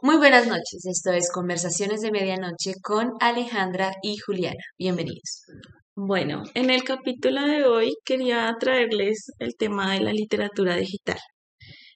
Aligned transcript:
Muy 0.00 0.16
buenas 0.16 0.46
noches, 0.46 0.84
esto 0.84 1.10
es 1.10 1.28
Conversaciones 1.32 2.00
de 2.02 2.12
Medianoche 2.12 2.74
con 2.80 3.14
Alejandra 3.18 3.90
y 4.00 4.16
Juliana. 4.16 4.62
Bienvenidos. 4.78 5.42
Bueno, 5.96 6.44
en 6.54 6.70
el 6.70 6.84
capítulo 6.84 7.44
de 7.44 7.64
hoy 7.64 7.96
quería 8.04 8.54
traerles 8.60 9.26
el 9.40 9.56
tema 9.56 9.92
de 9.92 10.00
la 10.00 10.12
literatura 10.12 10.76
digital. 10.76 11.18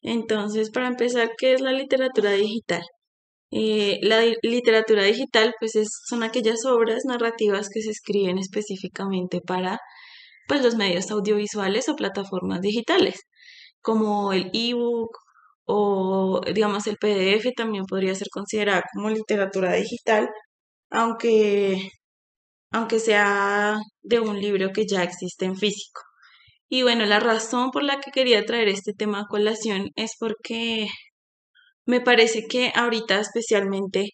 Entonces, 0.01 0.71
para 0.71 0.89
empezar, 0.89 1.31
¿qué 1.39 1.53
es 1.53 1.61
la 1.61 1.71
literatura 1.73 2.33
digital? 2.33 2.83
Eh, 3.53 4.01
la 4.03 4.21
literatura 4.43 5.05
digital, 5.05 5.55
pues, 5.61 5.75
son 6.09 6.25
aquellas 6.25 6.65
obras 6.65 7.05
narrativas 7.05 7.69
que 7.69 7.83
se 7.83 7.91
escriben 7.91 8.37
específicamente 8.39 9.41
para, 9.41 9.79
pues, 10.49 10.61
los 10.65 10.75
medios 10.75 11.09
audiovisuales 11.13 11.89
o 11.89 11.95
plataformas 11.95 12.63
digitales, 12.63 13.21
como 13.81 14.33
el 14.33 14.51
ebook 14.53 15.11
o, 15.67 16.41
digamos, 16.55 16.87
el 16.87 16.97
PDF 16.99 17.53
también 17.57 17.85
podría 17.87 18.15
ser 18.15 18.29
considerada 18.31 18.83
como 18.93 19.11
literatura 19.11 19.75
digital, 19.75 20.29
aunque, 20.91 21.91
aunque 22.73 22.99
sea 23.01 23.79
de 24.03 24.21
un 24.21 24.41
libro 24.41 24.71
que 24.73 24.87
ya 24.87 25.03
existe 25.05 25.45
en 25.47 25.57
físico. 25.57 26.03
Y 26.69 26.83
bueno, 26.83 27.07
la 27.07 27.21
razón 27.21 27.71
por 27.71 27.85
la 27.85 28.01
que 28.01 28.11
quería 28.13 28.45
traer 28.47 28.69
este 28.69 28.93
tema 28.95 29.21
a 29.21 29.27
colación 29.29 29.91
es 29.97 30.13
porque 30.19 30.89
me 31.87 32.01
parece 32.01 32.47
que 32.49 32.73
ahorita 32.75 33.21
especialmente 33.21 34.11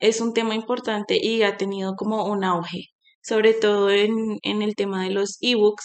es 0.00 0.20
un 0.20 0.32
tema 0.34 0.54
importante 0.54 1.18
y 1.22 1.42
ha 1.42 1.56
tenido 1.56 1.94
como 1.96 2.26
un 2.26 2.44
auge, 2.44 2.86
sobre 3.22 3.54
todo 3.54 3.90
en, 3.90 4.38
en 4.42 4.62
el 4.62 4.74
tema 4.74 5.04
de 5.04 5.10
los 5.10 5.38
ebooks 5.40 5.84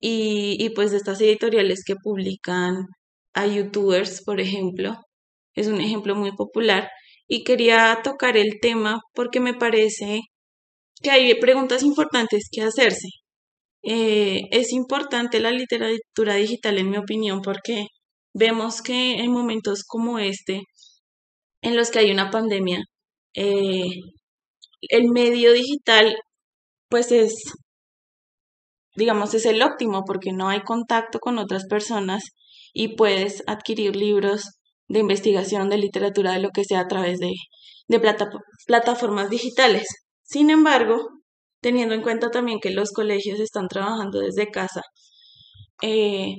y, 0.00 0.56
y 0.64 0.70
pues 0.70 0.90
de 0.92 0.98
estas 0.98 1.20
editoriales 1.20 1.84
que 1.86 1.96
publican 1.96 2.86
a 3.34 3.46
youtubers, 3.46 4.22
por 4.24 4.40
ejemplo. 4.40 4.96
Es 5.54 5.68
un 5.68 5.80
ejemplo 5.80 6.14
muy 6.16 6.32
popular 6.32 6.90
y 7.28 7.44
quería 7.44 8.00
tocar 8.04 8.36
el 8.36 8.60
tema 8.60 9.00
porque 9.14 9.40
me 9.40 9.54
parece 9.54 10.20
que 11.02 11.10
hay 11.10 11.34
preguntas 11.40 11.82
importantes 11.82 12.48
que 12.52 12.62
hacerse. 12.62 13.08
Eh, 13.84 14.42
es 14.52 14.72
importante 14.72 15.40
la 15.40 15.50
literatura 15.50 16.36
digital, 16.36 16.78
en 16.78 16.90
mi 16.90 16.98
opinión, 16.98 17.42
porque 17.42 17.86
vemos 18.34 18.82
que 18.82 19.14
en 19.16 19.32
momentos 19.32 19.84
como 19.84 20.18
este, 20.18 20.62
en 21.62 21.76
los 21.76 21.90
que 21.90 22.00
hay 22.00 22.12
una 22.12 22.30
pandemia, 22.30 22.84
eh, 23.34 23.84
el 24.82 25.08
medio 25.10 25.52
digital, 25.52 26.16
pues 26.88 27.12
es, 27.12 27.34
digamos, 28.96 29.34
es 29.34 29.46
el 29.46 29.62
óptimo 29.62 30.04
porque 30.06 30.32
no 30.32 30.48
hay 30.48 30.62
contacto 30.62 31.18
con 31.18 31.38
otras 31.38 31.66
personas 31.66 32.24
y 32.72 32.96
puedes 32.96 33.42
adquirir 33.46 33.96
libros 33.96 34.42
de 34.88 35.00
investigación, 35.00 35.68
de 35.70 35.78
literatura, 35.78 36.32
de 36.32 36.40
lo 36.40 36.50
que 36.50 36.64
sea 36.64 36.80
a 36.80 36.88
través 36.88 37.18
de, 37.18 37.32
de 37.88 38.00
plataformas 38.66 39.30
digitales. 39.30 39.86
Sin 40.22 40.50
embargo, 40.50 41.08
teniendo 41.60 41.94
en 41.94 42.02
cuenta 42.02 42.30
también 42.30 42.60
que 42.60 42.70
los 42.70 42.90
colegios 42.92 43.40
están 43.40 43.68
trabajando 43.68 44.20
desde 44.20 44.50
casa, 44.50 44.82
eh, 45.82 46.36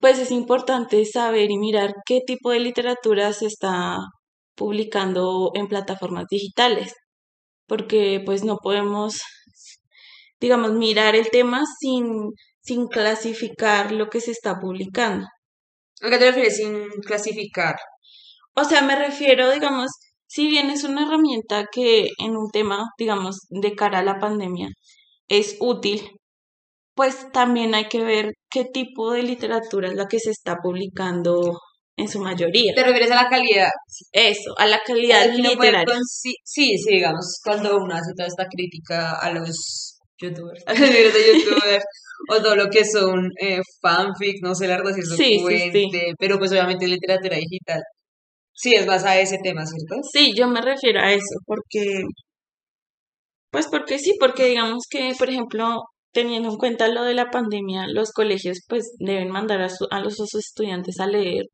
pues 0.00 0.18
es 0.18 0.30
importante 0.30 1.04
saber 1.06 1.50
y 1.50 1.58
mirar 1.58 1.94
qué 2.06 2.20
tipo 2.26 2.50
de 2.50 2.60
literatura 2.60 3.32
se 3.32 3.46
está 3.46 3.98
publicando 4.56 5.50
en 5.54 5.68
plataformas 5.68 6.26
digitales, 6.30 6.92
porque 7.66 8.22
pues 8.24 8.44
no 8.44 8.58
podemos, 8.58 9.20
digamos, 10.40 10.72
mirar 10.74 11.14
el 11.16 11.30
tema 11.30 11.62
sin, 11.80 12.30
sin 12.60 12.86
clasificar 12.88 13.92
lo 13.92 14.08
que 14.08 14.20
se 14.20 14.30
está 14.32 14.58
publicando. 14.60 15.26
¿A 16.04 16.10
qué 16.10 16.18
te 16.18 16.26
refieres 16.26 16.56
sin 16.56 16.88
clasificar? 17.06 17.76
O 18.54 18.64
sea, 18.64 18.82
me 18.82 18.94
refiero, 18.94 19.50
digamos, 19.50 19.90
si 20.26 20.46
bien 20.46 20.68
es 20.68 20.84
una 20.84 21.06
herramienta 21.06 21.64
que 21.72 22.08
en 22.18 22.36
un 22.36 22.50
tema, 22.50 22.84
digamos, 22.98 23.38
de 23.48 23.74
cara 23.74 24.00
a 24.00 24.04
la 24.04 24.18
pandemia 24.18 24.68
es 25.28 25.56
útil, 25.60 26.02
pues 26.94 27.32
también 27.32 27.74
hay 27.74 27.88
que 27.88 28.04
ver 28.04 28.32
qué 28.50 28.64
tipo 28.66 29.12
de 29.12 29.22
literatura 29.22 29.88
es 29.88 29.94
la 29.94 30.06
que 30.06 30.18
se 30.18 30.30
está 30.30 30.56
publicando 30.62 31.58
en 31.96 32.08
su 32.08 32.20
mayoría. 32.20 32.74
¿Te 32.74 32.84
refieres 32.84 33.10
a 33.10 33.22
la 33.22 33.28
calidad? 33.30 33.70
Eso, 34.12 34.52
a 34.58 34.66
la 34.66 34.80
calidad 34.86 35.32
literaria. 35.32 35.96
Sí, 36.06 36.34
sí, 36.44 36.76
digamos, 36.86 37.40
cuando 37.42 37.78
uno 37.78 37.94
hace 37.94 38.12
toda 38.14 38.28
esta 38.28 38.46
crítica 38.46 39.18
a 39.20 39.30
los 39.32 39.98
youtubers, 40.18 40.62
a 40.66 40.74
los 40.74 40.90
libros 40.90 41.14
de 41.14 41.38
youtubers, 41.44 41.84
o 42.30 42.42
todo 42.42 42.56
lo 42.56 42.68
que 42.70 42.84
son 42.84 43.30
eh, 43.40 43.60
fanfic, 43.80 44.42
no 44.42 44.54
sé 44.54 44.68
la 44.68 44.76
verdad 44.78 44.94
si 44.94 45.00
es 45.00 45.08
sí, 45.08 45.44
sí, 45.72 45.90
pero 46.18 46.38
pues 46.38 46.50
obviamente 46.52 46.86
literatura 46.86 47.36
digital. 47.36 47.82
Sí, 48.56 48.72
es 48.74 48.86
más 48.86 49.04
a 49.04 49.18
ese 49.18 49.38
tema, 49.42 49.66
¿cierto? 49.66 49.96
Sí, 50.12 50.32
yo 50.36 50.46
me 50.48 50.60
refiero 50.60 51.00
a 51.00 51.12
eso, 51.12 51.34
porque, 51.44 52.04
pues 53.50 53.66
porque 53.68 53.98
sí, 53.98 54.14
porque 54.20 54.46
digamos 54.46 54.84
que, 54.88 55.12
por 55.18 55.28
ejemplo, 55.28 55.82
teniendo 56.12 56.50
en 56.50 56.56
cuenta 56.56 56.88
lo 56.88 57.02
de 57.04 57.14
la 57.14 57.30
pandemia, 57.30 57.86
los 57.88 58.12
colegios 58.12 58.60
pues 58.68 58.92
deben 58.98 59.30
mandar 59.30 59.60
a, 59.62 59.68
a 59.90 60.00
los 60.00 60.20
estudiantes 60.34 61.00
a 61.00 61.06
leer 61.06 61.46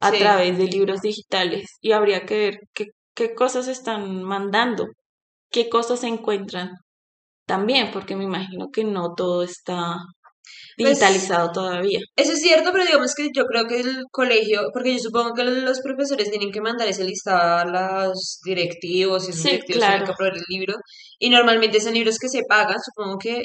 a 0.00 0.12
través 0.12 0.58
de 0.58 0.66
libros 0.66 1.00
digitales 1.02 1.66
y 1.80 1.92
habría 1.92 2.24
que 2.26 2.38
ver 2.38 2.58
qué, 2.74 2.86
qué 3.14 3.34
cosas 3.34 3.68
están 3.68 4.22
mandando, 4.22 4.86
qué 5.50 5.68
cosas 5.68 6.00
se 6.00 6.08
encuentran 6.08 6.70
también, 7.48 7.90
porque 7.90 8.14
me 8.14 8.24
imagino 8.24 8.68
que 8.70 8.84
no 8.84 9.14
todo 9.16 9.42
está 9.42 9.96
pues, 10.76 10.90
digitalizado 10.90 11.50
todavía. 11.50 11.98
Eso 12.14 12.32
es 12.32 12.40
cierto, 12.40 12.70
pero 12.72 12.84
digamos 12.84 13.14
que 13.14 13.30
yo 13.34 13.44
creo 13.46 13.66
que 13.66 13.80
el 13.80 14.04
colegio, 14.12 14.68
porque 14.72 14.92
yo 14.92 14.98
supongo 14.98 15.32
que 15.34 15.44
los 15.44 15.80
profesores 15.80 16.30
tienen 16.30 16.52
que 16.52 16.60
mandar 16.60 16.86
ese 16.86 17.04
listado 17.04 17.58
a 17.58 17.64
los 17.64 18.40
directivos 18.44 19.26
y 19.26 19.30
esos 19.30 19.44
directivos 19.44 19.82
tienen 19.82 20.04
que 20.04 20.12
aprobar 20.12 20.36
el 20.36 20.44
libro. 20.48 20.74
Y 21.18 21.30
normalmente 21.30 21.80
son 21.80 21.94
libros 21.94 22.18
que 22.18 22.28
se 22.28 22.42
pagan, 22.46 22.76
supongo 22.84 23.16
que 23.18 23.42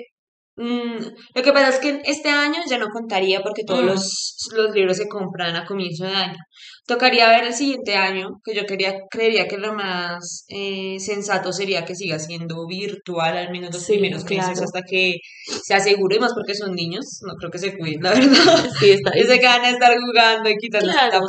Mm, 0.55 0.99
lo 1.33 1.41
que 1.41 1.51
pasa 1.51 1.69
es 1.69 1.79
que 1.79 1.99
este 2.05 2.29
año 2.29 2.59
ya 2.69 2.77
no 2.77 2.87
contaría 2.89 3.41
porque 3.41 3.63
todos 3.65 3.81
mm. 3.81 3.87
los, 3.87 4.37
los, 4.55 4.75
libros 4.75 4.97
se 4.97 5.07
compran 5.07 5.55
a 5.55 5.65
comienzo 5.65 6.05
de 6.05 6.11
año. 6.13 6.37
Tocaría 6.85 7.27
ver 7.29 7.45
el 7.45 7.53
siguiente 7.53 7.95
año, 7.95 8.39
que 8.43 8.53
yo 8.53 8.65
quería, 8.67 8.93
creería 9.09 9.47
que 9.47 9.57
lo 9.57 9.73
más 9.73 10.45
eh, 10.49 10.99
sensato 10.99 11.51
sería 11.51 11.85
que 11.85 11.95
siga 11.95 12.19
siendo 12.19 12.67
virtual 12.67 13.35
al 13.35 13.51
menos 13.51 13.73
los 13.73 13.85
primeros 13.85 14.25
meses 14.25 14.61
hasta 14.61 14.81
que 14.83 15.15
se 15.63 15.73
asegure, 15.73 16.19
más 16.19 16.33
porque 16.35 16.53
son 16.53 16.75
niños, 16.75 17.21
no 17.25 17.33
creo 17.35 17.49
que 17.49 17.57
se 17.57 17.75
cuiden, 17.75 18.03
la 18.03 18.11
verdad. 18.11 18.69
Sí, 18.79 18.91
está 18.91 19.17
y 19.17 19.23
se 19.23 19.39
quedan 19.39 19.65
a 19.65 19.69
estar 19.69 19.95
jugando 19.99 20.49
y 20.49 20.57
quitarse 20.57 20.87
claro, 20.87 21.19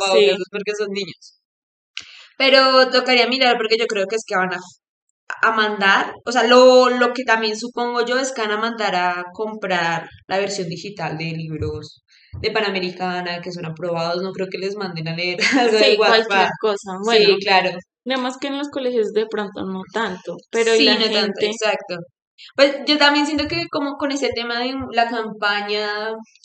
porque 0.51 0.71
son 0.77 0.89
niños. 0.91 1.39
Pero 2.37 2.89
tocaría 2.91 3.27
mirar 3.27 3.55
porque 3.57 3.77
yo 3.79 3.85
creo 3.87 4.05
que 4.07 4.17
es 4.17 4.23
que 4.27 4.35
van 4.35 4.53
a 4.53 4.59
a 5.41 5.51
mandar, 5.51 6.13
o 6.25 6.31
sea, 6.31 6.43
lo, 6.43 6.89
lo 6.89 7.13
que 7.13 7.23
también 7.23 7.57
supongo 7.57 8.05
yo 8.05 8.17
es 8.19 8.31
que 8.31 8.41
van 8.41 8.51
a 8.51 8.57
mandar 8.57 8.95
a 8.95 9.25
comprar 9.33 10.07
la 10.27 10.37
versión 10.39 10.67
digital 10.69 11.17
de 11.17 11.25
libros 11.31 12.03
de 12.41 12.51
Panamericana 12.51 13.41
que 13.41 13.51
son 13.51 13.65
aprobados, 13.65 14.21
no 14.21 14.31
creo 14.31 14.47
que 14.49 14.57
les 14.57 14.75
manden 14.75 15.07
a 15.07 15.15
leer 15.15 15.39
algo 15.59 15.77
sí, 15.77 15.97
cualquier 15.97 16.49
cosa. 16.59 16.97
Bueno, 17.03 17.25
sí, 17.25 17.37
claro. 17.39 17.71
Nada 18.05 18.21
más 18.21 18.37
que 18.37 18.47
en 18.47 18.57
los 18.57 18.69
colegios 18.69 19.13
de 19.13 19.25
pronto 19.27 19.65
no 19.65 19.81
tanto, 19.91 20.37
pero 20.51 20.73
sí, 20.75 20.85
no 20.85 21.11
tanto, 21.11 21.33
exacto. 21.41 21.95
Pues 22.55 22.75
yo 22.85 22.97
también 22.97 23.25
siento 23.25 23.47
que 23.47 23.65
como 23.71 23.95
con 23.97 24.11
ese 24.11 24.29
tema 24.29 24.59
de 24.59 24.75
la 24.91 25.09
campaña, 25.09 25.87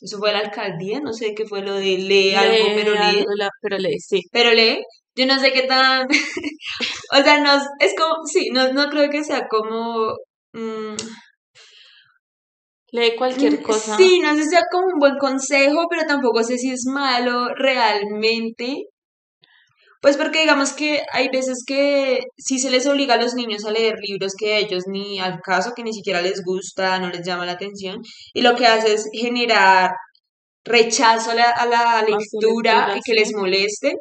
eso 0.00 0.18
fue 0.18 0.32
la 0.32 0.38
alcaldía, 0.38 1.00
no 1.00 1.12
sé 1.12 1.34
qué 1.34 1.44
fue 1.46 1.62
lo 1.62 1.74
de 1.74 1.98
lee, 1.98 2.34
algo, 2.34 2.66
pero 2.76 2.92
lee. 2.94 3.24
pero 3.60 3.78
lee, 3.78 3.98
sí. 3.98 4.22
Pero 4.30 4.52
lee, 4.52 4.82
yo 5.20 5.26
no 5.26 5.38
sé 5.38 5.53
qué 5.53 5.64
tan, 5.64 6.08
o 7.12 7.22
sea, 7.22 7.41
no, 7.41 7.60
es 7.78 7.94
como, 7.97 8.14
sí, 8.25 8.48
no, 8.53 8.72
no 8.72 8.88
creo 8.88 9.10
que 9.10 9.22
sea 9.22 9.47
como... 9.48 10.14
Mm, 10.54 10.97
Lee 12.92 13.14
cualquier 13.16 13.60
mm, 13.60 13.62
cosa. 13.62 13.97
Sí, 13.97 14.19
no 14.19 14.34
sé 14.34 14.44
si 14.44 14.48
sea 14.48 14.62
como 14.70 14.86
un 14.86 14.98
buen 14.98 15.16
consejo, 15.19 15.86
pero 15.88 16.06
tampoco 16.06 16.42
sé 16.42 16.58
si 16.58 16.70
es 16.72 16.86
malo 16.86 17.54
realmente. 17.54 18.86
Pues 20.00 20.16
porque 20.16 20.41
digamos 20.41 20.72
que 20.72 21.03
hay 21.12 21.28
veces 21.28 21.62
que 21.66 22.20
sí 22.38 22.58
se 22.58 22.70
les 22.70 22.87
obliga 22.87 23.14
a 23.14 23.22
los 23.22 23.34
niños 23.34 23.64
a 23.64 23.70
leer 23.70 23.96
libros 24.00 24.32
que 24.37 24.55
a 24.55 24.58
ellos 24.58 24.84
ni 24.87 25.20
al 25.20 25.40
caso, 25.40 25.72
que 25.76 25.82
ni 25.84 25.93
siquiera 25.93 26.22
les 26.22 26.43
gusta, 26.43 26.99
no 26.99 27.11
les 27.11 27.25
llama 27.25 27.44
la 27.44 27.52
atención, 27.52 27.99
y 28.32 28.40
lo 28.40 28.56
que 28.56 28.67
hace 28.67 28.94
es 28.94 29.05
generar 29.12 29.90
rechazo 30.64 31.32
a 31.32 31.34
la, 31.34 31.50
a 31.50 31.67
la 31.67 32.02
lectura 32.02 32.94
y 32.96 33.00
que 33.05 33.12
les 33.12 33.32
moleste. 33.34 33.94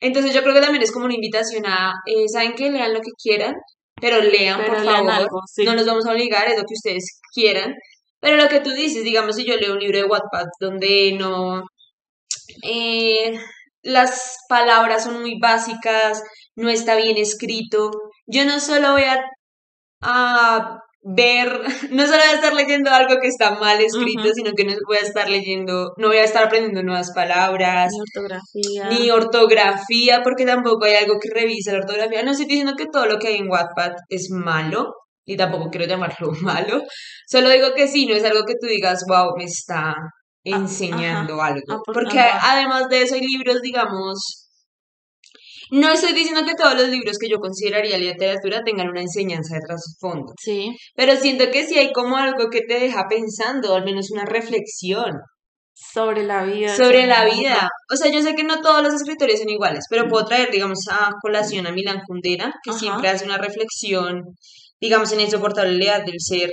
Entonces 0.00 0.32
yo 0.32 0.42
creo 0.42 0.54
que 0.54 0.60
también 0.60 0.82
es 0.82 0.92
como 0.92 1.06
una 1.06 1.14
invitación 1.14 1.66
a, 1.66 1.94
eh, 2.06 2.28
¿saben 2.28 2.54
que 2.54 2.70
Lean 2.70 2.94
lo 2.94 3.00
que 3.00 3.10
quieran, 3.20 3.54
pero 4.00 4.20
lean, 4.20 4.64
por 4.64 4.84
favor. 4.84 5.28
No 5.64 5.74
nos 5.74 5.86
vamos 5.86 6.06
a 6.06 6.12
obligar, 6.12 6.48
es 6.48 6.56
lo 6.56 6.64
que 6.64 6.74
ustedes 6.74 7.20
quieran. 7.34 7.74
Pero 8.20 8.36
lo 8.36 8.48
que 8.48 8.60
tú 8.60 8.70
dices, 8.70 9.04
digamos, 9.04 9.36
si 9.36 9.44
yo 9.44 9.56
leo 9.56 9.72
un 9.74 9.80
libro 9.80 9.98
de 9.98 10.04
Wattpad 10.04 10.46
donde 10.60 11.12
no... 11.18 11.62
Eh, 12.64 13.38
las 13.82 14.38
palabras 14.48 15.04
son 15.04 15.20
muy 15.20 15.38
básicas, 15.38 16.22
no 16.56 16.68
está 16.68 16.96
bien 16.96 17.16
escrito, 17.16 17.90
yo 18.26 18.44
no 18.44 18.60
solo 18.60 18.92
voy 18.92 19.04
a, 19.04 19.24
a 20.02 20.80
ver, 21.14 21.60
no 21.90 22.04
solo 22.04 22.18
voy 22.18 22.28
a 22.30 22.34
estar 22.34 22.54
leyendo 22.54 22.90
algo 22.90 23.20
que 23.20 23.28
está 23.28 23.58
mal 23.58 23.80
escrito, 23.80 24.30
sino 24.34 24.52
que 24.52 24.64
no 24.64 24.74
voy 24.86 24.98
a 25.00 25.06
estar 25.06 25.28
leyendo, 25.28 25.92
no 25.96 26.08
voy 26.08 26.18
a 26.18 26.24
estar 26.24 26.44
aprendiendo 26.44 26.82
nuevas 26.82 27.12
palabras. 27.14 27.90
Ni 27.92 28.00
ortografía. 28.00 28.88
Ni 28.90 29.10
ortografía, 29.10 30.22
porque 30.22 30.44
tampoco 30.44 30.84
hay 30.84 30.94
algo 30.94 31.18
que 31.20 31.30
revise 31.32 31.72
la 31.72 31.78
ortografía. 31.78 32.22
No 32.22 32.32
estoy 32.32 32.46
diciendo 32.46 32.74
que 32.76 32.86
todo 32.86 33.06
lo 33.06 33.18
que 33.18 33.28
hay 33.28 33.36
en 33.36 33.50
Wattpad 33.50 33.92
es 34.08 34.28
malo, 34.30 34.92
y 35.24 35.36
tampoco 35.36 35.68
quiero 35.70 35.86
llamarlo 35.86 36.32
malo. 36.42 36.82
Solo 37.26 37.50
digo 37.50 37.68
que 37.76 37.86
sí, 37.86 38.06
no 38.06 38.14
es 38.14 38.24
algo 38.24 38.44
que 38.46 38.54
tú 38.60 38.66
digas, 38.66 39.04
wow, 39.08 39.36
me 39.36 39.44
está 39.44 39.90
ah, 39.90 40.10
enseñando 40.44 41.40
algo. 41.40 41.82
Porque 41.84 42.18
además 42.18 42.88
de 42.88 43.02
eso 43.02 43.14
hay 43.14 43.20
libros, 43.20 43.60
digamos, 43.60 44.47
no 45.70 45.92
estoy 45.92 46.12
diciendo 46.12 46.44
que 46.44 46.54
todos 46.54 46.74
los 46.74 46.88
libros 46.88 47.18
que 47.18 47.28
yo 47.28 47.38
consideraría 47.38 47.98
literatura 47.98 48.62
tengan 48.64 48.88
una 48.88 49.02
enseñanza 49.02 49.54
de 49.54 49.60
trasfondo. 49.66 50.32
Sí. 50.40 50.76
Pero 50.94 51.16
siento 51.16 51.50
que 51.50 51.66
sí 51.66 51.78
hay 51.78 51.92
como 51.92 52.16
algo 52.16 52.48
que 52.50 52.62
te 52.62 52.78
deja 52.78 53.06
pensando, 53.08 53.74
al 53.74 53.84
menos 53.84 54.10
una 54.10 54.24
reflexión. 54.24 55.12
Sobre 55.74 56.24
la 56.24 56.42
vida. 56.44 56.74
Sobre 56.74 57.06
la 57.06 57.24
vida. 57.24 57.68
O 57.92 57.96
sea, 57.96 58.10
yo 58.10 58.20
sé 58.20 58.34
que 58.34 58.42
no 58.42 58.60
todos 58.60 58.82
los 58.82 58.94
escritores 58.94 59.38
son 59.38 59.48
iguales, 59.48 59.84
pero 59.88 60.08
puedo 60.08 60.24
traer, 60.24 60.50
digamos, 60.50 60.80
a 60.90 61.10
colación 61.22 61.66
a 61.66 61.72
Milan 61.72 62.00
Kundera, 62.06 62.52
que 62.64 62.72
siempre 62.72 63.08
hace 63.08 63.24
una 63.24 63.38
reflexión, 63.38 64.22
digamos, 64.80 65.12
en 65.12 65.20
insoportabilidad 65.20 66.04
del 66.04 66.16
ser. 66.18 66.50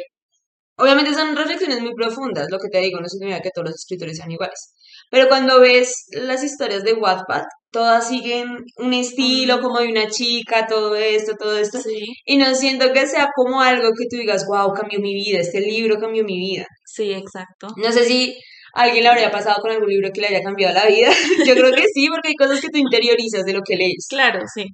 Obviamente 0.78 1.14
son 1.14 1.36
reflexiones 1.36 1.82
muy 1.82 1.94
profundas, 1.96 2.48
lo 2.52 2.60
que 2.60 2.68
te 2.70 2.80
digo, 2.80 3.00
no 3.00 3.08
significa 3.08 3.42
que 3.42 3.50
todos 3.54 3.70
los 3.70 3.76
escritores 3.76 4.18
sean 4.18 4.30
iguales. 4.30 4.74
Pero 5.10 5.30
cuando 5.30 5.60
ves 5.60 6.06
las 6.12 6.44
historias 6.44 6.84
de 6.84 6.94
Wattpad, 6.94 7.44
todas 7.76 8.08
siguen 8.08 8.56
un 8.78 8.94
estilo 8.94 9.60
como 9.60 9.80
de 9.80 9.90
una 9.90 10.08
chica, 10.08 10.66
todo 10.66 10.96
esto, 10.96 11.34
todo 11.38 11.58
esto. 11.58 11.80
Y 12.24 12.38
no 12.38 12.56
siento 12.56 12.94
que 12.94 13.06
sea 13.06 13.28
como 13.36 13.60
algo 13.62 13.90
que 13.90 14.06
tú 14.10 14.16
digas, 14.16 14.46
wow, 14.48 14.74
cambió 14.74 15.02
mi 15.02 15.14
vida, 15.14 15.40
este 15.42 15.60
libro 15.60 16.00
cambió 16.00 16.24
mi 16.24 16.38
vida. 16.38 16.66
Sí, 16.86 17.12
exacto. 17.12 17.68
No 17.76 17.92
sé 17.92 18.06
si 18.06 18.38
alguien 18.74 19.04
le 19.04 19.10
habría 19.10 19.30
pasado 19.30 19.62
con 19.62 19.72
algún 19.72 19.90
libro 19.90 20.10
que 20.14 20.22
le 20.22 20.28
haya 20.28 20.42
cambiado 20.42 20.74
la 20.74 20.86
vida. 20.86 21.10
Yo 21.46 21.54
creo 21.54 21.74
que 21.74 21.84
sí, 21.94 22.08
porque 22.08 22.30
hay 22.30 22.36
cosas 22.36 22.62
que 22.62 22.70
tú 22.70 22.78
interiorizas 22.78 23.44
de 23.44 23.52
lo 23.52 23.60
que 23.62 23.76
lees. 23.76 24.08
Claro, 24.10 24.40
sí. 24.54 24.68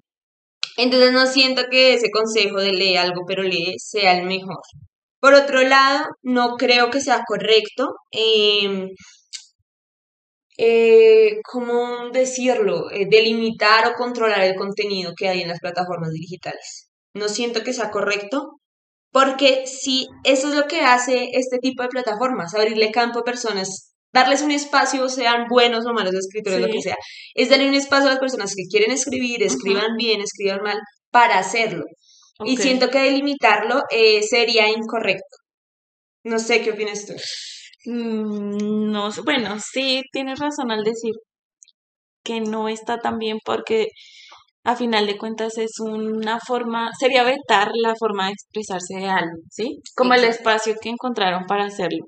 Entonces 0.78 1.12
no 1.12 1.26
siento 1.26 1.64
que 1.72 1.96
ese 1.96 2.12
consejo 2.12 2.60
de 2.60 2.72
leer 2.72 3.00
algo, 3.00 3.24
pero 3.28 3.42
lee 3.42 3.74
sea 3.80 4.16
el 4.20 4.28
mejor. 4.28 4.62
Por 5.20 5.34
otro 5.34 5.64
lado, 5.64 6.06
no 6.22 6.56
creo 6.56 6.92
que 6.92 7.02
sea 7.02 7.24
correcto. 7.26 7.96
Eh, 8.12 8.90
eh, 10.64 11.40
¿cómo 11.44 12.12
decirlo? 12.12 12.92
Eh, 12.92 13.08
delimitar 13.10 13.88
o 13.88 13.94
controlar 13.94 14.44
el 14.44 14.54
contenido 14.54 15.14
que 15.18 15.28
hay 15.28 15.42
en 15.42 15.48
las 15.48 15.60
plataformas 15.60 16.12
digitales. 16.12 16.92
No 17.16 17.30
siento 17.30 17.64
que 17.64 17.74
sea 17.74 17.90
correcto, 17.90 18.60
porque 19.12 19.66
si 19.66 20.08
eso 20.24 20.50
es 20.50 20.56
lo 20.56 20.68
que 20.68 20.82
hace 20.82 21.30
este 21.34 21.58
tipo 21.58 21.82
de 21.82 21.90
plataformas, 21.90 22.54
abrirle 22.54 22.92
campo 22.92 23.20
a 23.20 23.24
personas, 23.24 23.96
darles 24.14 24.44
un 24.44 24.52
espacio, 24.52 25.10
sean 25.10 25.48
buenos 25.50 25.88
o 25.88 25.94
malos 25.94 26.14
escritores, 26.14 26.62
lo 26.62 26.68
que 26.68 26.84
sea, 26.84 26.98
es 27.34 27.50
darle 27.50 27.68
un 27.68 27.74
espacio 27.74 28.08
a 28.08 28.12
las 28.12 28.20
personas 28.20 28.54
que 28.56 28.68
quieren 28.70 28.92
escribir, 28.92 29.42
escriban 29.42 29.96
bien, 29.98 30.22
escriban 30.22 30.62
mal, 30.62 30.78
para 31.10 31.40
hacerlo. 31.40 31.86
Y 32.46 32.58
siento 32.58 32.92
que 32.92 33.00
delimitarlo 33.00 33.82
eh, 33.90 34.22
sería 34.22 34.70
incorrecto. 34.70 35.38
No 36.24 36.38
sé 36.38 36.62
qué 36.62 36.72
opinas 36.72 37.08
tú. 37.08 37.14
Mm, 37.86 38.92
no, 38.92 39.10
bueno, 39.24 39.58
sí 39.60 40.02
tienes 40.12 40.40
razón 40.40 40.72
al 40.72 40.84
decir 40.84 41.14
que 42.24 42.42
no 42.42 42.68
está 42.70 43.00
tan 43.00 43.18
bien 43.20 43.38
porque 43.46 43.90
a 44.66 44.76
final 44.76 45.08
de 45.08 45.18
cuentas 45.18 45.58
es 45.60 45.80
una 45.80 46.40
forma, 46.40 46.92
sería 47.00 47.24
vetar 47.24 47.72
la 47.76 47.96
forma 47.98 48.28
de 48.28 48.34
expresarse 48.34 48.96
de 48.98 49.10
algo, 49.10 49.38
¿sí? 49.52 49.82
Como 49.96 50.14
el 50.16 50.24
espacio 50.26 50.76
que 50.82 50.90
encontraron 50.90 51.46
para 51.48 51.66
hacerlo. 51.66 52.06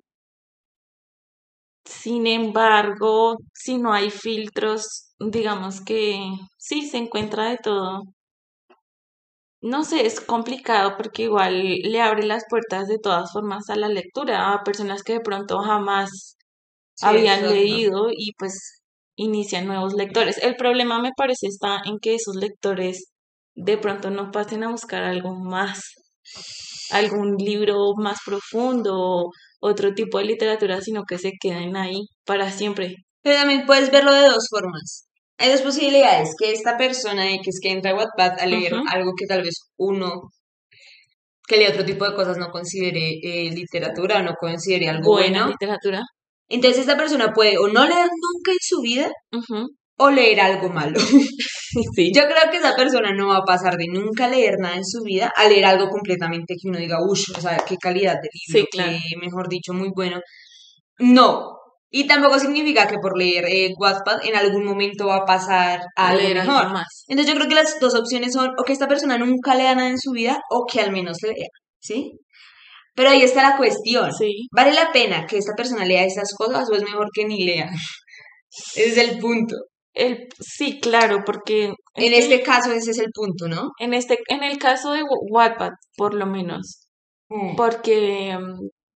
Sin 1.85 2.27
embargo, 2.27 3.35
si 3.53 3.77
no 3.77 3.93
hay 3.93 4.09
filtros, 4.09 5.13
digamos 5.19 5.81
que 5.81 6.17
sí 6.57 6.87
se 6.89 6.97
encuentra 6.97 7.49
de 7.49 7.57
todo 7.57 8.03
no 9.63 9.85
sé, 9.85 10.05
es 10.05 10.19
complicado 10.19 10.97
porque 10.97 11.23
igual 11.23 11.63
le 11.63 12.01
abre 12.01 12.25
las 12.25 12.43
puertas 12.49 12.87
de 12.89 12.99
todas 12.99 13.31
formas 13.31 13.69
a 13.69 13.77
la 13.77 13.87
lectura, 13.87 14.51
a 14.53 14.61
personas 14.63 15.03
que 15.03 15.13
de 15.13 15.19
pronto 15.21 15.59
jamás 15.59 16.35
habían 17.01 17.49
leído 17.49 18.09
y 18.11 18.33
pues 18.37 18.81
inician 19.15 19.65
nuevos 19.65 19.93
lectores. 19.93 20.37
El 20.43 20.57
problema 20.57 21.01
me 21.01 21.11
parece 21.15 21.47
está 21.47 21.81
en 21.85 21.99
que 22.01 22.15
esos 22.15 22.35
lectores 22.35 23.13
de 23.55 23.77
pronto 23.77 24.09
no 24.09 24.31
pasen 24.31 24.65
a 24.65 24.69
buscar 24.71 25.03
algo 25.03 25.33
más, 25.33 25.79
algún 26.91 27.37
libro 27.37 27.93
más 27.95 28.17
profundo, 28.25 29.29
otro 29.61 29.93
tipo 29.93 30.17
de 30.17 30.25
literatura, 30.25 30.81
sino 30.81 31.03
que 31.07 31.17
se 31.17 31.31
queden 31.39 31.77
ahí 31.77 32.01
para 32.25 32.51
siempre. 32.51 32.95
Pero 33.21 33.37
también 33.37 33.65
puedes 33.65 33.91
verlo 33.91 34.13
de 34.13 34.27
dos 34.27 34.47
formas 34.49 35.07
hay 35.37 35.51
dos 35.51 35.61
posibilidades, 35.61 36.35
que 36.37 36.51
esta 36.51 36.77
persona 36.77 37.23
que 37.25 37.49
es 37.49 37.59
que 37.61 37.71
entra 37.71 37.91
a 37.91 37.95
Wattpad 37.95 38.39
a 38.39 38.45
leer 38.45 38.73
algo 38.91 39.13
que 39.17 39.25
tal 39.25 39.43
vez 39.43 39.55
uno 39.77 40.29
que 41.47 41.57
lee 41.57 41.67
otro 41.67 41.83
tipo 41.83 42.07
de 42.07 42.15
cosas 42.15 42.37
no 42.37 42.49
considere 42.49 43.19
eh, 43.21 43.51
literatura 43.51 44.19
o 44.19 44.23
no 44.23 44.33
considere 44.39 44.89
algo 44.89 45.11
Buena 45.11 45.47
literatura. 45.47 46.01
Entonces 46.47 46.81
esta 46.81 46.97
persona 46.97 47.33
puede 47.33 47.57
o 47.57 47.67
no 47.67 47.83
leer 47.83 48.07
nunca 48.07 48.51
en 48.51 48.57
su 48.61 48.81
vida 48.81 49.11
o 49.97 50.09
leer 50.09 50.39
algo 50.39 50.69
malo. 50.69 50.99
Yo 52.13 52.21
creo 52.23 52.51
que 52.51 52.57
esa 52.57 52.75
persona 52.75 53.13
no 53.13 53.29
va 53.29 53.37
a 53.37 53.45
pasar 53.45 53.75
de 53.77 53.87
nunca 53.87 54.27
leer 54.27 54.55
nada 54.59 54.75
en 54.75 54.85
su 54.85 55.01
vida 55.03 55.31
a 55.35 55.47
leer 55.47 55.65
algo 55.65 55.89
completamente 55.89 56.55
que 56.55 56.69
uno 56.69 56.77
diga, 56.77 56.99
uff, 57.01 57.37
o 57.37 57.41
sea, 57.41 57.57
qué 57.67 57.77
calidad 57.77 58.15
de 58.21 58.29
libro, 58.31 58.99
sí, 58.99 59.15
mejor 59.21 59.49
dicho, 59.49 59.73
muy 59.73 59.89
bueno. 59.93 60.19
No, 60.99 61.57
y 61.95 62.07
tampoco 62.07 62.39
significa 62.39 62.87
que 62.87 62.97
por 62.97 63.15
leer 63.15 63.45
eh, 63.45 63.71
Wattpad 63.77 64.25
en 64.25 64.35
algún 64.35 64.65
momento 64.65 65.05
va 65.05 65.17
a 65.17 65.25
pasar 65.25 65.79
a 65.95 66.09
algo 66.09 66.27
mejor. 66.27 66.71
Más. 66.71 67.03
Entonces 67.07 67.31
yo 67.31 67.37
creo 67.37 67.47
que 67.47 67.53
las 67.53 67.79
dos 67.79 67.93
opciones 67.93 68.33
son 68.33 68.49
o 68.57 68.63
que 68.63 68.73
esta 68.73 68.87
persona 68.87 69.19
nunca 69.19 69.53
lea 69.53 69.75
nada 69.75 69.89
en 69.89 69.99
su 69.99 70.09
vida 70.09 70.41
o 70.49 70.65
que 70.65 70.81
al 70.81 70.91
menos 70.91 71.17
lea, 71.21 71.47
¿sí? 71.79 72.13
Pero 72.95 73.11
ahí 73.11 73.21
está 73.21 73.43
la 73.47 73.57
cuestión. 73.57 74.09
¿Vale 74.51 74.73
la 74.73 74.91
pena 74.91 75.27
que 75.27 75.37
esta 75.37 75.53
persona 75.55 75.85
lea 75.85 76.03
esas 76.03 76.33
cosas 76.35 76.67
o 76.67 76.73
es 76.73 76.81
mejor 76.81 77.09
que 77.13 77.25
ni 77.25 77.45
lea? 77.45 77.69
ese 78.75 78.89
es 78.89 78.97
el 78.97 79.19
punto. 79.19 79.55
El, 79.93 80.27
sí, 80.39 80.79
claro, 80.79 81.21
porque... 81.23 81.73
En 81.95 82.13
este 82.13 82.41
caso 82.41 82.71
ese 82.71 82.89
es 82.89 82.97
el 82.97 83.11
punto, 83.13 83.47
¿no? 83.47 83.69
En, 83.77 83.93
este, 83.93 84.17
en 84.29 84.41
el 84.41 84.57
caso 84.57 84.93
de 84.93 85.03
Wattpad, 85.29 85.73
por 85.95 86.15
lo 86.15 86.25
menos. 86.25 86.87
Mm. 87.29 87.55
Porque 87.55 88.35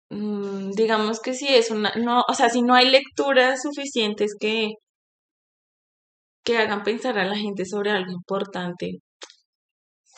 digamos 0.09 1.19
que 1.19 1.33
si 1.33 1.47
es 1.47 1.71
una, 1.71 1.91
no, 1.95 2.23
o 2.27 2.33
sea, 2.33 2.49
si 2.49 2.61
no 2.61 2.75
hay 2.75 2.89
lecturas 2.89 3.61
suficientes 3.61 4.35
que, 4.39 4.69
que 6.43 6.57
hagan 6.57 6.83
pensar 6.83 7.17
a 7.19 7.25
la 7.25 7.35
gente 7.37 7.65
sobre 7.65 7.91
algo 7.91 8.11
importante, 8.11 8.99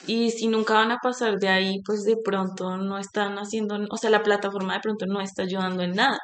y 0.07 0.31
si 0.31 0.47
nunca 0.47 0.75
van 0.75 0.91
a 0.91 0.97
pasar 1.01 1.35
de 1.39 1.49
ahí, 1.49 1.81
pues 1.85 2.03
de 2.03 2.15
pronto 2.23 2.77
no 2.77 2.97
están 2.97 3.35
haciendo, 3.37 3.77
o 3.89 3.97
sea, 3.97 4.09
la 4.09 4.23
plataforma 4.23 4.75
de 4.75 4.79
pronto 4.79 5.05
no 5.05 5.21
está 5.21 5.43
ayudando 5.43 5.83
en 5.83 5.91
nada. 5.91 6.17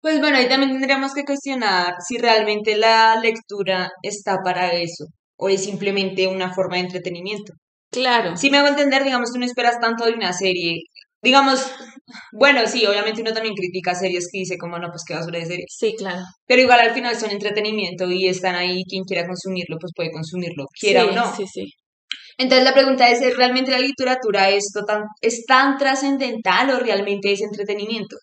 Pues 0.00 0.20
bueno, 0.20 0.38
ahí 0.38 0.48
también 0.48 0.72
tendríamos 0.72 1.12
que 1.14 1.24
cuestionar 1.24 1.94
si 2.06 2.18
realmente 2.18 2.76
la 2.76 3.16
lectura 3.20 3.90
está 4.02 4.38
para 4.42 4.72
eso 4.72 5.04
o 5.36 5.48
es 5.48 5.64
simplemente 5.64 6.26
una 6.26 6.52
forma 6.52 6.76
de 6.76 6.82
entretenimiento. 6.82 7.52
Claro. 7.90 8.36
Si 8.36 8.50
me 8.50 8.58
hago 8.58 8.68
entender, 8.68 9.04
digamos, 9.04 9.32
tú 9.32 9.38
no 9.38 9.46
esperas 9.46 9.78
tanto 9.80 10.04
de 10.04 10.12
una 10.12 10.32
serie 10.32 10.82
digamos, 11.22 11.70
bueno, 12.32 12.66
sí, 12.66 12.86
obviamente 12.86 13.22
uno 13.22 13.32
también 13.32 13.54
critica 13.54 13.94
series 13.94 14.28
que 14.30 14.40
dice 14.40 14.58
como 14.58 14.78
no, 14.78 14.88
pues 14.88 15.02
qué 15.06 15.14
basura 15.14 15.38
de 15.38 15.46
series. 15.46 15.74
Sí, 15.76 15.94
claro. 15.96 16.22
Pero 16.46 16.62
igual 16.62 16.80
al 16.80 16.94
final 16.94 17.16
son 17.16 17.30
entretenimiento 17.30 18.10
y 18.10 18.28
están 18.28 18.54
ahí, 18.54 18.84
quien 18.88 19.04
quiera 19.04 19.26
consumirlo, 19.26 19.76
pues 19.80 19.92
puede 19.94 20.10
consumirlo, 20.10 20.66
quiera 20.78 21.06
o 21.06 21.12
no. 21.12 21.34
Sí, 21.34 21.44
sí. 21.46 21.72
Entonces 22.38 22.64
la 22.64 22.72
pregunta 22.72 23.10
es, 23.10 23.36
¿realmente 23.36 23.72
la 23.72 23.80
literatura 23.80 24.48
es, 24.50 24.70
tan, 24.86 25.02
es 25.20 25.44
tan 25.44 25.76
trascendental 25.76 26.70
o 26.70 26.78
realmente 26.78 27.32
es 27.32 27.40
entretenimiento? 27.40 28.16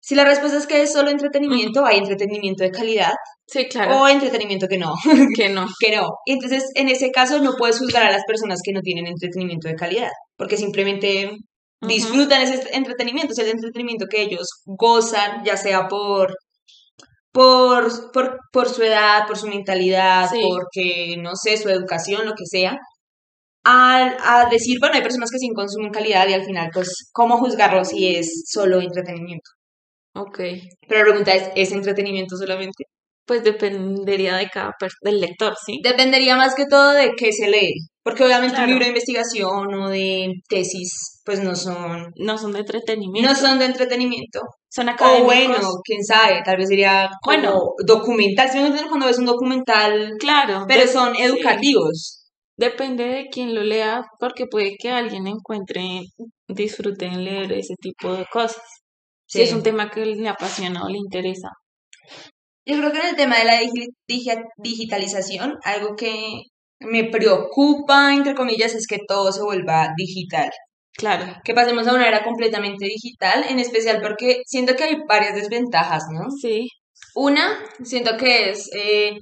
Si 0.00 0.16
la 0.16 0.24
respuesta 0.24 0.58
es 0.58 0.66
que 0.66 0.82
es 0.82 0.92
solo 0.92 1.10
entretenimiento, 1.10 1.84
hay 1.84 1.98
entretenimiento 1.98 2.64
de 2.64 2.70
calidad. 2.72 3.12
Sí, 3.46 3.66
claro. 3.68 4.00
O 4.00 4.08
entretenimiento 4.08 4.66
que 4.66 4.78
no. 4.78 4.94
Que 5.36 5.48
no. 5.50 5.66
que 5.78 5.94
no. 5.94 6.08
Y 6.24 6.32
entonces, 6.32 6.64
en 6.74 6.88
ese 6.88 7.12
caso, 7.12 7.38
no 7.40 7.54
puedes 7.56 7.78
juzgar 7.78 8.04
a 8.04 8.10
las 8.10 8.24
personas 8.26 8.60
que 8.64 8.72
no 8.72 8.80
tienen 8.80 9.06
entretenimiento 9.06 9.68
de 9.68 9.76
calidad, 9.76 10.10
porque 10.36 10.56
simplemente 10.56 11.30
disfrutan 11.80 12.42
ese 12.42 12.68
entretenimiento, 12.72 13.32
es 13.32 13.38
el 13.40 13.48
entretenimiento 13.50 14.06
que 14.10 14.22
ellos 14.22 14.48
gozan, 14.66 15.44
ya 15.44 15.56
sea 15.56 15.88
por, 15.88 16.34
por, 17.32 18.12
por, 18.12 18.38
por 18.52 18.68
su 18.68 18.82
edad, 18.82 19.26
por 19.26 19.38
su 19.38 19.46
mentalidad, 19.48 20.28
porque, 20.30 21.16
no 21.18 21.32
sé, 21.36 21.56
su 21.56 21.68
educación, 21.68 22.26
lo 22.26 22.32
que 22.34 22.46
sea, 22.46 22.76
a, 23.64 24.42
a 24.44 24.48
decir, 24.50 24.78
bueno, 24.80 24.96
hay 24.96 25.02
personas 25.02 25.30
que 25.30 25.38
sí 25.38 25.48
consumen 25.54 25.90
calidad 25.92 26.28
y 26.28 26.34
al 26.34 26.44
final, 26.44 26.70
pues, 26.72 27.10
¿cómo 27.12 27.38
juzgarlo 27.38 27.84
si 27.84 28.16
es 28.16 28.44
solo 28.48 28.80
entretenimiento? 28.80 29.50
Ok. 30.14 30.38
Pero 30.88 31.00
la 31.00 31.04
pregunta 31.04 31.34
es, 31.34 31.50
¿es 31.56 31.72
entretenimiento 31.72 32.36
solamente? 32.36 32.84
Pues 33.26 33.44
dependería 33.44 34.36
de 34.36 34.48
cada 34.48 34.72
del 35.02 35.20
lector, 35.20 35.54
¿sí? 35.64 35.80
Dependería 35.84 36.36
más 36.36 36.54
que 36.54 36.66
todo 36.66 36.92
de 36.92 37.12
qué 37.16 37.32
se 37.32 37.48
lee. 37.48 37.74
Porque 38.02 38.24
obviamente 38.24 38.58
un 38.58 38.66
libro 38.66 38.84
de 38.84 38.88
investigación 38.88 39.74
o 39.74 39.88
de 39.90 40.32
tesis, 40.48 41.20
pues 41.24 41.42
no 41.42 41.54
son... 41.54 42.10
No 42.16 42.38
son 42.38 42.52
de 42.52 42.60
entretenimiento. 42.60 43.28
No 43.28 43.36
son 43.36 43.58
de 43.58 43.66
entretenimiento. 43.66 44.40
Son 44.70 44.88
académicos. 44.88 45.22
O 45.22 45.26
bueno, 45.26 45.58
quién 45.84 46.02
sabe, 46.02 46.40
tal 46.42 46.56
vez 46.56 46.68
sería 46.68 47.10
bueno, 47.24 47.54
documental. 47.84 48.48
Si 48.48 48.58
me 48.58 48.88
cuando 48.88 49.06
ves 49.06 49.18
un 49.18 49.26
documental, 49.26 50.12
claro, 50.18 50.64
pero 50.66 50.86
son 50.86 51.14
educativos. 51.16 52.20
Depende 52.56 53.04
de 53.04 53.28
quién 53.30 53.54
lo 53.54 53.62
lea, 53.62 54.02
porque 54.18 54.46
puede 54.46 54.76
que 54.78 54.90
alguien 54.90 55.26
encuentre, 55.26 56.02
disfrute 56.46 57.06
en 57.06 57.24
leer 57.24 57.52
ese 57.52 57.74
tipo 57.80 58.12
de 58.14 58.26
cosas. 58.32 58.62
Si 59.26 59.42
es 59.42 59.52
un 59.52 59.62
tema 59.62 59.90
que 59.90 60.04
le 60.04 60.28
apasiona 60.28 60.84
o 60.84 60.88
le 60.88 60.98
interesa. 60.98 61.48
Yo 62.66 62.76
creo 62.78 62.92
que 62.92 62.98
en 62.98 63.06
el 63.06 63.16
tema 63.16 63.38
de 63.38 63.44
la 63.44 63.60
digitalización, 64.58 65.54
algo 65.64 65.96
que 65.96 66.42
me 66.80 67.04
preocupa, 67.04 68.12
entre 68.12 68.34
comillas, 68.34 68.74
es 68.74 68.86
que 68.86 68.98
todo 69.06 69.32
se 69.32 69.42
vuelva 69.42 69.88
digital. 69.96 70.50
Claro. 70.96 71.34
Que 71.44 71.54
pasemos 71.54 71.86
a 71.86 71.94
una 71.94 72.08
era 72.08 72.24
completamente 72.24 72.86
digital, 72.86 73.44
en 73.48 73.58
especial 73.58 74.00
porque 74.02 74.42
siento 74.46 74.74
que 74.74 74.84
hay 74.84 74.96
varias 75.08 75.34
desventajas, 75.34 76.04
¿no? 76.12 76.28
Sí. 76.30 76.68
Una, 77.14 77.58
siento 77.82 78.16
que 78.16 78.50
es, 78.50 78.68
eh, 78.74 79.12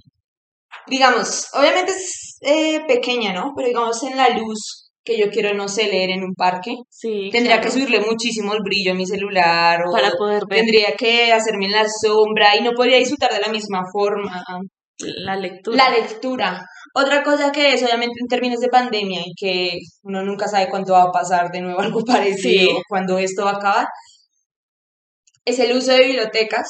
digamos, 0.87 1.49
obviamente 1.53 1.93
es 1.93 2.39
eh, 2.41 2.81
pequeña, 2.87 3.33
¿no? 3.33 3.53
Pero 3.57 3.69
digamos 3.69 4.03
en 4.03 4.17
la 4.17 4.31
luz 4.31 4.91
que 5.05 5.19
yo 5.19 5.31
quiero, 5.31 5.55
no 5.55 5.69
sé, 5.69 5.85
leer 5.85 6.11
en 6.11 6.23
un 6.23 6.35
parque, 6.35 6.75
sí, 6.91 7.31
tendría 7.33 7.61
que 7.61 7.71
subirle 7.71 8.01
muchísimo 8.01 8.53
el 8.53 8.61
brillo 8.63 8.93
a 8.93 8.95
mi 8.95 9.07
celular 9.07 9.81
o 9.87 9.93
para 9.93 10.11
poder 10.11 10.43
ver. 10.49 10.61
tendría 10.61 10.93
que 10.99 11.33
hacerme 11.33 11.67
en 11.67 11.73
la 11.73 11.87
sombra 11.89 12.55
y 12.57 12.63
no 12.63 12.73
podría 12.73 12.99
disfrutar 12.99 13.33
de 13.33 13.41
la 13.41 13.51
misma 13.51 13.83
forma. 13.91 14.43
La 14.99 15.37
lectura. 15.37 15.77
La 15.77 15.91
lectura. 15.91 16.61
Otra 17.01 17.23
cosa 17.23 17.53
que 17.53 17.75
es, 17.75 17.83
obviamente, 17.83 18.21
en 18.21 18.27
términos 18.27 18.59
de 18.59 18.69
pandemia 18.69 19.21
y 19.25 19.33
que 19.39 19.79
uno 20.03 20.25
nunca 20.25 20.49
sabe 20.49 20.69
cuánto 20.69 20.95
va 20.95 21.05
a 21.05 21.13
pasar 21.13 21.51
de 21.53 21.61
nuevo 21.61 21.81
algo 21.81 22.05
parecido, 22.05 22.81
cuando 22.89 23.19
esto 23.19 23.45
va 23.45 23.53
a 23.53 23.57
acabar, 23.57 23.87
es 25.45 25.59
el 25.61 25.77
uso 25.77 25.93
de 25.93 26.05
bibliotecas. 26.05 26.69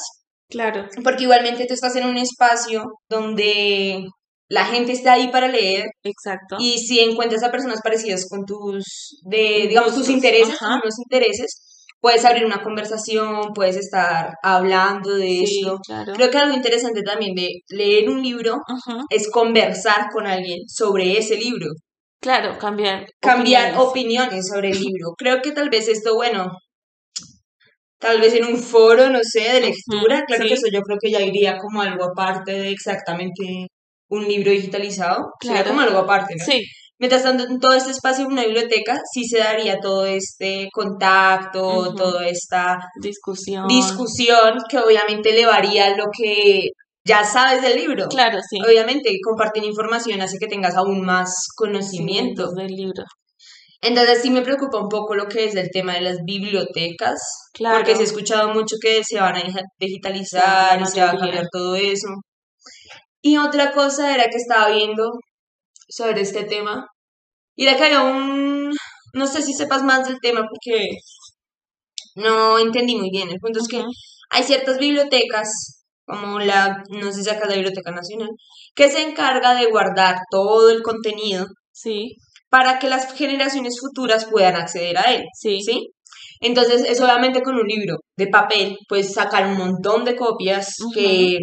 Claro. 0.49 0.87
Porque 1.03 1.23
igualmente 1.23 1.65
tú 1.65 1.73
estás 1.73 1.95
en 1.95 2.07
un 2.07 2.17
espacio 2.17 2.83
donde 3.07 4.05
la 4.49 4.65
gente 4.65 4.91
está 4.91 5.13
ahí 5.13 5.29
para 5.29 5.47
leer. 5.47 5.85
Exacto. 6.03 6.57
Y 6.59 6.77
si 6.77 6.99
encuentras 6.99 7.43
a 7.43 7.51
personas 7.51 7.81
parecidas 7.81 8.27
con 8.29 8.45
tus, 8.45 9.21
de, 9.23 9.65
digamos, 9.67 9.95
tus 9.95 10.09
intereses, 10.09 10.57
tus 10.57 10.99
intereses, 10.99 11.78
puedes 12.01 12.25
abrir 12.25 12.45
una 12.45 12.61
conversación, 12.61 13.53
puedes 13.53 13.77
estar 13.77 14.33
hablando 14.41 15.15
de 15.15 15.43
eso. 15.43 15.77
Creo 16.13 16.29
que 16.29 16.37
algo 16.37 16.55
interesante 16.55 17.01
también 17.03 17.35
de 17.35 17.61
leer 17.69 18.09
un 18.09 18.21
libro 18.21 18.61
es 19.09 19.29
conversar 19.29 20.07
con 20.11 20.27
alguien 20.27 20.67
sobre 20.67 21.17
ese 21.17 21.37
libro. 21.37 21.67
Claro, 22.21 22.57
cambiar. 22.57 23.07
Cambiar 23.21 23.77
opiniones, 23.77 24.47
sobre 24.47 24.71
el 24.71 24.79
libro. 24.79 25.13
Creo 25.17 25.41
que 25.41 25.51
tal 25.51 25.69
vez 25.69 25.87
esto, 25.87 26.15
bueno, 26.15 26.51
tal 27.97 28.19
vez 28.19 28.33
en 28.33 28.45
un 28.45 28.57
foro, 28.57 29.09
no 29.09 29.19
sé, 29.23 29.41
de 29.41 29.61
lectura, 29.61 30.25
claro 30.25 30.45
que 30.45 30.53
eso 30.53 30.67
yo 30.71 30.81
creo 30.81 30.97
que 31.01 31.11
ya 31.11 31.21
iría 31.21 31.57
como 31.57 31.81
algo 31.81 32.05
aparte 32.05 32.51
de 32.51 32.71
exactamente 32.71 33.67
un 34.09 34.27
libro 34.27 34.51
digitalizado, 34.51 35.31
claro. 35.39 35.69
como 35.69 35.81
algo 35.81 35.99
aparte, 35.99 36.35
¿no? 36.37 36.43
Sí. 36.43 36.61
Mientras 36.99 37.23
tanto, 37.23 37.45
en 37.45 37.59
todo 37.59 37.75
este 37.75 37.91
espacio 37.91 38.25
de 38.25 38.33
una 38.33 38.43
biblioteca 38.43 38.99
sí 39.13 39.23
se 39.23 39.39
daría 39.39 39.79
todo 39.79 40.05
este 40.05 40.67
contacto, 40.73 41.93
toda 41.95 42.27
esta 42.27 42.77
discusión. 43.01 43.67
discusión 43.67 44.57
que 44.69 44.79
obviamente 44.79 45.29
elevaría 45.29 45.95
lo 45.95 46.05
que 46.15 46.67
ya 47.05 47.23
sabes 47.23 47.61
del 47.61 47.77
libro. 47.77 48.07
Claro, 48.09 48.39
sí. 48.47 48.57
Obviamente, 48.61 49.11
compartir 49.23 49.63
información 49.63 50.21
hace 50.21 50.37
que 50.37 50.47
tengas 50.47 50.75
aún 50.75 51.05
más 51.05 51.33
conocimiento 51.55 52.51
del 52.51 52.67
libro. 52.67 53.03
Entonces 53.81 54.21
sí 54.21 54.29
me 54.29 54.41
preocupa 54.41 54.81
un 54.81 54.89
poco 54.89 55.15
lo 55.15 55.27
que 55.27 55.45
es 55.45 55.55
el 55.55 55.69
tema 55.71 55.93
de 55.93 56.01
las 56.01 56.17
bibliotecas, 56.25 57.17
claro. 57.53 57.77
porque 57.77 57.95
se 57.95 58.01
ha 58.01 58.05
escuchado 58.05 58.53
mucho 58.53 58.75
que 58.81 59.05
se 59.05 59.21
van 59.21 59.37
a 59.37 59.43
digitalizar 59.79 60.81
y 60.81 60.85
se 60.85 61.01
va 61.01 61.11
a 61.11 61.17
cambiar 61.17 61.45
todo 61.49 61.75
eso. 61.77 62.09
Y 63.21 63.37
otra 63.37 63.71
cosa 63.71 64.13
era 64.13 64.25
que 64.25 64.35
estaba 64.35 64.69
viendo 64.69 65.09
sobre 65.89 66.21
este 66.21 66.43
tema. 66.43 66.87
Y 67.55 67.65
era 67.65 67.75
que 67.75 67.85
había 67.85 68.01
un... 68.01 68.71
No 69.13 69.27
sé 69.27 69.41
si 69.41 69.53
sepas 69.53 69.83
más 69.83 70.07
del 70.07 70.19
tema 70.21 70.41
porque 70.49 70.87
no 72.15 72.59
entendí 72.59 72.95
muy 72.95 73.09
bien. 73.09 73.29
El 73.29 73.39
punto 73.39 73.59
es 73.59 73.67
que 73.67 73.83
hay 74.29 74.43
ciertas 74.43 74.77
bibliotecas, 74.77 75.83
como 76.05 76.39
la, 76.39 76.83
no 76.89 77.11
sé 77.11 77.23
si 77.23 77.29
acá 77.29 77.47
la 77.47 77.55
Biblioteca 77.55 77.91
Nacional, 77.91 78.29
que 78.75 78.89
se 78.89 79.01
encarga 79.01 79.55
de 79.55 79.65
guardar 79.65 80.17
todo 80.29 80.69
el 80.69 80.83
contenido. 80.83 81.45
Sí. 81.71 82.15
Para 82.49 82.79
que 82.79 82.87
las 82.89 83.13
generaciones 83.13 83.79
futuras 83.79 84.25
puedan 84.25 84.55
acceder 84.55 84.97
a 84.97 85.13
él. 85.13 85.23
Sí. 85.33 85.61
¿Sí? 85.61 85.89
Entonces, 86.41 86.83
es 86.87 87.01
obviamente 87.01 87.41
con 87.41 87.55
un 87.55 87.67
libro 87.67 87.97
de 88.15 88.27
papel, 88.27 88.77
puedes 88.87 89.13
sacar 89.13 89.45
un 89.47 89.57
montón 89.57 90.05
de 90.05 90.15
copias 90.15 90.75
que 90.93 91.37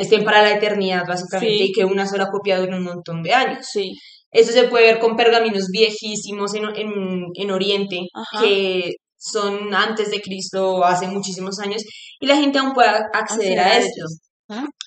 estén 0.00 0.24
para 0.24 0.42
la 0.42 0.52
eternidad, 0.52 1.06
básicamente, 1.06 1.64
y 1.64 1.72
que 1.72 1.84
una 1.84 2.06
sola 2.06 2.28
copia 2.30 2.58
dure 2.58 2.76
un 2.76 2.84
montón 2.84 3.22
de 3.22 3.34
años. 3.34 3.66
Sí. 3.70 3.92
Eso 4.32 4.52
se 4.52 4.64
puede 4.64 4.86
ver 4.86 4.98
con 4.98 5.16
pergaminos 5.16 5.66
viejísimos 5.72 6.54
en, 6.54 6.64
en, 6.76 7.26
en 7.34 7.50
Oriente, 7.50 7.98
que 8.40 8.92
son 9.18 9.74
antes 9.74 10.10
de 10.10 10.20
Cristo, 10.20 10.84
hace 10.84 11.06
muchísimos 11.08 11.58
años, 11.58 11.82
y 12.20 12.26
la 12.26 12.36
gente 12.36 12.58
aún 12.58 12.72
puede 12.72 12.88
acceder 13.12 13.58
a, 13.58 13.76
esto. 13.76 14.04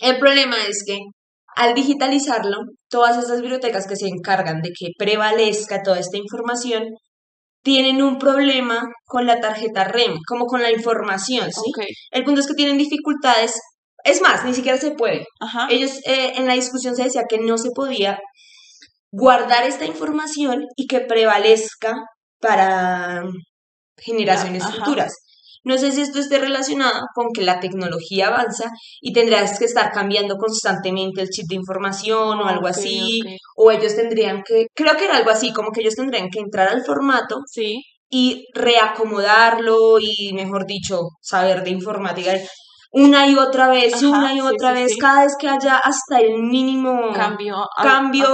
El 0.02 0.18
problema 0.18 0.56
es 0.68 0.84
que 0.86 0.98
al 1.56 1.76
digitalizarlo, 1.76 2.58
todas 2.90 3.18
estas 3.18 3.42
bibliotecas 3.42 3.86
que 3.86 3.96
se 3.96 4.08
encargan 4.08 4.62
de 4.62 4.70
que 4.70 4.88
prevalezca 4.98 5.84
toda 5.84 6.00
esta 6.00 6.18
información, 6.18 6.86
tienen 7.64 8.02
un 8.02 8.18
problema 8.18 8.82
con 9.06 9.26
la 9.26 9.40
tarjeta 9.40 9.84
REM, 9.84 10.16
como 10.28 10.46
con 10.46 10.62
la 10.62 10.72
información, 10.72 11.50
¿sí? 11.52 11.72
El 12.12 12.24
punto 12.24 12.42
es 12.42 12.48
que 12.48 12.56
tienen 12.56 12.78
dificultades 12.78 13.54
es 14.04 14.22
más, 14.22 14.44
ni 14.46 14.54
siquiera 14.54 14.78
se 14.78 14.92
puede. 14.92 15.26
Ellos 15.70 15.92
eh, 16.06 16.34
en 16.36 16.48
la 16.48 16.54
discusión 16.54 16.96
se 16.96 17.04
decía 17.04 17.24
que 17.28 17.40
no 17.40 17.58
se 17.58 17.72
podía 17.72 18.20
guardar 19.12 19.64
esta 19.64 19.86
información 19.86 20.66
y 20.76 20.88
que 20.88 21.00
prevalezca 21.00 21.96
para 22.40 23.24
generaciones 23.98 24.64
futuras. 24.66 25.14
No 25.66 25.78
sé 25.78 25.92
si 25.94 26.02
esto 26.02 26.20
esté 26.20 26.40
relacionado 26.40 27.00
con 27.16 27.28
que 27.34 27.42
la 27.42 27.62
tecnología 27.62 28.28
avanza 28.28 28.70
y 29.00 29.14
tendrás 29.14 29.58
que 29.58 29.66
estar 29.66 29.92
cambiando 29.92 30.36
constantemente 30.36 31.22
el 31.22 31.30
chip 31.30 31.46
de 31.48 31.56
información 31.56 32.40
o 32.40 32.46
algo 32.46 32.68
así, 32.68 33.22
o 33.56 33.72
ellos 33.72 33.96
tendrían 33.96 34.44
que, 34.44 34.66
creo 34.76 34.98
que 34.98 35.06
era 35.06 35.16
algo 35.16 35.30
así, 35.30 35.54
como 35.54 35.72
que 35.72 35.80
ellos 35.82 35.96
tendrían 35.96 36.30
que 36.30 36.40
entrar 36.40 36.68
al 36.68 36.84
formato 36.84 37.38
sí. 37.50 37.82
y 38.10 38.46
reacomodarlo 38.54 40.00
y, 40.02 40.34
mejor 40.34 40.66
dicho, 40.66 41.00
saber 41.22 41.64
de 41.64 41.70
informática 41.70 42.34
una 42.94 43.28
y 43.28 43.36
otra 43.36 43.70
vez, 43.70 44.04
una 44.04 44.34
y 44.36 44.40
otra 44.40 44.72
vez, 44.72 44.96
cada 45.00 45.24
vez 45.24 45.34
que 45.40 45.50
haya 45.50 45.78
hasta 45.78 46.20
el 46.20 46.44
mínimo 46.44 47.12
cambio, 47.12 47.56
cambio 47.82 48.28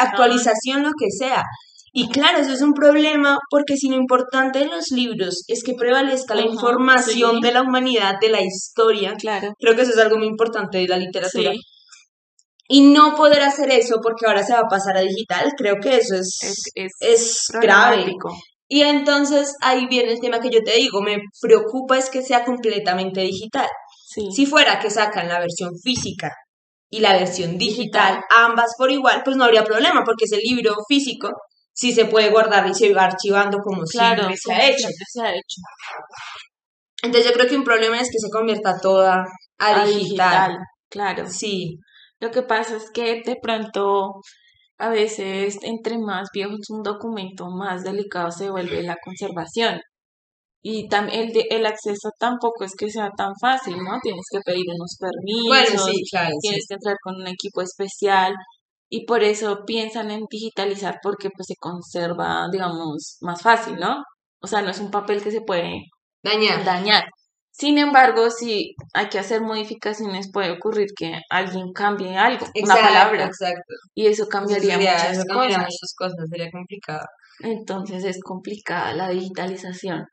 actualización. 0.00 0.82
lo 0.82 0.90
que 0.98 1.10
sea. 1.10 1.42
Y 1.94 2.08
claro, 2.08 2.38
eso 2.38 2.52
es 2.52 2.62
un 2.62 2.74
problema 2.74 3.38
porque 3.50 3.76
si 3.76 3.88
lo 3.88 3.96
importante 3.96 4.60
de 4.60 4.66
los 4.66 4.90
libros 4.90 5.44
es 5.48 5.62
que 5.62 5.74
prevalezca 5.74 6.34
la 6.34 6.42
información 6.42 7.40
de 7.40 7.52
la 7.52 7.62
humanidad, 7.62 8.14
de 8.20 8.28
la 8.28 8.42
historia, 8.42 9.14
claro. 9.14 9.54
creo 9.58 9.74
que 9.74 9.82
eso 9.82 9.92
es 9.92 9.98
algo 9.98 10.18
muy 10.18 10.26
importante 10.26 10.78
de 10.78 10.88
la 10.88 10.96
literatura. 10.96 11.52
Y 12.68 12.80
no 12.92 13.14
poder 13.14 13.42
hacer 13.42 13.70
eso 13.70 13.96
porque 14.02 14.26
ahora 14.26 14.42
se 14.42 14.54
va 14.54 14.60
a 14.60 14.68
pasar 14.68 14.96
a 14.96 15.00
digital, 15.00 15.52
creo 15.56 15.76
que 15.82 15.96
eso 15.96 16.16
es, 16.16 16.38
es, 16.74 16.92
es 17.00 17.46
grave. 17.60 18.14
Y 18.68 18.80
entonces 18.80 19.54
ahí 19.60 19.86
viene 19.86 20.12
el 20.12 20.20
tema 20.20 20.40
que 20.40 20.48
yo 20.50 20.60
te 20.64 20.74
digo, 20.76 21.02
me 21.02 21.18
preocupa 21.42 21.98
es 21.98 22.08
que 22.08 22.22
sea 22.22 22.44
completamente 22.44 23.20
digital. 23.20 23.68
Si 24.30 24.46
fuera 24.46 24.78
que 24.78 24.90
sacan 24.90 25.28
la 25.28 25.40
versión 25.40 25.78
física 25.78 26.30
y 26.90 27.00
la 27.00 27.14
versión 27.14 27.56
digital, 27.56 28.22
ambas 28.36 28.74
por 28.76 28.90
igual, 28.90 29.22
pues 29.24 29.36
no 29.36 29.44
habría 29.44 29.64
problema, 29.64 30.02
porque 30.04 30.24
ese 30.24 30.36
libro 30.36 30.74
físico 30.88 31.30
sí 31.72 31.92
se 31.92 32.04
puede 32.04 32.30
guardar 32.30 32.68
y 32.68 32.74
se 32.74 32.92
va 32.92 33.04
archivando 33.04 33.58
como 33.58 33.86
siempre 33.86 34.36
se 34.36 34.52
ha 34.52 34.68
hecho. 34.68 34.88
Se 35.08 35.22
ha 35.22 35.30
hecho. 35.30 35.60
Entonces 37.02 37.30
yo 37.30 37.34
creo 37.34 37.48
que 37.48 37.56
un 37.56 37.64
problema 37.64 37.98
es 38.00 38.10
que 38.10 38.18
se 38.18 38.30
convierta 38.30 38.78
toda 38.80 39.24
a, 39.58 39.84
digital. 39.86 40.58
Claro. 40.88 41.28
Sí. 41.28 41.78
Lo 42.20 42.30
que 42.30 42.42
pasa 42.42 42.76
es 42.76 42.90
que 42.90 43.22
de 43.24 43.36
pronto 43.42 44.20
a 44.78 44.88
veces 44.90 45.58
entre 45.62 45.98
más 45.98 46.28
viejo 46.32 46.52
es 46.60 46.70
un 46.70 46.82
documento, 46.82 47.48
más 47.50 47.82
delicado 47.82 48.30
se 48.30 48.50
vuelve 48.50 48.82
la 48.82 48.96
conservación. 49.02 49.80
Y 50.64 50.88
también 50.88 51.22
el, 51.22 51.32
de, 51.32 51.46
el 51.50 51.66
acceso 51.66 52.10
tampoco 52.18 52.64
es 52.64 52.74
que 52.76 52.88
sea 52.88 53.10
tan 53.16 53.32
fácil, 53.40 53.76
¿no? 53.78 53.98
Tienes 54.00 54.24
que 54.30 54.38
pedir 54.44 54.64
unos 54.68 54.96
permisos, 54.98 55.90
tienes 56.40 56.66
que 56.68 56.74
entrar 56.74 56.96
con 57.02 57.16
un 57.16 57.26
equipo 57.26 57.62
especial 57.62 58.32
y 58.88 59.04
por 59.04 59.24
eso 59.24 59.64
piensan 59.66 60.10
en 60.12 60.24
digitalizar 60.30 61.00
porque 61.02 61.30
pues 61.30 61.46
se 61.48 61.56
conserva, 61.58 62.46
digamos, 62.52 63.16
más 63.22 63.42
fácil, 63.42 63.74
¿no? 63.76 64.02
O 64.40 64.46
sea, 64.46 64.62
no 64.62 64.70
es 64.70 64.78
un 64.78 64.90
papel 64.90 65.22
que 65.22 65.32
se 65.32 65.40
puede 65.40 65.80
dañar. 66.22 66.64
dañar. 66.64 67.04
Sin 67.50 67.78
embargo, 67.78 68.30
si 68.30 68.74
hay 68.94 69.08
que 69.08 69.18
hacer 69.18 69.42
modificaciones, 69.42 70.30
puede 70.32 70.52
ocurrir 70.52 70.88
que 70.96 71.20
alguien 71.28 71.72
cambie 71.72 72.16
algo, 72.16 72.46
una 72.62 72.74
palabra. 72.76 73.24
Exacto. 73.24 73.74
Y 73.94 74.06
eso 74.06 74.26
cambiaría, 74.26 74.78
muchas, 74.78 75.24
cosas. 75.98 76.28
Sería 76.30 76.50
complicado. 76.50 77.06
Entonces 77.40 78.04
es 78.04 78.20
complicada 78.22 78.94
la 78.94 79.08
digitalización. 79.10 80.04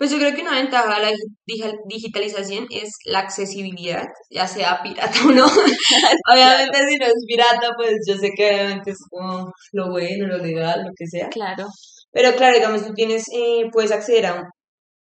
Pues 0.00 0.10
yo 0.10 0.16
creo 0.16 0.34
que 0.34 0.40
una 0.40 0.54
ventaja 0.54 0.98
de 0.98 1.12
la 1.58 1.72
digitalización 1.86 2.66
es 2.70 2.88
la 3.04 3.18
accesibilidad, 3.18 4.06
ya 4.30 4.46
sea 4.46 4.80
pirata 4.82 5.12
o 5.26 5.30
no. 5.30 5.44
obviamente 6.32 6.88
si 6.88 6.96
no 6.96 7.04
es 7.04 7.24
pirata, 7.28 7.68
pues 7.76 7.96
yo 8.08 8.16
sé 8.16 8.30
que 8.34 8.46
obviamente 8.46 8.92
es 8.92 8.98
como 9.10 9.52
lo 9.72 9.90
bueno, 9.90 10.26
lo 10.26 10.38
legal, 10.38 10.84
lo 10.86 10.90
que 10.96 11.06
sea. 11.06 11.28
Claro. 11.28 11.66
Pero 12.12 12.34
claro, 12.34 12.54
digamos, 12.54 12.86
tú 12.86 12.94
tienes, 12.94 13.24
eh, 13.36 13.68
puedes 13.70 13.92
acceder 13.92 14.24
a 14.24 14.34
un 14.36 14.44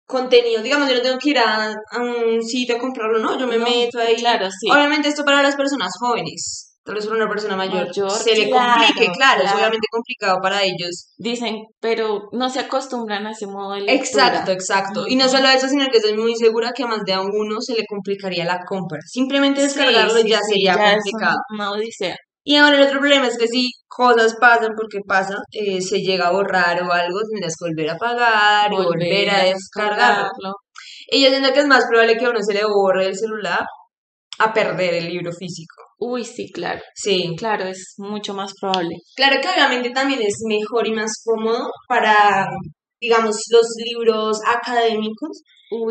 contenido, 0.07 0.63
digamos, 0.63 0.91
yo 0.91 0.97
no 0.97 1.03
tengo 1.03 1.19
que 1.19 1.31
ir 1.31 1.39
a, 1.39 1.75
un 1.97 2.43
sitio 2.43 2.77
a 2.77 2.79
comprarlo, 2.79 3.21
no, 3.21 3.41
yo 3.41 3.47
me 3.47 3.57
meto 3.57 3.99
ahí. 4.01 4.17
Claro, 4.17 4.51
sí. 4.51 4.71
Obviamente 4.71 5.09
esto 5.09 5.25
para 5.25 5.43
las 5.43 5.57
personas 5.57 5.93
jóvenes 5.99 6.64
tal 6.85 6.95
vez 6.97 7.07
una 7.07 7.29
persona 7.29 7.57
mayor, 7.57 7.89
se 7.93 8.35
le 8.37 8.51
complique, 8.51 9.11
claro, 9.13 9.43
es 9.43 9.53
obviamente 9.53 9.87
complicado 9.91 10.39
para 10.43 10.63
ellos. 10.63 11.15
Dicen, 11.17 11.57
pero 11.81 12.29
no 12.33 12.51
se 12.51 12.61
acostumbran 12.61 13.27
a 13.27 13.31
ese 13.31 13.47
modo 13.47 13.73
de 13.73 13.81
lectura. 13.81 14.27
Exacto, 14.29 14.53
exacto. 14.53 15.05
Y 15.09 15.17
no 15.17 15.29
solo 15.29 15.49
eso, 15.49 15.67
sino 15.67 15.87
que 15.91 15.97
estoy 15.97 16.15
muy 16.15 16.35
segura 16.37 16.73
que 16.75 16.83
a 16.83 16.87
más 16.87 17.01
de 17.07 17.15
a 17.15 17.23
uno 17.23 17.61
se 17.61 17.75
le 17.75 17.85
complicaría 17.89 18.45
la 18.45 18.61
compra. 18.69 19.01
Simplemente 19.07 19.63
descargarlo 19.63 20.21
ya 20.21 20.41
sería 20.41 20.75
complicado. 20.75 21.39
una, 21.55 21.71
odisea. 21.71 22.17
Y 22.47 22.57
ahora 22.57 22.77
el 22.77 22.83
otro 22.83 23.01
problema 23.01 23.27
es 23.27 23.39
que 23.39 23.49
si 23.49 23.67
cosas 23.89 24.35
pasan 24.39 24.73
porque 24.77 24.99
pasa, 25.07 25.39
eh, 25.51 25.81
se 25.81 26.01
llega 26.01 26.29
a 26.29 26.33
borrar 26.33 26.83
o 26.83 26.93
algo, 26.93 27.21
tendrás 27.33 27.55
que 27.59 27.71
volver 27.71 27.91
a 27.91 27.97
pagar 27.97 28.71
y 28.71 28.77
volver 28.77 29.31
a 29.31 29.45
descargarlo. 29.45 30.53
Y 31.11 31.23
yo 31.23 31.31
siento 31.31 31.51
que 31.55 31.61
es 31.61 31.67
más 31.67 31.87
probable 31.89 32.19
que 32.19 32.27
a 32.27 32.31
uno 32.31 32.41
se 32.43 32.53
le 32.53 32.65
borre 32.67 33.07
el 33.07 33.17
celular 33.17 33.65
a 34.39 34.53
perder 34.53 34.95
el 34.95 35.09
libro 35.09 35.33
físico. 35.33 35.83
Uy, 35.99 36.25
sí, 36.25 36.51
claro. 36.53 36.81
Sí. 36.95 37.35
Claro, 37.39 37.65
es 37.65 37.95
mucho 37.99 38.35
más 38.35 38.53
probable. 38.61 38.97
Claro 39.15 39.41
que 39.41 39.49
obviamente 39.49 39.91
también 39.91 40.21
es 40.23 40.35
mejor 40.49 40.87
y 40.87 40.93
más 40.93 41.13
cómodo 41.25 41.69
para, 41.89 42.47
digamos, 43.01 43.37
los 43.51 43.67
libros 43.85 44.39
académicos, 44.47 45.43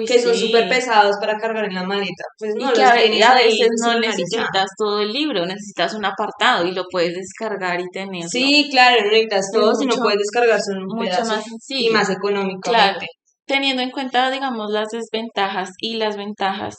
que 0.07 0.21
son 0.21 0.35
súper 0.35 0.69
pesados 0.69 1.15
para 1.19 1.37
cargar 1.37 1.65
en 1.65 1.75
la 1.75 1.83
maleta. 1.83 2.23
Pues 2.37 2.53
no, 2.55 2.71
y 2.71 2.73
que 2.73 2.83
a, 2.83 2.93
veces 3.33 3.69
no 3.83 3.99
necesitas 3.99 4.67
todo 4.77 5.01
el 5.01 5.11
libro, 5.11 5.45
necesitas 5.45 5.93
un 5.93 6.05
apartado 6.05 6.65
y 6.65 6.73
lo 6.73 6.83
puedes 6.91 7.13
descargar 7.15 7.79
y 7.79 7.89
tenerlo. 7.91 8.29
Sí, 8.29 8.67
claro, 8.69 9.03
no 9.03 9.09
necesitas 9.09 9.45
todo, 9.53 9.73
sino 9.73 9.95
puedes 9.95 10.19
descargar 10.19 10.59
un 10.77 10.85
mucho 10.85 11.25
más 11.25 11.43
sencillo. 11.43 11.89
y 11.89 11.93
más 11.93 12.09
económico. 12.09 12.61
Claro, 12.61 12.99
teniendo 13.45 13.81
en 13.81 13.91
cuenta, 13.91 14.29
digamos, 14.29 14.71
las 14.71 14.89
desventajas 14.89 15.69
y 15.79 15.95
las 15.95 16.17
ventajas 16.17 16.75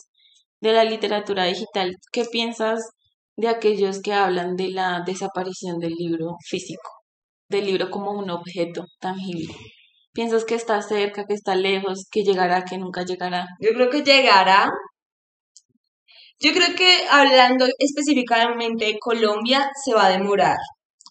de 0.64 0.72
la 0.72 0.84
literatura 0.84 1.44
digital, 1.44 1.94
¿qué 2.10 2.24
piensas 2.24 2.80
de 3.36 3.48
aquellos 3.48 4.00
que 4.00 4.14
hablan 4.14 4.56
de 4.56 4.70
la 4.70 5.02
desaparición 5.04 5.78
del 5.78 5.92
libro 5.92 6.36
físico, 6.48 6.90
del 7.50 7.66
libro 7.66 7.90
como 7.90 8.12
un 8.12 8.30
objeto 8.30 8.86
tangible? 8.98 9.54
¿Piensas 10.14 10.46
que 10.46 10.54
está 10.54 10.80
cerca, 10.80 11.26
que 11.26 11.34
está 11.34 11.54
lejos, 11.54 12.06
que 12.10 12.22
llegará, 12.22 12.64
que 12.64 12.78
nunca 12.78 13.04
llegará? 13.04 13.46
Yo 13.60 13.74
creo 13.74 13.90
que 13.90 14.02
llegará. 14.02 14.70
Yo 16.38 16.52
creo 16.52 16.74
que 16.74 17.06
hablando 17.10 17.66
específicamente 17.78 18.86
de 18.86 18.98
Colombia, 18.98 19.68
se 19.84 19.92
va 19.92 20.06
a 20.06 20.16
demorar 20.16 20.56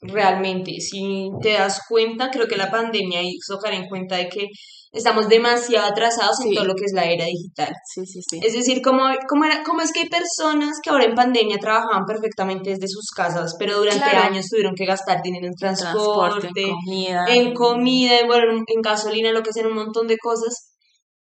realmente. 0.02 0.80
Si 0.82 1.30
te 1.44 1.54
das 1.54 1.82
cuenta, 1.88 2.32
creo 2.32 2.48
que 2.48 2.58
la 2.58 2.72
pandemia 2.72 3.22
hizo 3.22 3.60
caer 3.60 3.76
en 3.76 3.88
cuenta 3.88 4.18
de 4.18 4.30
que 4.30 4.48
estamos 4.94 5.28
demasiado 5.28 5.88
atrasados 5.88 6.40
en 6.46 6.54
todo 6.54 6.66
lo 6.66 6.76
que 6.76 6.86
es 6.86 6.94
la 6.94 7.04
era 7.06 7.26
digital. 7.26 7.74
Sí, 7.84 8.06
sí, 8.06 8.22
sí. 8.30 8.40
Es 8.42 8.54
decir, 8.54 8.82
¿cómo, 8.82 9.04
cómo, 9.28 9.44
era, 9.46 9.64
cómo 9.64 9.82
es 9.82 9.92
que 9.92 10.02
hay 10.02 10.10
personas 10.10 10.78
que 10.82 10.92
ahora 10.92 11.06
en 11.06 11.16
pandemia 11.16 11.58
trabajaban 11.58 12.06
perfectamente 12.06 12.70
desde 12.70 12.88
sus 12.88 13.10
casas, 13.10 13.56
pero 13.58 13.80
durante 13.80 14.06
años 14.06 14.46
tuvieron 14.48 14.76
que 14.76 14.86
gastar 14.86 15.22
dinero 15.24 15.48
en 15.48 15.56
transporte, 15.56 16.48
en 16.56 16.76
comida, 16.76 17.26
en, 17.28 17.54
comida, 17.54 18.14
bueno, 18.28 18.54
en 18.54 18.82
gasolina, 18.82 19.32
lo 19.32 19.42
que 19.42 19.52
sea, 19.52 19.68
un 19.68 19.76
montón 19.76 20.08
de 20.08 20.18
cosas? 20.18 20.70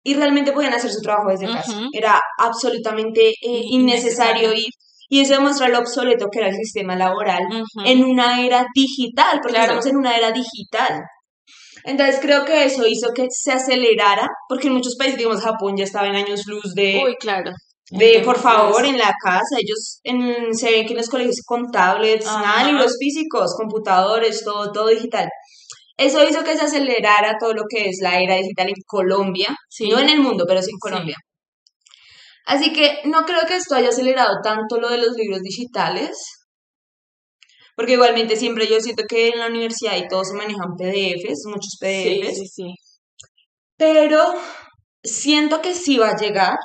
Y 0.01 0.16
realmente 0.16 0.54
podían 0.54 0.74
hacer 0.74 0.92
su 0.92 1.01
trabajo 1.01 1.30
desde 1.30 1.51
casa. 1.54 1.74
Era 1.92 2.20
absolutamente 2.38 3.30
eh, 3.30 3.62
innecesario 3.72 4.54
ir 4.54 4.70
y 5.10 5.22
eso 5.22 5.34
demuestra 5.34 5.68
lo 5.68 5.80
obsoleto 5.80 6.28
que 6.32 6.39
era 6.39 6.50
el 6.50 6.56
sistema 6.56 6.96
laboral 6.96 7.44
en 7.84 8.04
una 8.04 8.42
era 8.46 8.66
digital, 8.74 9.39
porque 9.42 9.60
estamos 9.60 9.86
en 9.88 9.98
una 9.98 10.16
era 10.16 10.32
digital. 10.32 11.01
Entonces 11.89 12.19
creo 12.22 12.46
que 12.46 12.65
eso 12.65 12.86
hizo 12.86 13.08
que 13.15 13.25
se 13.31 13.51
acelerara, 13.51 14.27
porque 14.48 14.68
en 14.68 14.74
muchos 14.74 14.96
países, 14.96 15.18
digamos, 15.18 15.42
Japón 15.42 15.75
ya 15.75 15.85
estaba 15.85 16.07
en 16.07 16.16
años 16.16 16.46
luz 16.46 16.75
de... 16.75 17.01
Uy, 17.03 17.16
claro. 17.20 17.51
De, 17.90 18.22
por 18.24 18.37
favor, 18.37 18.85
en 18.85 19.00
la 19.00 19.11
casa, 19.24 19.57
ellos 19.57 20.00
en, 20.03 20.53
se 20.53 20.70
ven 20.70 20.85
que 20.85 20.92
en 20.92 20.98
los 20.98 21.09
colegios 21.09 21.42
con 21.44 21.72
tablets, 21.72 22.27
nada, 22.27 22.64
libros 22.66 22.96
físicos, 23.00 23.55
computadores, 23.57 24.44
todo, 24.44 24.72
todo 24.72 24.90
digital. 24.90 25.27
Eso 25.98 26.24
hizo 26.24 26.44
que 26.44 26.55
se 26.55 26.66
acelerara 26.66 27.37
todo 27.40 27.53
lo 27.53 27.64
que 27.68 27.90
es 27.90 27.98
la 28.03 28.20
era 28.20 28.35
digital 28.35 28.70
en 28.70 28.83
Colombia, 28.85 29.48
no 29.90 30.00
en 30.00 30.09
el 30.09 30.20
mundo, 30.20 30.46
pero 30.48 30.61
sí 30.61 30.70
en 30.70 30.77
Colombia. 30.77 31.16
Así 32.46 32.72
que 32.72 33.00
no 33.05 33.24
creo 33.24 33.42
que 33.48 33.55
esto 33.55 33.74
haya 33.74 33.90
acelerado 33.90 34.35
tanto 34.44 34.79
lo 34.79 34.90
de 34.90 35.00
los 35.00 35.16
libros 35.16 35.42
digitales, 35.42 36.11
porque 37.79 37.94
igualmente 37.94 38.35
siempre 38.35 38.68
yo 38.68 38.81
siento 38.81 39.03
que 39.07 39.29
en 39.29 39.39
la 39.39 39.48
universidad 39.48 39.96
y 39.96 40.05
todos 40.09 40.27
se 40.27 40.33
manejan 40.33 40.75
PDFs, 40.77 41.46
muchos 41.46 41.77
PDFs. 41.79 42.35
Sí, 42.35 42.35
sí, 42.35 42.48
sí. 42.48 42.75
Pero 43.77 44.33
siento 45.01 45.61
que 45.61 45.74
sí 45.74 45.98
va 45.98 46.09
a 46.09 46.18
llegar, 46.18 46.57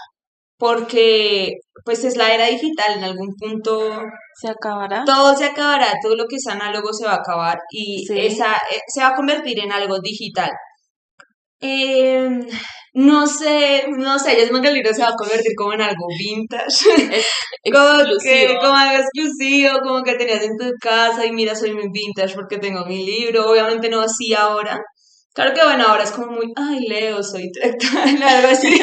porque 0.59 1.53
pues 1.85 2.03
es 2.03 2.17
la 2.17 2.35
era 2.35 2.47
digital, 2.47 2.97
en 2.97 3.05
algún 3.05 3.33
punto 3.39 3.93
se 4.41 4.49
acabará. 4.49 5.05
Todo 5.05 5.37
se 5.37 5.45
acabará, 5.45 5.93
todo 6.03 6.17
lo 6.17 6.25
que 6.27 6.35
es 6.35 6.49
análogo 6.49 6.93
se 6.93 7.07
va 7.07 7.13
a 7.13 7.21
acabar 7.21 7.59
y 7.71 8.05
esa, 8.13 8.55
eh, 8.73 8.81
se 8.89 9.01
va 9.01 9.11
a 9.11 9.15
convertir 9.15 9.61
en 9.61 9.71
algo 9.71 10.01
digital. 10.01 10.51
Eh, 11.61 12.41
no 12.95 13.27
sé, 13.27 13.87
no 13.89 14.19
sé, 14.21 14.37
ya 14.37 14.45
es 14.45 14.51
que 14.51 14.69
el 14.69 14.75
libro 14.75 14.95
se 14.95 15.03
va 15.03 15.09
a 15.09 15.17
convertir 15.17 15.53
como 15.57 15.73
en 15.73 15.81
algo 15.81 16.07
vintage. 16.17 16.85
como, 17.73 18.19
que, 18.23 18.57
como 18.61 18.73
algo 18.73 19.03
exclusivo, 19.03 19.81
como 19.83 20.03
que 20.05 20.15
tenías 20.15 20.45
en 20.45 20.57
tu 20.57 20.71
casa 20.81 21.27
y 21.27 21.33
mira, 21.33 21.57
soy 21.57 21.73
muy 21.73 21.89
vintage 21.91 22.35
porque 22.35 22.59
tengo 22.59 22.87
mi 22.87 23.05
libro. 23.05 23.51
Obviamente 23.51 23.89
no 23.89 24.01
así 24.01 24.33
ahora. 24.33 24.81
Claro 25.35 25.53
que 25.53 25.65
bueno, 25.65 25.85
ahora 25.89 26.05
es 26.05 26.13
como 26.13 26.29
muy, 26.29 26.53
ay, 26.55 26.87
Leo, 26.87 27.21
soy 27.21 27.51
algo 28.23 28.49
así. 28.49 28.81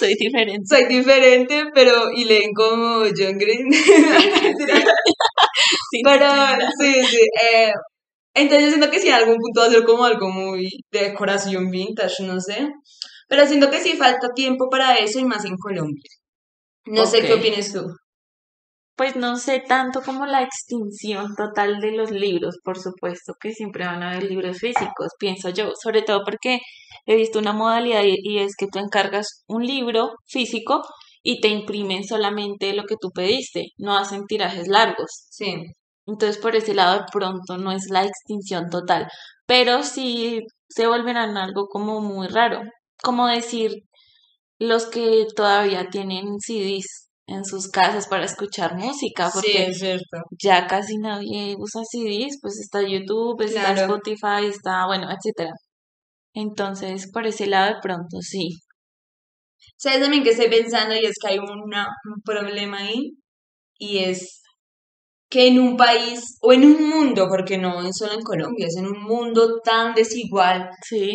soy 0.00 0.14
diferente. 0.18 0.62
Soy 0.68 0.86
diferente, 0.86 1.66
pero, 1.72 2.10
y 2.12 2.24
leen 2.24 2.52
como 2.52 3.04
John 3.16 3.38
Green. 3.38 3.68
pero, 6.02 6.28
sí, 6.80 6.94
sí. 7.04 7.20
Eh, 7.52 7.72
entonces 8.36 8.68
siento 8.68 8.90
que 8.90 9.00
si 9.00 9.08
en 9.08 9.14
algún 9.14 9.38
punto 9.38 9.60
va 9.60 9.66
a 9.66 9.70
ser 9.70 9.84
como 9.84 10.04
algo 10.04 10.28
muy 10.28 10.68
de 10.90 11.00
decoración 11.00 11.70
vintage, 11.70 12.22
no 12.24 12.38
sé. 12.38 12.68
Pero 13.28 13.46
siento 13.46 13.70
que 13.70 13.80
sí 13.80 13.96
falta 13.96 14.28
tiempo 14.34 14.68
para 14.70 14.96
eso 14.96 15.18
y 15.18 15.24
más 15.24 15.44
en 15.44 15.56
Colombia. 15.56 16.10
No 16.86 17.06
sé 17.06 17.22
qué 17.22 17.34
opinas 17.34 17.72
tú. 17.72 17.84
Pues 18.96 19.14
no 19.16 19.36
sé 19.36 19.62
tanto 19.66 20.00
como 20.00 20.24
la 20.24 20.42
extinción 20.42 21.34
total 21.36 21.80
de 21.80 21.92
los 21.92 22.10
libros, 22.10 22.56
por 22.64 22.78
supuesto 22.78 23.34
que 23.38 23.52
siempre 23.52 23.84
van 23.84 24.02
a 24.02 24.12
haber 24.12 24.22
libros 24.22 24.58
físicos, 24.58 25.08
pienso 25.18 25.50
yo, 25.50 25.72
sobre 25.82 26.00
todo 26.00 26.22
porque 26.24 26.60
he 27.04 27.16
visto 27.16 27.38
una 27.38 27.52
modalidad 27.52 28.04
y 28.04 28.38
es 28.38 28.54
que 28.56 28.68
tú 28.72 28.78
encargas 28.78 29.44
un 29.48 29.66
libro 29.66 30.12
físico 30.26 30.82
y 31.22 31.40
te 31.40 31.48
imprimen 31.48 32.04
solamente 32.04 32.72
lo 32.72 32.84
que 32.84 32.94
tú 33.00 33.10
pediste, 33.10 33.66
no 33.78 33.98
hacen 33.98 34.26
tirajes 34.26 34.68
largos. 34.68 35.26
Sí. 35.28 35.64
Entonces, 36.06 36.38
por 36.38 36.54
ese 36.54 36.72
lado, 36.72 37.00
de 37.00 37.04
pronto 37.12 37.58
no 37.58 37.72
es 37.72 37.90
la 37.90 38.04
extinción 38.04 38.70
total, 38.70 39.08
pero 39.44 39.82
sí 39.82 40.40
se 40.68 40.86
volverán 40.86 41.36
algo 41.36 41.66
como 41.66 42.00
muy 42.00 42.28
raro, 42.28 42.60
como 43.02 43.26
decir 43.26 43.72
los 44.58 44.86
que 44.86 45.26
todavía 45.34 45.88
tienen 45.90 46.38
CDs 46.38 47.10
en 47.26 47.44
sus 47.44 47.68
casas 47.68 48.06
para 48.08 48.24
escuchar 48.24 48.76
música, 48.76 49.30
porque 49.32 49.72
ya 50.42 50.66
casi 50.66 50.96
nadie 50.98 51.56
usa 51.58 51.82
CDs, 51.84 52.38
pues 52.40 52.58
está 52.58 52.82
YouTube, 52.82 53.40
está 53.42 53.72
Spotify, 53.72 54.46
está, 54.48 54.86
bueno, 54.86 55.08
etcétera. 55.10 55.52
Entonces, 56.34 57.10
por 57.12 57.26
ese 57.26 57.46
lado, 57.46 57.74
de 57.74 57.80
pronto 57.82 58.18
sí. 58.20 58.50
¿Sabes 59.76 60.00
también 60.00 60.22
que 60.22 60.30
estoy 60.30 60.48
pensando? 60.48 60.94
Y 60.94 61.04
es 61.04 61.16
que 61.20 61.32
hay 61.32 61.38
una, 61.38 61.88
un 62.14 62.22
problema 62.24 62.78
ahí, 62.78 63.10
y 63.78 63.98
es 63.98 64.42
que 65.28 65.48
en 65.48 65.58
un 65.58 65.76
país 65.76 66.38
o 66.40 66.52
en 66.52 66.64
un 66.64 66.88
mundo, 66.88 67.26
porque 67.28 67.58
no 67.58 67.82
es 67.84 67.96
solo 67.98 68.12
en 68.12 68.22
Colombia, 68.22 68.66
es 68.68 68.76
en 68.76 68.86
un 68.86 69.02
mundo 69.02 69.60
tan 69.64 69.94
desigual, 69.94 70.70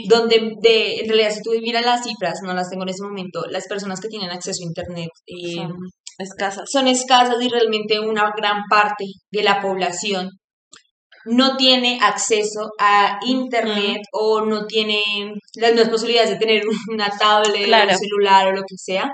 donde 0.09 0.53
de, 0.61 0.95
en 0.95 1.07
realidad 1.07 1.31
si 1.31 1.41
tú 1.41 1.51
miras 1.61 1.85
las 1.85 2.03
cifras, 2.03 2.39
no 2.43 2.53
las 2.53 2.69
tengo 2.69 2.83
en 2.83 2.89
ese 2.89 3.03
momento, 3.03 3.43
las 3.49 3.67
personas 3.67 4.01
que 4.01 4.09
tienen 4.09 4.29
acceso 4.29 4.63
a 4.63 4.67
Internet 4.67 5.09
eh, 5.25 5.55
son 5.55 5.77
escasas. 6.17 6.63
Son 6.71 6.87
escasas 6.87 7.41
y 7.41 7.47
realmente 7.47 7.99
una 7.99 8.31
gran 8.35 8.63
parte 8.69 9.05
de 9.31 9.43
la 9.43 9.61
población 9.61 10.29
no 11.25 11.55
tiene 11.55 11.99
acceso 12.01 12.71
a 12.79 13.19
internet 13.27 14.01
o 14.11 14.41
no 14.41 14.65
tiene 14.65 15.01
las 15.55 15.73
mismas 15.73 15.89
posibilidades 15.89 16.31
de 16.31 16.37
tener 16.37 16.63
una 16.89 17.09
tablet, 17.09 17.67
un 17.67 17.97
celular 17.97 18.47
o 18.47 18.51
lo 18.51 18.61
que 18.61 18.75
sea, 18.75 19.09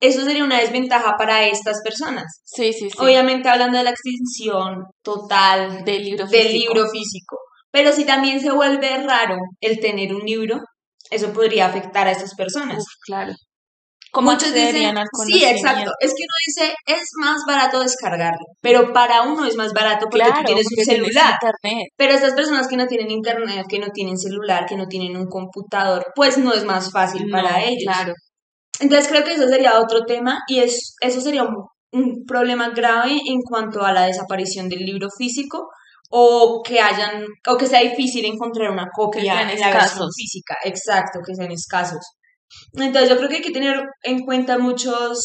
eso 0.00 0.24
sería 0.24 0.44
una 0.44 0.60
desventaja 0.60 1.14
para 1.16 1.46
estas 1.46 1.80
personas. 1.82 2.24
Sí, 2.44 2.72
sí, 2.72 2.90
sí. 2.90 2.98
Obviamente 2.98 3.48
hablando 3.48 3.78
de 3.78 3.84
la 3.84 3.90
extinción 3.90 4.84
total 5.02 5.84
del 5.84 6.04
libro 6.04 6.26
físico. 6.26 6.42
Del 6.42 6.58
libro 6.58 6.88
físico. 6.88 7.36
Pero 7.70 7.92
si 7.92 8.04
también 8.04 8.40
se 8.40 8.50
vuelve 8.50 9.02
raro 9.02 9.36
el 9.60 9.80
tener 9.80 10.14
un 10.14 10.22
libro, 10.22 10.60
eso 11.10 11.32
podría 11.32 11.66
afectar 11.66 12.06
a 12.06 12.12
estas 12.12 12.34
personas. 12.34 12.84
claro. 13.06 13.32
Muchos 14.22 14.54
dicen, 14.54 14.94
sí, 15.26 15.44
exacto. 15.44 15.90
Es 16.00 16.14
que 16.14 16.22
uno 16.22 16.36
dice, 16.46 16.74
es 16.86 17.04
más 17.20 17.42
barato 17.46 17.80
descargarlo, 17.80 18.46
pero 18.62 18.92
para 18.92 19.22
uno 19.22 19.44
es 19.44 19.56
más 19.56 19.72
barato 19.72 20.06
porque 20.10 20.26
tú 20.26 20.44
tienes 20.46 20.66
un 20.74 20.84
celular. 20.84 21.34
pero 21.96 22.14
estas 22.14 22.32
personas 22.32 22.66
que 22.68 22.76
no 22.76 22.86
tienen 22.86 23.10
internet, 23.10 23.66
que 23.68 23.78
no 23.78 23.88
tienen 23.88 24.16
celular, 24.16 24.64
que 24.66 24.76
no 24.76 24.86
tienen 24.86 25.16
un 25.16 25.26
computador, 25.26 26.06
pues 26.14 26.38
no 26.38 26.54
es 26.54 26.64
más 26.64 26.90
fácil 26.90 27.28
para 27.30 27.62
ellos. 27.62 27.84
Claro. 27.84 28.14
Entonces 28.80 29.08
creo 29.08 29.24
que 29.24 29.34
eso 29.34 29.48
sería 29.48 29.80
otro 29.80 30.04
tema 30.04 30.38
y 30.48 30.60
es, 30.60 30.96
eso 31.00 31.20
sería 31.20 31.44
un, 31.44 31.66
problema 32.26 32.70
grave 32.70 33.12
en 33.26 33.40
cuanto 33.40 33.82
a 33.82 33.92
la 33.92 34.04
desaparición 34.06 34.68
del 34.68 34.80
libro 34.80 35.08
físico 35.16 35.70
o 36.10 36.60
que 36.62 36.78
hayan 36.78 37.24
o 37.48 37.56
que 37.56 37.66
sea 37.66 37.80
difícil 37.80 38.26
encontrar 38.26 38.70
una 38.70 38.88
copia 38.94 39.50
en 39.50 39.58
la 39.58 39.70
versión 39.70 40.08
física, 40.12 40.56
exacto, 40.64 41.20
que 41.26 41.34
sean 41.34 41.52
escasos. 41.52 42.04
Entonces 42.74 43.08
yo 43.08 43.16
creo 43.16 43.30
que 43.30 43.36
hay 43.36 43.42
que 43.42 43.50
tener 43.50 43.82
en 44.02 44.26
cuenta 44.26 44.58
muchos 44.58 45.20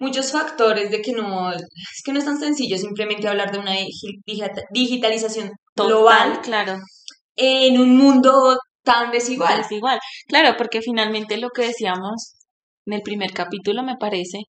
muchos 0.00 0.32
factores 0.32 0.90
de 0.90 1.00
que 1.00 1.12
no 1.12 1.52
es 1.52 1.62
que 2.04 2.12
no 2.12 2.18
es 2.18 2.24
tan 2.24 2.40
sencillo 2.40 2.76
simplemente 2.76 3.28
hablar 3.28 3.52
de 3.52 3.58
una 3.58 3.72
digitalización 4.72 5.52
global, 5.76 6.40
claro, 6.42 6.78
en 7.36 7.80
un 7.80 7.96
mundo 7.96 8.58
tan 8.86 9.10
desigual. 9.10 9.58
Desigual. 9.58 9.98
Claro, 10.28 10.56
porque 10.56 10.80
finalmente 10.80 11.36
lo 11.36 11.50
que 11.50 11.62
decíamos 11.66 12.36
en 12.86 12.94
el 12.94 13.02
primer 13.02 13.32
capítulo, 13.32 13.82
me 13.82 13.96
parece, 13.96 14.44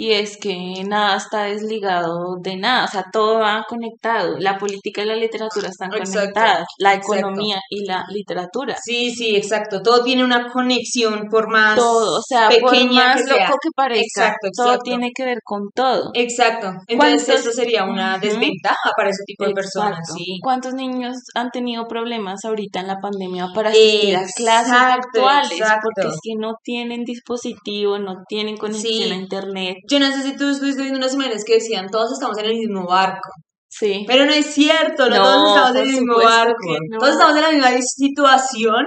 y 0.00 0.12
es 0.12 0.36
que 0.36 0.84
nada 0.86 1.16
está 1.16 1.42
desligado 1.42 2.36
de 2.40 2.56
nada, 2.56 2.84
o 2.84 2.88
sea, 2.88 3.06
todo 3.12 3.40
va 3.40 3.64
conectado. 3.68 4.36
La 4.38 4.56
política 4.56 5.02
y 5.02 5.06
la 5.06 5.16
literatura 5.16 5.68
están 5.68 5.90
conectadas, 5.90 6.68
la 6.78 6.94
economía 6.94 7.58
y 7.68 7.84
la 7.84 8.04
literatura. 8.08 8.76
Sí, 8.80 9.10
sí, 9.10 9.34
exacto. 9.34 9.82
Todo 9.82 10.04
tiene 10.04 10.22
una 10.22 10.52
conexión 10.52 11.26
por 11.28 11.50
más 11.50 11.76
todo, 11.76 12.20
o 12.20 12.22
sea, 12.22 12.48
pequeña 12.48 12.62
por 12.62 12.94
más 12.94 13.24
que 13.24 13.30
loco 13.30 13.56
que 13.60 13.68
parezca, 13.74 14.36
todo 14.56 14.78
tiene 14.78 15.10
que 15.12 15.24
ver 15.24 15.38
con 15.44 15.68
todo. 15.74 16.12
Exacto. 16.14 16.70
Entonces 16.86 17.40
eso 17.40 17.50
sería 17.50 17.82
una 17.82 18.18
desventaja 18.18 18.92
para 18.96 19.10
ese 19.10 19.24
tipo 19.26 19.46
de 19.46 19.52
personas. 19.52 19.98
¿sí? 20.16 20.38
¿Cuántos 20.40 20.74
niños 20.74 21.16
han 21.34 21.50
tenido 21.50 21.88
problemas 21.88 22.44
ahorita 22.44 22.78
en 22.78 22.86
la 22.86 22.98
pandemia 23.00 23.48
para 23.52 23.70
asistir 23.70 24.16
a 24.16 24.24
clases 24.36 24.72
actuales? 24.72 25.60
Porque 25.82 26.08
es 26.08 26.20
que 26.22 26.34
no 26.38 26.54
tienen 26.62 27.04
dispositivo, 27.04 27.98
no 27.98 28.22
tienen 28.28 28.56
conexión 28.56 29.10
a 29.10 29.16
internet 29.16 29.78
yo 29.88 29.98
no 30.00 30.12
sé 30.12 30.22
si 30.22 30.36
tú 30.36 30.48
estuviste 30.48 30.82
viendo 30.82 30.98
unas 30.98 31.14
imágenes 31.14 31.44
que 31.44 31.54
decían, 31.54 31.88
todos 31.90 32.12
estamos 32.12 32.38
en 32.38 32.46
el 32.46 32.56
mismo 32.56 32.86
barco. 32.86 33.30
Sí. 33.70 34.04
Pero 34.08 34.24
no 34.24 34.32
es 34.32 34.46
cierto, 34.46 35.08
no, 35.08 35.16
todos 35.16 35.48
estamos 35.48 35.76
en 35.76 35.82
el 35.82 35.92
mismo 35.92 36.16
barco. 36.16 36.76
Todos 36.98 37.12
estamos 37.12 37.36
en 37.36 37.42
la 37.42 37.50
misma 37.50 37.70
situación, 37.82 38.86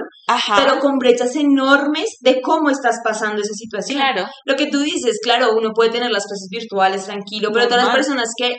pero 0.56 0.80
con 0.80 0.98
brechas 0.98 1.34
enormes 1.36 2.16
de 2.20 2.40
cómo 2.40 2.68
estás 2.68 2.98
pasando 3.04 3.40
esa 3.40 3.54
situación. 3.54 3.98
Claro. 3.98 4.26
Lo 4.44 4.56
que 4.56 4.66
tú 4.66 4.80
dices, 4.80 5.18
claro, 5.22 5.52
uno 5.56 5.70
puede 5.72 5.90
tener 5.90 6.10
las 6.10 6.26
clases 6.26 6.48
virtuales 6.50 7.04
tranquilo, 7.04 7.50
pero 7.52 7.68
todas 7.68 7.84
las 7.84 7.94
personas 7.94 8.28
que 8.36 8.56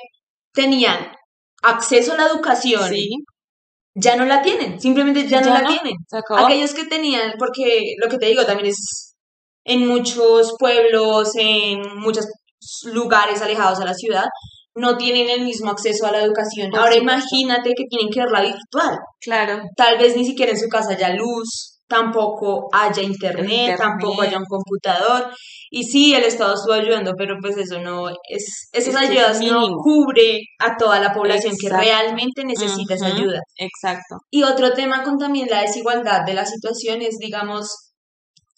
tenían 0.53 1.12
acceso 1.62 2.13
a 2.13 2.17
la 2.17 2.27
educación 2.27 2.91
ya 3.95 4.15
no 4.15 4.25
la 4.25 4.41
tienen, 4.41 4.79
simplemente 4.79 5.27
ya, 5.27 5.41
no 5.41 5.53
la 5.53 5.67
tienen. 5.67 5.93
Aquellos 6.38 6.73
que 6.73 6.86
tenían, 6.86 7.34
porque 7.38 7.95
lo 8.01 8.10
que 8.10 8.17
te 8.17 8.27
digo 8.27 8.45
también 8.45 8.69
es 8.69 9.12
en 9.65 9.88
muchos 9.88 10.56
pueblos, 10.60 11.32
en 11.36 11.82
muchos 11.97 12.26
lugares 12.86 13.41
alejados 13.41 13.80
a 13.80 13.86
la 13.86 13.93
ciudad, 13.93 14.26
no 14.76 14.97
tienen 14.97 15.30
el 15.30 15.45
mismo 15.45 15.69
acceso 15.71 16.06
a 16.06 16.12
la 16.12 16.23
educación. 16.23 16.76
Ahora 16.76 16.95
imagínate 16.95 17.71
que 17.76 17.86
tienen 17.89 18.10
que 18.12 18.21
verla 18.21 18.41
virtual. 18.41 18.97
Claro. 19.21 19.62
Tal 19.76 19.97
vez 19.97 20.15
ni 20.15 20.26
siquiera 20.26 20.52
en 20.52 20.60
su 20.60 20.67
casa 20.67 20.93
haya 20.93 21.15
luz, 21.15 21.73
tampoco 21.88 22.69
haya 22.71 23.04
internet, 23.04 23.78
tampoco 23.78 24.23
haya 24.23 24.38
un 24.38 24.45
computador. 24.45 25.32
Y 25.69 25.84
sí, 25.84 26.15
el 26.15 26.23
Estado 26.23 26.56
estuvo 26.56 26.73
ayudando, 26.73 27.13
pero 27.17 27.36
pues 27.39 27.58
eso 27.58 27.80
no 27.80 28.10
es, 28.10 28.69
esas 28.71 28.95
ayudas 28.95 29.41
no 29.41 29.67
cubre 29.78 30.41
a 30.60 30.76
toda 30.76 30.99
la 30.99 31.13
población 31.13 31.56
que 31.60 31.69
realmente 31.69 32.43
necesita 32.45 32.95
esa 32.95 33.08
ayuda. 33.08 33.39
Exacto. 33.58 34.17
Y 34.32 34.43
otro 34.43 34.73
tema 34.73 35.04
con 35.04 35.17
también 35.17 35.47
la 35.49 35.62
desigualdad 35.62 36.26
de 36.26 36.34
la 36.34 36.45
situación 36.45 37.02
es, 37.02 37.17
digamos, 37.19 37.92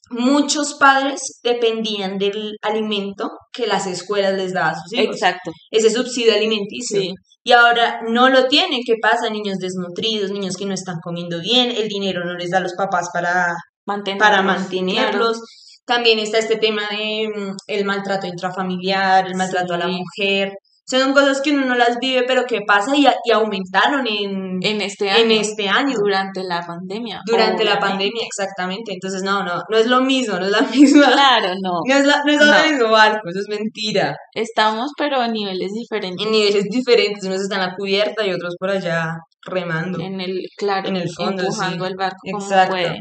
muchos 0.10 0.76
padres 0.76 1.40
dependían 1.44 2.18
del 2.18 2.56
alimento 2.62 3.30
que 3.52 3.68
las 3.68 3.88
escuelas 3.88 4.34
les 4.36 4.54
daban 4.54 4.76
a 4.76 4.80
sus 4.80 4.94
hijos. 4.94 5.16
Exacto. 5.16 5.52
Ese 5.72 5.90
subsidio 5.90 6.34
alimenticio. 6.34 7.02
Y 7.44 7.52
ahora 7.52 8.02
no 8.08 8.30
lo 8.30 8.48
tienen. 8.48 8.82
¿Qué 8.86 8.96
pasa? 9.02 9.30
Niños 9.30 9.58
desnutridos, 9.60 10.32
niños 10.32 10.58
que 10.58 10.66
no 10.66 10.74
están 10.74 10.98
comiendo 11.04 11.40
bien, 11.40 11.72
el 11.72 11.88
dinero 11.88 12.26
no 12.26 12.36
les 12.36 12.50
da 12.50 12.58
a 12.58 12.62
los 12.62 12.74
papás 12.74 13.10
para 13.14 13.54
mantenerlos. 13.86 14.28
Para 14.28 14.42
mantenerlos. 14.42 15.42
También 15.86 16.18
está 16.18 16.40
este 16.40 16.58
tema 16.58 16.82
de 16.90 17.28
mm, 17.28 17.56
el 17.68 17.86
maltrato 17.86 18.26
intrafamiliar, 18.26 19.28
el 19.28 19.36
maltrato 19.36 19.76
a 19.76 19.78
la 19.78 19.88
mujer, 19.88 20.54
son 20.88 21.14
cosas 21.14 21.42
que 21.42 21.52
uno 21.52 21.66
no 21.66 21.76
las 21.76 21.98
vive, 22.00 22.24
pero 22.28 22.46
que 22.46 22.62
pasa 22.62 22.96
y, 22.96 23.08
y 23.24 23.32
aumentaron 23.32 24.06
en, 24.08 24.60
en, 24.62 24.82
este 24.82 25.10
año, 25.10 25.24
en 25.24 25.32
este 25.32 25.68
año. 25.68 25.96
Durante 25.98 26.44
la 26.44 26.62
pandemia. 26.62 27.22
Durante 27.26 27.64
la 27.64 27.80
pandemia, 27.80 28.24
exactamente. 28.24 28.94
Entonces, 28.94 29.24
no, 29.24 29.44
no, 29.44 29.62
no 29.68 29.78
es 29.78 29.88
lo 29.88 30.02
mismo, 30.02 30.38
no 30.38 30.46
es 30.46 30.52
la 30.52 30.62
misma. 30.76 31.12
Claro, 31.12 31.56
no. 31.62 31.80
No 31.88 31.96
es, 31.96 32.06
la, 32.06 32.22
no 32.24 32.32
es 32.32 32.40
el 32.40 32.74
mismo 32.74 32.92
barco, 32.92 33.30
eso 33.30 33.40
es 33.40 33.50
mentira. 33.50 34.16
Estamos, 34.34 34.92
pero 34.96 35.20
a 35.20 35.28
niveles 35.28 35.72
diferentes. 35.74 36.24
En 36.24 36.32
niveles 36.32 36.66
diferentes, 36.66 37.24
unos 37.24 37.42
están 37.42 37.62
a 37.62 37.76
cubierta 37.76 38.26
y 38.26 38.32
otros 38.32 38.56
por 38.60 38.70
allá 38.70 39.16
remando. 39.44 40.00
En 40.00 40.22
el, 40.22 40.42
claro, 40.56 40.90
en 40.90 40.98
el 40.98 41.10
fondo, 41.10 41.42
empujando 41.44 41.88
el 41.88 41.96
barco 41.96 42.18
como 42.32 42.48
puede. 42.70 43.00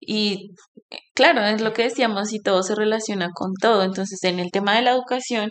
Y 0.00 0.54
claro, 1.14 1.42
es 1.42 1.60
lo 1.60 1.74
que 1.74 1.82
decíamos 1.82 2.32
y 2.32 2.40
todo 2.40 2.62
se 2.62 2.74
relaciona 2.74 3.28
con 3.34 3.52
todo. 3.60 3.82
Entonces, 3.82 4.22
en 4.24 4.40
el 4.40 4.50
tema 4.50 4.74
de 4.74 4.82
la 4.82 4.92
educación, 4.92 5.50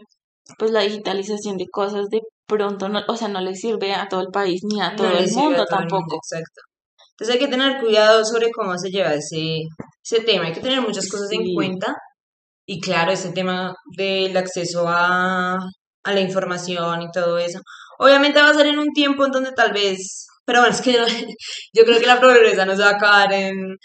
pues 0.58 0.72
la 0.72 0.82
digitalización 0.82 1.58
de 1.58 1.68
cosas 1.72 2.10
de 2.10 2.22
pronto, 2.48 2.90
no, 2.90 3.02
o 3.08 3.16
sea, 3.16 3.28
no 3.28 3.42
le 3.42 3.56
sirve 3.56 3.94
a 3.94 4.08
todo 4.08 4.22
el 4.22 4.30
país 4.32 4.62
ni 4.64 4.82
a 4.82 4.96
todo 4.96 5.12
el 5.12 5.32
mundo 5.32 5.66
tampoco. 5.66 6.18
exacto. 6.18 6.62
Entonces 7.12 7.36
hay 7.36 7.40
que 7.40 7.52
tener 7.52 7.82
cuidado 7.82 8.24
sobre 8.24 8.50
cómo 8.52 8.78
se 8.78 8.90
lleva 8.90 9.14
ese, 9.14 9.64
ese 10.04 10.24
tema, 10.24 10.46
hay 10.46 10.54
que 10.54 10.62
tener 10.62 10.82
muchas 10.82 11.10
cosas 11.10 11.32
en 11.32 11.54
cuenta 11.54 11.96
y 12.66 12.80
claro, 12.80 13.12
ese 13.12 13.32
tema 13.32 13.74
del 13.98 14.36
acceso 14.38 14.88
a, 14.88 15.56
a 15.56 16.14
la 16.14 16.20
información 16.22 17.02
y 17.02 17.12
todo 17.12 17.38
eso. 17.38 17.60
Obviamente 17.98 18.42
va 18.42 18.50
a 18.50 18.54
ser 18.54 18.68
en 18.68 18.80
un 18.80 18.94
tiempo 18.94 19.26
en 19.26 19.32
donde 19.32 19.52
tal 19.52 19.74
vez, 19.74 20.28
pero 20.46 20.62
bueno, 20.62 20.74
es 20.74 20.82
que 20.82 20.94
yo 21.74 21.84
creo 21.84 22.00
que 22.00 22.06
la 22.06 22.20
progresa 22.20 22.66
no 22.66 22.76
se 22.76 22.84
va 22.84 22.90
a 22.90 22.96
acabar 22.96 23.34
en 23.34 23.76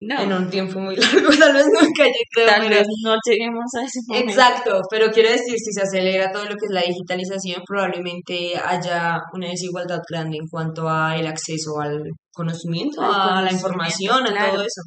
en 0.00 0.32
un 0.32 0.50
tiempo 0.50 0.78
muy 0.78 0.96
largo, 0.96 1.28
tal 1.38 1.54
vez 1.54 1.66
nunca 1.66 2.04
lleguemos. 2.04 2.46
Tal 2.46 2.68
vez 2.68 2.86
no 3.02 3.16
lleguemos 3.24 3.64
a 3.74 3.84
ese 3.84 4.00
momento. 4.06 4.30
Exacto, 4.30 4.80
pero 4.90 5.10
quiero 5.10 5.30
decir, 5.30 5.56
si 5.58 5.72
se 5.72 5.82
acelera 5.82 6.30
todo 6.30 6.44
lo 6.44 6.50
que 6.50 6.66
es 6.66 6.72
la 6.72 6.82
digitalización, 6.82 7.62
probablemente 7.66 8.56
haya 8.56 9.18
una 9.32 9.48
desigualdad 9.48 10.00
grande 10.08 10.36
en 10.38 10.48
cuanto 10.48 10.88
a 10.88 11.16
el 11.16 11.26
acceso 11.26 11.80
al 11.80 12.02
conocimiento, 12.32 13.00
a 13.02 13.40
la 13.42 13.52
información, 13.52 14.26
a 14.26 14.50
todo 14.50 14.62
eso. 14.62 14.82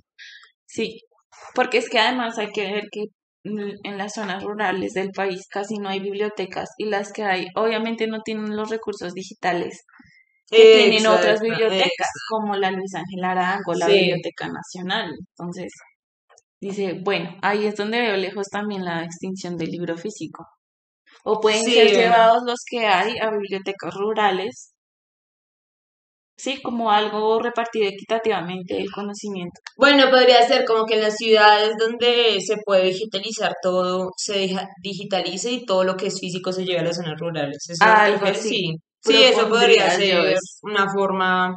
Sí, 0.65 0.99
porque 1.55 1.79
es 1.79 1.89
que 1.89 1.99
además 1.99 2.37
hay 2.37 2.51
que 2.51 2.71
ver 2.71 2.83
que 2.91 3.05
en 3.43 3.97
las 3.97 4.13
zonas 4.13 4.43
rurales 4.43 4.93
del 4.93 5.11
país 5.11 5.47
casi 5.49 5.77
no 5.77 5.89
hay 5.89 6.01
bibliotecas 6.01 6.69
y 6.77 6.85
las 6.85 7.13
que 7.13 7.23
hay 7.23 7.47
obviamente 7.55 8.05
no 8.05 8.19
tienen 8.23 8.55
los 8.55 8.69
recursos 8.69 9.13
digitales 9.13 9.85
que 10.49 10.89
tienen 10.89 11.07
otras 11.07 11.41
bibliotecas, 11.41 12.09
como 12.29 12.55
la 12.55 12.71
Luis 12.71 12.93
Ángel 12.95 13.23
Arango, 13.23 13.73
la 13.73 13.87
Biblioteca 13.87 14.47
Nacional. 14.47 15.11
Entonces, 15.37 15.71
dice, 16.61 16.99
bueno, 17.03 17.37
ahí 17.41 17.65
es 17.65 17.75
donde 17.75 18.01
veo 18.01 18.17
lejos 18.17 18.47
también 18.49 18.85
la 18.85 19.03
extinción 19.03 19.57
del 19.57 19.69
libro 19.69 19.97
físico. 19.97 20.45
O 21.23 21.39
pueden 21.39 21.63
ser 21.63 21.91
llevados 21.91 22.43
los 22.45 22.59
que 22.69 22.87
hay 22.87 23.17
a 23.19 23.29
bibliotecas 23.29 23.93
rurales, 23.93 24.73
sí, 26.37 26.61
como 26.61 26.89
algo 26.91 27.39
repartido 27.39 27.87
equitativamente 27.87 28.77
el 28.77 28.89
conocimiento. 28.91 29.59
Bueno, 29.77 30.09
podría 30.09 30.41
ser 30.47 30.63
como 30.65 30.85
que 30.85 30.95
en 30.95 31.01
las 31.01 31.17
ciudades 31.17 31.75
donde 31.77 32.39
se 32.39 32.55
puede 32.65 32.85
digitalizar 32.85 33.53
todo, 33.61 34.11
se 34.15 34.49
digitalice 34.81 35.51
y 35.51 35.65
todo 35.65 35.83
lo 35.83 35.97
que 35.97 36.07
es 36.07 36.19
físico 36.19 36.53
se 36.53 36.63
lleve 36.63 36.79
a 36.79 36.83
las 36.83 36.95
zonas 36.95 37.19
rurales. 37.19 37.57
Eso 37.69 37.83
algo 37.83 38.25
así. 38.25 38.49
Sí, 38.49 38.75
eso 39.05 39.49
podría 39.49 39.89
ser 39.91 40.35
una 40.63 40.91
forma... 40.91 41.55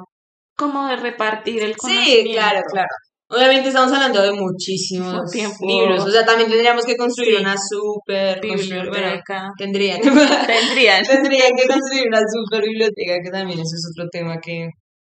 Como 0.55 0.87
de 0.87 0.97
repartir 0.97 1.63
el 1.63 1.77
conocimiento. 1.77 2.23
Sí, 2.23 2.33
claro, 2.35 2.61
claro. 2.71 2.89
Obviamente 3.33 3.69
estamos 3.69 3.91
hablando 3.91 4.21
de 4.21 4.33
muchísimos 4.33 5.23
libros. 5.63 6.05
O 6.05 6.11
sea, 6.11 6.25
también 6.25 6.51
tendríamos 6.51 6.85
que 6.85 6.97
construir 6.97 7.41
una 7.41 7.57
super 7.57 8.39
biblioteca. 8.43 9.51
tendrían. 9.57 10.01
tendrían. 10.03 11.03
tendrían 11.03 11.53
que 11.57 11.67
construir 11.67 12.09
una 12.09 12.21
super 12.21 12.63
biblioteca, 12.63 13.15
que 13.25 13.31
también 13.31 13.59
eso 13.59 13.75
es 13.75 13.91
otro 13.91 14.07
tema 14.11 14.37
que. 14.39 14.69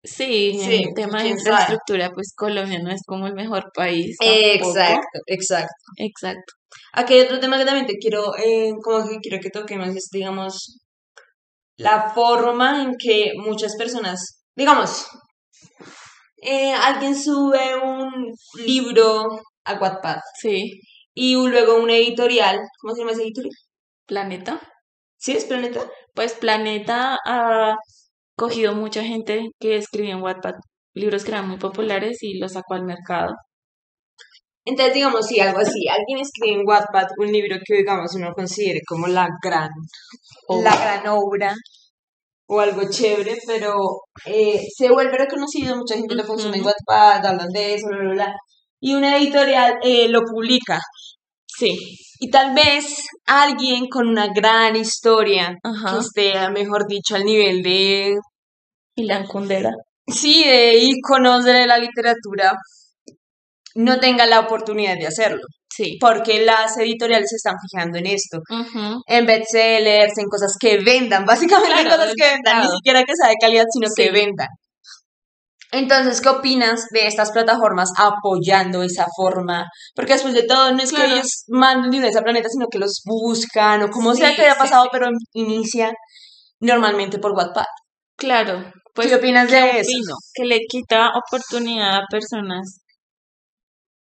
Sí, 0.05 0.59
en 0.61 0.73
el 0.73 0.95
tema 0.95 1.23
de 1.23 1.31
infraestructura, 1.31 2.11
pues 2.13 2.35
Colombia 2.37 2.81
no 2.83 2.91
es 2.91 3.01
como 3.07 3.29
el 3.29 3.35
mejor 3.35 3.71
país. 3.73 4.17
Exacto, 4.21 5.21
exacto. 5.27 5.73
Exacto. 5.97 6.53
Aquí 6.93 7.15
hay 7.15 7.21
otro 7.21 7.41
tema 7.41 7.57
que 7.57 7.65
también 7.65 7.87
te 7.87 7.95
quiero, 7.95 8.37
eh, 8.37 8.73
como 8.83 9.09
que 9.09 9.19
quiero 9.23 9.39
que 9.41 9.51
toquemos, 9.51 9.89
es, 9.89 10.09
digamos, 10.13 10.82
la 11.83 12.11
forma 12.15 12.83
en 12.83 12.97
que 12.99 13.33
muchas 13.37 13.77
personas, 13.77 14.45
digamos, 14.57 15.07
eh, 16.43 16.73
alguien 16.73 17.17
sube 17.17 17.77
un 17.77 18.33
libro 18.65 19.27
a 19.65 19.75
Wattpad. 19.75 20.21
Sí. 20.41 20.81
Y 21.15 21.35
luego 21.35 21.77
un 21.77 21.91
editorial, 21.91 22.61
¿cómo 22.81 22.95
se 22.95 23.01
llama 23.01 23.13
ese 23.13 23.23
editorial? 23.23 23.55
Planeta. 24.07 24.61
¿Sí 25.19 25.33
es 25.33 25.45
Planeta? 25.45 25.81
Pues 26.15 26.35
Planeta 26.35 27.19
ha 27.27 27.77
cogido 28.37 28.75
mucha 28.75 29.05
gente 29.05 29.51
que 29.61 29.77
escribió 29.77 30.13
en 30.13 30.23
Wattpad 30.23 30.55
libros 30.95 31.25
que 31.25 31.31
eran 31.31 31.49
muy 31.49 31.59
populares 31.59 32.23
y 32.23 32.39
los 32.39 32.53
sacó 32.53 32.75
al 32.75 32.85
mercado. 32.85 33.35
Entonces, 34.65 34.95
digamos, 34.95 35.27
si 35.27 35.41
algo 35.41 35.59
así, 35.59 35.89
alguien 35.89 36.21
escribe 36.21 36.61
en 36.61 36.67
Wattpad 36.67 37.09
un 37.19 37.33
libro 37.33 37.57
que, 37.65 37.79
digamos, 37.79 38.15
uno 38.15 38.33
considere 38.33 38.81
como 38.87 39.09
la 39.09 39.29
gran, 39.43 39.71
la 40.49 40.77
gran 40.77 41.07
obra, 41.09 41.55
o 42.47 42.61
algo 42.61 42.83
chévere, 42.89 43.39
pero 43.47 43.75
eh, 44.27 44.61
se 44.77 44.91
vuelve 44.91 45.17
reconocido, 45.19 45.77
mucha 45.77 45.97
gente 45.97 46.15
lo 46.15 46.27
consume 46.27 46.59
en 46.59 46.65
Wattpad, 46.65 47.27
hablan 47.27 47.49
de 47.49 47.75
eso, 47.75 47.89
bla, 47.89 47.99
bla, 47.99 48.13
bla, 48.13 48.35
y 48.81 48.95
una 48.95 49.17
editorial 49.17 49.79
eh, 49.83 50.09
lo 50.09 50.21
publica. 50.23 50.79
Sí. 51.47 51.79
Y 52.21 52.31
tal 52.31 52.55
vez 52.55 53.07
alguien 53.27 53.89
con 53.89 54.09
una 54.09 54.29
gran 54.29 54.77
historia, 54.77 55.57
que 55.63 55.99
esté, 55.99 56.51
mejor 56.51 56.87
dicho, 56.87 57.17
al 57.17 57.25
nivel 57.25 57.63
de... 57.63 58.17
Ilan 58.97 59.27
Kundera. 59.27 59.71
Sí, 60.07 60.45
de 60.45 60.79
íconos 60.79 61.45
de 61.45 61.67
la 61.67 61.79
literatura, 61.79 62.55
no 63.75 64.01
tenga 64.01 64.27
la 64.27 64.41
oportunidad 64.41 64.97
de 64.97 65.07
hacerlo. 65.07 65.43
Sí. 65.75 65.97
Porque 66.01 66.45
las 66.45 66.77
editoriales 66.79 67.31
se 67.31 67.37
están 67.37 67.57
fijando 67.71 67.99
en 67.99 68.07
esto. 68.07 68.41
En 69.07 69.27
bestsellers, 69.27 70.19
en 70.19 70.27
cosas 70.29 70.55
que 70.61 70.79
vendan. 70.79 71.25
Básicamente 71.27 71.85
cosas 71.85 72.13
que 72.17 72.29
vendan. 72.29 72.61
Ni 72.61 72.69
siquiera 72.69 73.05
que 73.05 73.15
sea 73.17 73.31
de 73.31 73.37
calidad, 73.41 73.65
sino 73.73 73.89
que 73.97 74.11
vendan. 74.11 74.49
Entonces, 75.73 76.21
¿qué 76.21 76.29
opinas 76.29 76.85
de 76.91 77.07
estas 77.07 77.33
plataformas 77.33 77.91
apoyando 77.97 78.83
esa 78.83 79.07
forma? 79.17 79.65
Porque 79.95 80.13
después 80.13 80.35
de 80.35 80.43
todo, 80.43 80.71
no 80.73 80.83
es 80.83 80.93
que 80.93 81.03
ellos 81.03 81.45
manden 81.49 81.91
dinero 81.91 82.19
a 82.19 82.23
planeta, 82.23 82.49
sino 82.51 82.67
que 82.71 82.79
los 82.79 83.01
buscan 83.07 83.83
o 83.83 83.91
como 83.91 84.15
sea 84.15 84.37
que 84.37 84.43
haya 84.43 84.59
pasado, 84.59 84.89
pero 84.93 85.09
inicia 85.33 85.95
normalmente 86.61 87.19
por 87.19 87.33
WhatsApp. 87.33 87.65
Claro. 88.19 88.71
Pues, 88.95 89.09
¿Qué 89.09 89.15
opinas 89.15 89.51
de 89.51 89.81
eso? 89.81 90.15
Que 90.35 90.45
le 90.45 90.61
quita 90.69 91.11
oportunidad 91.17 91.97
a 91.97 92.07
personas 92.11 92.82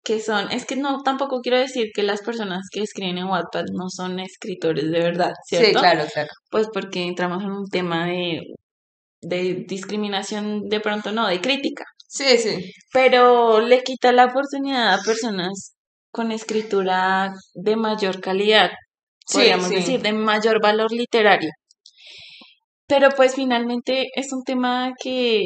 que 0.10 0.19
son, 0.19 0.52
es 0.52 0.65
que 0.65 0.76
no, 0.76 1.04
tampoco 1.04 1.39
quiero 1.39 1.60
decir 1.60 1.91
que 1.93 2.02
las 2.02 2.22
personas 2.24 2.63
que 2.72 2.82
escriben 2.82 3.19
en 3.19 3.28
Wattpad 3.28 3.65
no 3.74 3.89
son 3.89 4.19
escritores 4.19 4.89
de 4.89 5.00
verdad, 5.00 5.34
¿cierto? 5.45 5.67
Sí, 5.67 5.76
claro, 5.76 6.04
claro. 6.12 6.30
Pues 6.50 6.67
porque 6.74 7.04
entramos 7.04 7.43
en 7.43 7.52
un 7.52 7.67
tema 7.67 8.08
de, 8.08 8.41
de 9.22 9.65
discriminación, 9.67 10.67
de 10.67 10.80
pronto 10.80 11.12
no, 11.12 11.28
de 11.28 11.39
crítica. 11.41 11.86
Sí, 12.08 12.39
sí. 12.39 12.72
Pero 12.91 13.62
le 13.62 13.84
quita 13.84 14.12
la 14.12 14.26
oportunidad 14.26 14.95
a 14.95 15.04
personas 15.04 15.76
con 16.12 16.32
escritura 16.32 17.32
de 17.54 17.76
mayor 17.76 18.19
calidad, 18.19 18.72
podríamos 19.32 19.69
decir, 19.69 20.02
de 20.02 20.13
mayor 20.13 20.60
valor 20.60 20.91
literario. 20.91 21.52
Pero 22.88 23.10
pues 23.12 23.36
finalmente 23.36 24.08
es 24.15 24.34
un 24.34 24.41
tema 24.43 24.91
que 25.00 25.43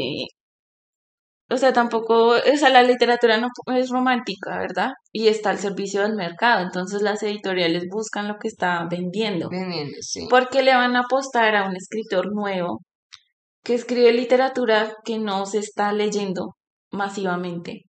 o 1.49 1.57
sea, 1.57 1.73
tampoco, 1.73 2.29
o 2.29 2.57
sea, 2.57 2.69
la 2.69 2.83
literatura 2.83 3.37
no 3.37 3.49
es 3.75 3.89
romántica, 3.89 4.57
¿verdad? 4.57 4.91
Y 5.11 5.27
está 5.27 5.49
al 5.49 5.59
servicio 5.59 6.01
del 6.01 6.15
mercado, 6.15 6.63
entonces 6.63 7.01
las 7.01 7.21
editoriales 7.23 7.85
buscan 7.91 8.27
lo 8.27 8.35
que 8.39 8.47
está 8.47 8.87
vendiendo. 8.89 9.49
Vendiendo, 9.49 9.97
sí. 10.01 10.27
Porque 10.29 10.63
le 10.63 10.73
van 10.73 10.95
a 10.95 11.01
apostar 11.01 11.55
a 11.55 11.67
un 11.67 11.75
escritor 11.75 12.33
nuevo 12.33 12.79
que 13.63 13.75
escribe 13.75 14.11
literatura 14.13 14.95
que 15.05 15.19
no 15.19 15.45
se 15.45 15.59
está 15.59 15.93
leyendo 15.93 16.55
masivamente. 16.91 17.83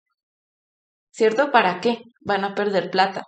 ¿Cierto? 1.11 1.51
¿Para 1.51 1.79
qué? 1.79 1.99
Van 2.21 2.43
a 2.43 2.55
perder 2.55 2.89
plata. 2.91 3.23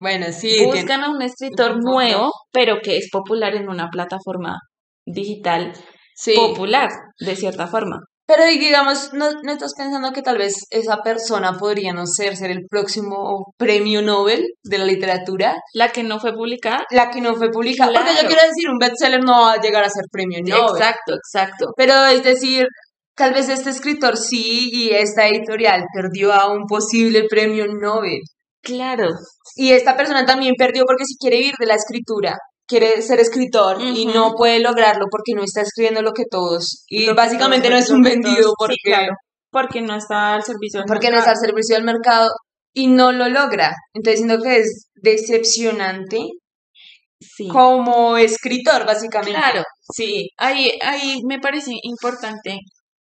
Bueno, 0.00 0.26
sí. 0.32 0.64
Buscan 0.64 1.04
a 1.04 1.10
un 1.10 1.22
escritor 1.22 1.82
nuevo, 1.82 2.30
pero 2.52 2.78
que 2.82 2.96
es 2.96 3.08
popular 3.10 3.54
en 3.54 3.68
una 3.68 3.88
plataforma 3.88 4.58
digital 5.04 5.72
popular, 6.36 6.90
de 7.18 7.36
cierta 7.36 7.66
forma. 7.66 8.00
Pero 8.34 8.46
digamos, 8.46 9.12
¿no, 9.12 9.30
¿no, 9.42 9.52
estás 9.52 9.74
pensando 9.76 10.10
que 10.12 10.22
tal 10.22 10.38
vez 10.38 10.64
esa 10.70 11.02
persona 11.02 11.52
podría, 11.58 11.92
no 11.92 12.06
ser, 12.06 12.34
ser 12.34 12.50
el 12.50 12.64
próximo 12.66 13.52
premio 13.58 14.00
Nobel 14.00 14.46
de 14.62 14.78
la 14.78 14.86
literatura? 14.86 15.54
La 15.74 15.90
que 15.90 16.02
no 16.02 16.18
fue 16.18 16.32
publicada. 16.32 16.86
La 16.90 17.10
que 17.10 17.20
no 17.20 17.34
fue 17.36 17.50
publicada. 17.50 17.92
Porque 17.92 18.14
yo 18.14 18.26
quiero 18.26 18.40
decir, 18.42 18.70
un 18.70 18.78
bestseller 18.78 19.22
no 19.22 19.42
va 19.42 19.52
a 19.52 19.60
llegar 19.60 19.84
a 19.84 19.90
ser 19.90 20.04
premio 20.10 20.38
Nobel. 20.42 20.76
Exacto, 20.78 21.14
exacto. 21.14 21.66
Pero 21.76 22.06
es 22.06 22.22
decir, 22.22 22.64
tal 23.14 23.34
vez 23.34 23.50
este 23.50 23.68
escritor 23.68 24.16
sí 24.16 24.70
y 24.72 24.90
esta 24.92 25.26
editorial 25.26 25.84
perdió 25.94 26.32
a 26.32 26.50
un 26.50 26.64
posible 26.66 27.24
premio 27.28 27.66
Nobel. 27.66 28.22
Claro. 28.62 29.08
Y 29.56 29.72
esta 29.72 29.94
persona 29.94 30.24
también 30.24 30.54
perdió 30.56 30.84
porque 30.86 31.04
si 31.04 31.18
quiere 31.18 31.36
vivir 31.36 31.54
de 31.60 31.66
la 31.66 31.74
escritura, 31.74 32.38
quiere 32.66 33.02
ser 33.02 33.20
escritor 33.20 33.80
y 33.80 34.06
no 34.06 34.32
puede 34.34 34.60
lograrlo 34.60 35.06
porque 35.10 35.34
no 35.34 35.42
está 35.42 35.62
escribiendo 35.62 36.02
lo 36.02 36.12
que 36.12 36.24
todos 36.30 36.84
y 36.88 37.12
básicamente 37.12 37.68
no 37.68 37.76
es 37.76 37.90
un 37.90 38.02
vendido 38.02 38.52
porque 38.56 39.08
porque 39.50 39.82
no 39.82 39.96
está 39.96 40.34
al 40.34 40.42
servicio 40.42 40.80
del 40.80 40.86
porque 40.86 41.10
no 41.10 41.18
está 41.18 41.30
al 41.30 41.36
servicio 41.36 41.76
del 41.76 41.84
mercado 41.84 42.30
y 42.74 42.86
no 42.86 43.12
lo 43.12 43.28
logra. 43.28 43.74
Entonces 43.92 44.20
siento 44.20 44.42
que 44.42 44.60
es 44.60 44.88
decepcionante 44.94 46.28
como 47.50 48.16
escritor 48.16 48.86
básicamente. 48.86 49.38
Claro 49.38 49.62
sí. 49.92 50.30
Ahí 50.38 50.70
ahí 50.82 51.20
me 51.24 51.38
parece 51.38 51.72
importante 51.82 52.58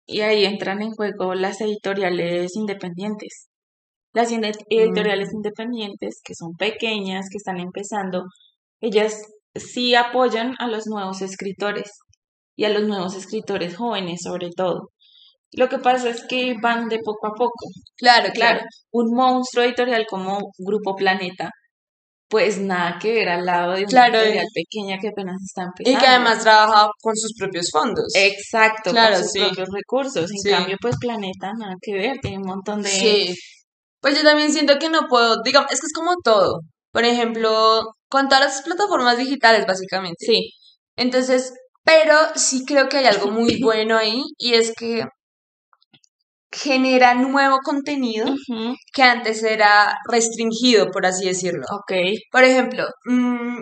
y 0.05 0.21
ahí 0.21 0.45
entran 0.45 0.81
en 0.81 0.91
juego 0.91 1.33
las 1.33 1.61
editoriales 1.61 2.55
independientes. 2.55 3.47
Las 4.13 4.31
editoriales 4.31 5.29
mm. 5.33 5.37
independientes 5.37 6.21
que 6.23 6.33
son 6.35 6.53
pequeñas 6.57 7.25
que 7.29 7.37
están 7.37 7.59
empezando 7.59 8.23
ellas 8.81 9.21
sí 9.55 9.95
apoyan 9.95 10.55
a 10.59 10.67
los 10.67 10.87
nuevos 10.87 11.21
escritores 11.21 11.89
y 12.55 12.65
a 12.65 12.69
los 12.69 12.83
nuevos 12.83 13.15
escritores 13.15 13.75
jóvenes 13.75 14.21
sobre 14.23 14.49
todo. 14.55 14.89
Lo 15.51 15.69
que 15.69 15.79
pasa 15.79 16.09
es 16.09 16.25
que 16.27 16.55
van 16.61 16.89
de 16.89 16.99
poco 17.03 17.27
a 17.27 17.31
poco. 17.31 17.69
Claro, 17.97 18.29
claro. 18.33 18.61
Un 18.91 19.15
monstruo 19.15 19.63
editorial 19.63 20.05
como 20.09 20.39
Grupo 20.57 20.95
Planeta, 20.95 21.49
pues 22.27 22.59
nada 22.59 22.97
que 22.99 23.13
ver 23.13 23.29
al 23.29 23.45
lado 23.45 23.73
de 23.73 23.85
una 23.85 24.07
editorial 24.07 24.47
pequeña 24.53 24.97
que 24.99 25.09
apenas 25.09 25.37
está 25.45 25.63
empezando. 25.63 25.97
Y 25.97 26.01
que 26.01 26.07
además 26.07 26.41
trabaja 26.41 26.89
con 27.01 27.15
sus 27.15 27.33
propios 27.37 27.69
fondos. 27.71 28.13
Exacto, 28.15 28.91
con 28.91 29.15
sus 29.15 29.31
propios 29.31 29.69
recursos. 29.71 30.29
En 30.31 30.51
cambio, 30.51 30.77
pues 30.81 30.95
Planeta 30.99 31.53
nada 31.57 31.75
que 31.81 31.93
ver, 31.93 32.17
tiene 32.21 32.37
un 32.37 32.47
montón 32.47 32.81
de... 32.81 32.89
Sí. 32.89 33.35
Pues 34.01 34.17
yo 34.17 34.23
también 34.23 34.51
siento 34.51 34.77
que 34.77 34.89
no 34.89 35.07
puedo, 35.07 35.41
digamos, 35.43 35.71
es 35.71 35.79
que 35.79 35.87
es 35.87 35.93
como 35.93 36.15
todo. 36.23 36.59
Por 36.91 37.05
ejemplo, 37.05 37.81
con 38.09 38.27
todas 38.29 38.45
las 38.45 38.61
plataformas 38.63 39.17
digitales, 39.17 39.65
básicamente. 39.67 40.25
Sí. 40.25 40.51
Entonces, 40.95 41.53
pero 41.83 42.15
sí 42.35 42.65
creo 42.65 42.89
que 42.89 42.97
hay 42.97 43.05
algo 43.05 43.31
muy 43.31 43.59
bueno 43.63 43.97
ahí 43.97 44.23
y 44.37 44.53
es 44.55 44.73
que 44.77 45.05
genera 46.51 47.13
nuevo 47.15 47.59
contenido 47.63 48.25
que 48.93 49.03
antes 49.03 49.43
era 49.43 49.97
restringido, 50.09 50.89
por 50.91 51.05
así 51.05 51.25
decirlo. 51.25 51.65
Ok. 51.71 51.91
Por 52.31 52.43
ejemplo, 52.43 52.87
mmm, 53.05 53.61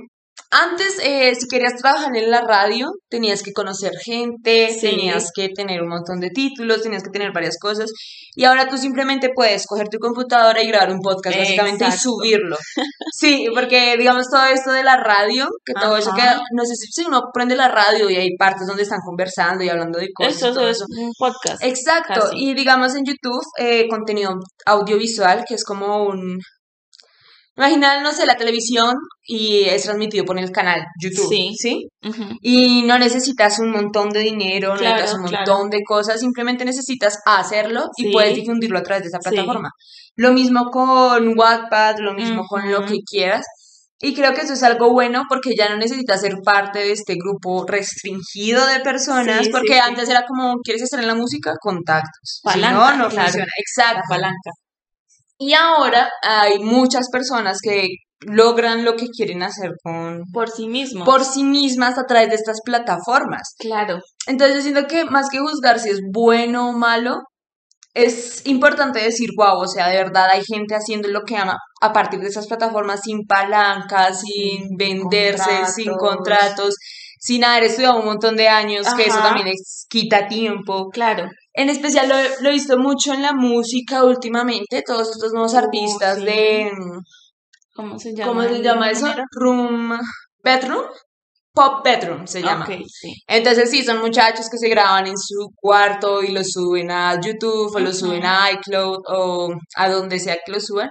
antes, 0.54 0.98
eh, 1.04 1.34
si 1.36 1.48
querías 1.48 1.76
trabajar 1.76 2.16
en 2.16 2.30
la 2.30 2.42
radio, 2.42 2.92
tenías 3.10 3.42
que 3.42 3.54
conocer 3.54 3.94
gente, 4.04 4.76
tenías 4.80 5.32
que 5.34 5.50
tener 5.50 5.82
un 5.82 5.90
montón 5.90 6.20
de 6.20 6.30
títulos, 6.30 6.84
tenías 6.84 7.04
que 7.04 7.10
tener 7.10 7.32
varias 7.34 7.58
cosas. 7.60 7.90
Y 8.36 8.46
ahora 8.46 8.70
tú 8.70 8.78
simplemente 8.78 9.30
puedes 9.36 9.66
coger 9.66 9.90
tu 9.90 9.98
computadora 9.98 10.62
y 10.62 10.68
grabar 10.68 10.92
un 10.92 11.00
podcast, 11.00 11.38
básicamente, 11.38 11.86
y 11.88 11.92
subirlo. 11.92 12.56
sí, 13.12 13.48
porque 13.54 13.98
digamos 13.98 14.30
todo 14.30 14.46
esto 14.46 14.72
de 14.72 14.84
la 14.84 14.98
radio, 14.98 15.48
que 15.66 15.74
todo 15.74 15.98
eso 15.98 16.12
que, 16.16 16.22
no 16.22 16.66
sé 16.66 16.76
si 16.76 17.06
uno 17.06 17.24
prende 17.34 17.56
la 17.56 17.68
radio 17.68 18.10
y 18.10 18.16
hay 18.16 18.36
partes 18.38 18.68
donde 18.68 18.84
están 18.84 19.02
conversando 19.04 19.64
y 19.64 19.70
hablando 19.70 20.00
de 20.00 20.10
cosas. 20.14 20.36
Eso, 20.36 20.68
es 20.68 20.82
un 20.82 21.12
podcast. 21.18 21.64
Exacto. 21.64 22.30
Y 22.34 22.54
digamos 22.54 22.96
en 22.96 23.06
YouTube, 23.06 23.44
eh, 23.58 23.88
contenido 23.90 24.36
audiovisual, 24.66 25.46
que 25.48 25.56
es 25.56 25.64
como 25.64 26.06
un 26.06 26.40
Imagina, 27.56 28.02
no 28.02 28.12
sé, 28.12 28.26
la 28.26 28.36
televisión 28.36 28.96
y 29.28 29.66
es 29.66 29.84
transmitido 29.84 30.26
por 30.26 30.40
el 30.40 30.52
canal 30.52 30.82
YouTube, 31.00 31.30
¿sí? 31.30 31.54
¿sí? 31.56 31.88
Y 32.42 32.82
no 32.82 32.98
necesitas 32.98 33.60
un 33.60 33.70
montón 33.70 34.10
de 34.10 34.22
dinero, 34.22 34.76
no 34.76 34.82
necesitas 34.82 35.14
un 35.14 35.22
montón 35.22 35.70
de 35.70 35.84
cosas, 35.86 36.20
simplemente 36.20 36.66
necesitas 36.66 37.20
hacerlo 37.26 37.86
y 37.96 38.12
puedes 38.12 38.36
difundirlo 38.36 38.80
a 38.80 38.84
través 38.84 39.04
de 39.04 39.10
esa 39.10 39.20
plataforma. 39.20 39.70
Lo 40.16 40.34
mismo 40.34 40.72
con 40.72 41.38
Wattpad, 41.38 41.98
lo 42.00 42.14
mismo 42.14 42.44
con 42.48 42.72
lo 42.72 42.86
que 42.86 42.98
quieras. 43.06 43.46
Y 44.00 44.14
creo 44.14 44.34
que 44.34 44.42
eso 44.42 44.54
es 44.54 44.64
algo 44.64 44.92
bueno 44.92 45.24
porque 45.30 45.52
ya 45.58 45.70
no 45.70 45.78
necesitas 45.78 46.20
ser 46.20 46.36
parte 46.44 46.80
de 46.80 46.92
este 46.92 47.16
grupo 47.16 47.66
restringido 47.66 48.66
de 48.68 48.82
personas, 48.82 49.48
porque 49.50 49.80
antes 49.80 50.10
era 50.10 50.26
como, 50.28 50.56
¿quieres 50.62 50.82
estar 50.82 51.00
en 51.00 51.08
la 51.08 51.16
música? 51.16 51.54
Contactos. 51.62 52.42
Palanca, 52.44 52.98
no, 52.98 53.04
no 53.04 53.10
funciona. 53.10 53.46
Exacto. 53.58 54.02
palanca. 54.10 54.52
Y 55.38 55.54
ahora 55.54 56.10
hay 56.22 56.60
muchas 56.60 57.08
personas 57.12 57.60
que 57.62 57.88
logran 58.26 58.86
lo 58.86 58.96
que 58.96 59.08
quieren 59.08 59.44
hacer 59.44 59.72
con 59.84 60.24
por 60.32 60.50
sí 60.50 60.68
mismos. 60.68 61.06
por 61.06 61.26
sí 61.26 61.44
mismas 61.44 61.98
a 61.98 62.06
través 62.06 62.30
de 62.30 62.36
estas 62.36 62.62
plataformas. 62.64 63.56
Claro. 63.60 64.00
Entonces 64.28 64.58
yo 64.58 64.62
siento 64.62 64.88
que 64.88 65.06
más 65.06 65.28
que 65.30 65.40
juzgar 65.40 65.80
si 65.80 65.90
es 65.90 66.00
bueno 66.14 66.70
o 66.70 66.74
malo 66.74 67.18
es 67.94 68.46
importante 68.48 69.00
decir 69.00 69.30
wow 69.38 69.60
o 69.60 69.68
sea 69.68 69.88
de 69.88 69.98
verdad 69.98 70.28
hay 70.32 70.42
gente 70.44 70.74
haciendo 70.74 71.10
lo 71.10 71.22
que 71.22 71.38
ama 71.38 71.58
a 71.80 71.94
partir 71.94 72.20
de 72.20 72.28
esas 72.28 72.48
plataformas 72.48 73.02
sin 73.04 73.28
palancas 73.28 74.22
sin, 74.22 74.76
venderse 74.78 75.66
sin 75.68 75.94
contratos 75.94 76.76
sin 77.24 77.44
haber 77.44 77.64
estudiado 77.64 78.00
un 78.00 78.06
montón 78.06 78.36
de 78.36 78.50
años 78.50 78.88
que 78.96 79.06
eso 79.06 79.20
también 79.20 79.48
es, 79.48 79.86
quita 79.90 80.28
tiempo 80.28 80.90
claro 80.90 81.30
en 81.54 81.70
especial 81.70 82.10
lo, 82.10 82.50
he 82.50 82.52
visto 82.52 82.78
mucho 82.78 83.14
en 83.14 83.22
la 83.22 83.34
música 83.34 84.04
últimamente, 84.04 84.84
todos 84.86 85.12
estos 85.12 85.34
nuevos 85.34 85.54
artistas 85.54 86.18
de... 86.18 86.72
¿Cómo 87.76 88.00
se 88.00 88.16
llama? 88.16 88.32
¿Cómo 88.32 88.44
se 88.44 88.62
llama 88.62 88.90
eso? 88.90 89.08
Room... 89.32 90.00
Bedroom. 90.44 90.86
Pop 91.54 91.84
Bedroom 91.86 92.26
se 92.26 92.42
llama. 92.42 92.68
Entonces 93.28 93.70
sí, 93.70 93.84
son 93.84 94.00
muchachos 94.00 94.50
que 94.50 94.58
se 94.58 94.68
graban 94.70 95.06
en 95.06 95.16
su 95.16 95.52
cuarto 95.56 96.24
y 96.24 96.32
lo 96.32 96.44
suben 96.44 96.90
a 96.90 97.22
YouTube 97.22 97.76
o 97.76 97.80
lo 97.80 97.94
suben 97.94 98.26
a 98.26 98.50
iCloud 98.52 98.98
o 99.08 99.54
a 99.76 99.90
donde 99.90 100.20
sea 100.20 100.38
que 100.44 100.52
lo 100.52 100.60
suban. 100.60 100.90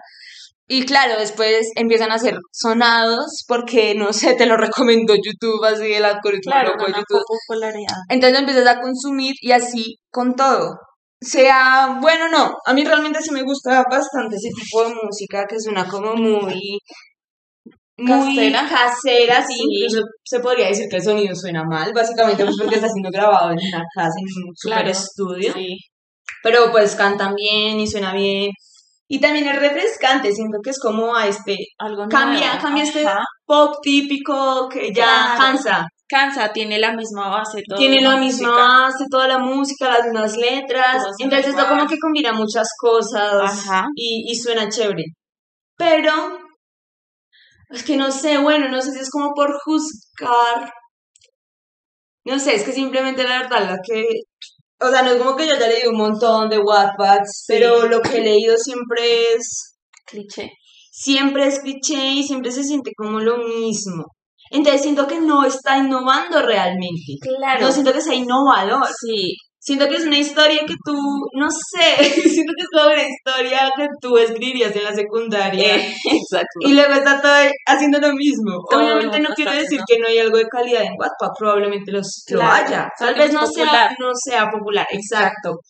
Y 0.74 0.86
claro, 0.86 1.18
después 1.18 1.70
empiezan 1.76 2.12
a 2.12 2.18
ser 2.18 2.38
sonados 2.50 3.44
porque, 3.46 3.94
no 3.94 4.14
sé, 4.14 4.32
te 4.36 4.46
lo 4.46 4.56
recomendó 4.56 5.12
YouTube, 5.14 5.62
así 5.66 5.92
el 5.92 6.02
algoritmo 6.06 6.50
claro, 6.50 6.72
de 6.78 6.94
YouTube. 6.94 7.22
Entonces 8.08 8.38
empiezas 8.38 8.66
a 8.66 8.80
consumir 8.80 9.34
y 9.42 9.52
así 9.52 9.96
con 10.10 10.34
todo. 10.34 10.78
Sea 11.20 11.98
bueno 12.00 12.24
o 12.24 12.28
no, 12.28 12.54
a 12.64 12.72
mí 12.72 12.84
realmente 12.86 13.20
sí 13.20 13.32
me 13.32 13.42
gusta 13.42 13.84
bastante 13.84 14.36
ese 14.36 14.48
tipo 14.48 14.82
de 14.82 14.94
música 14.94 15.46
que 15.46 15.60
suena 15.60 15.86
como 15.86 16.14
muy 16.14 16.78
muy 17.98 18.34
casera, 18.34 18.66
casera 18.66 19.46
sí, 19.46 19.54
incluso 19.68 20.06
se 20.24 20.40
podría 20.40 20.68
decir 20.68 20.88
que 20.88 20.96
el 20.96 21.02
sonido 21.02 21.36
suena 21.36 21.64
mal, 21.64 21.92
básicamente 21.94 22.44
pues 22.44 22.56
porque 22.58 22.76
está 22.76 22.88
siendo 22.88 23.10
grabado 23.10 23.50
en 23.50 23.58
una 23.58 23.84
casa, 23.94 24.14
en 24.18 24.48
un 24.48 24.54
super 24.56 24.88
estudio. 24.88 25.52
Sí. 25.52 25.76
Pero 26.42 26.72
pues 26.72 26.94
cantan 26.94 27.34
bien 27.34 27.78
y 27.78 27.86
suena 27.86 28.14
bien. 28.14 28.50
Y 29.14 29.20
también 29.20 29.46
es 29.46 29.60
refrescante, 29.60 30.32
siento 30.32 30.56
que 30.64 30.70
es 30.70 30.80
como 30.80 31.14
a 31.14 31.26
este, 31.26 31.54
algo 31.78 32.08
cambia, 32.08 32.58
cambia 32.58 32.82
este 32.82 33.04
pop 33.44 33.74
típico 33.82 34.70
que 34.70 34.90
ya 34.90 35.34
cansa. 35.36 35.86
Cansa, 36.08 36.50
tiene 36.50 36.78
la 36.78 36.94
misma 36.94 37.28
base. 37.28 37.62
tiene 37.76 38.00
la, 38.00 38.16
misma 38.16 38.52
base, 38.52 39.04
toda 39.10 39.28
la 39.28 39.36
música, 39.36 39.90
las 39.90 40.04
mismas 40.04 40.38
letras. 40.38 41.04
Entonces 41.18 41.48
esto 41.48 41.68
como 41.68 41.86
que 41.86 41.98
combina 41.98 42.32
muchas 42.32 42.68
cosas 42.80 43.66
Y, 43.94 44.32
y 44.32 44.34
suena 44.34 44.70
chévere. 44.70 45.04
Pero, 45.76 46.38
es 47.68 47.82
que 47.82 47.98
no 47.98 48.10
sé, 48.10 48.38
bueno, 48.38 48.70
no 48.70 48.80
sé 48.80 48.92
si 48.92 49.00
es 49.00 49.10
como 49.10 49.34
por 49.34 49.52
juzgar. 49.62 50.72
No 52.24 52.38
sé, 52.38 52.54
es 52.54 52.64
que 52.64 52.72
simplemente 52.72 53.24
la 53.24 53.42
verdad, 53.42 53.72
la 53.72 53.78
que 53.86 54.06
o 54.82 54.90
sea, 54.90 55.02
no 55.02 55.10
es 55.10 55.16
como 55.16 55.36
que 55.36 55.46
yo 55.46 55.54
haya 55.54 55.68
leído 55.68 55.90
un 55.90 55.98
montón 55.98 56.48
de 56.48 56.58
Wattpads, 56.58 57.44
pero 57.46 57.86
lo 57.86 58.00
que 58.00 58.18
he 58.18 58.22
leído 58.22 58.56
siempre 58.56 59.34
es 59.34 59.78
cliché. 60.06 60.50
Siempre 60.90 61.46
es 61.46 61.60
cliché 61.60 62.14
y 62.14 62.22
siempre 62.22 62.52
se 62.52 62.64
siente 62.64 62.92
como 62.96 63.18
lo 63.20 63.38
mismo. 63.38 64.04
Entonces 64.50 64.82
siento 64.82 65.06
que 65.06 65.20
no 65.20 65.44
está 65.44 65.78
innovando 65.78 66.42
realmente. 66.42 67.16
Claro. 67.20 67.62
No 67.62 67.72
siento 67.72 67.92
que 67.92 68.02
sea 68.02 68.14
innovador. 68.14 68.86
Sí. 69.00 69.34
Siento 69.64 69.88
que 69.88 69.94
es 69.94 70.04
una 70.04 70.18
historia 70.18 70.62
que 70.66 70.74
tú, 70.84 70.92
no 71.34 71.46
sé, 71.48 71.94
siento 72.04 72.52
que 72.56 72.62
es 72.62 72.68
como 72.72 72.92
una 72.92 73.06
historia 73.06 73.70
que 73.76 73.86
tú 74.00 74.18
escribirías 74.18 74.74
en 74.74 74.82
la 74.82 74.92
secundaria. 74.92 75.76
Eh, 75.76 75.94
exacto. 76.04 76.58
Y 76.62 76.74
luego 76.74 76.94
está 76.94 77.22
todo 77.22 77.48
haciendo 77.66 78.00
lo 78.00 78.12
mismo. 78.12 78.58
Obviamente 78.74 79.20
no 79.20 79.28
quiero 79.36 79.52
decir 79.52 79.78
que 79.86 80.00
no 80.00 80.08
hay 80.08 80.18
algo 80.18 80.38
de 80.38 80.48
calidad 80.48 80.82
en 80.82 80.98
WhatsApp, 80.98 81.36
probablemente 81.38 81.92
los, 81.92 82.24
lo 82.30 82.42
haya. 82.42 82.88
Tal 82.98 83.14
vez 83.14 83.32
no 83.32 83.46
sea, 83.46 83.94
no 84.00 84.10
sea 84.14 84.50
popular, 84.50 84.86
exacto. 84.90 85.60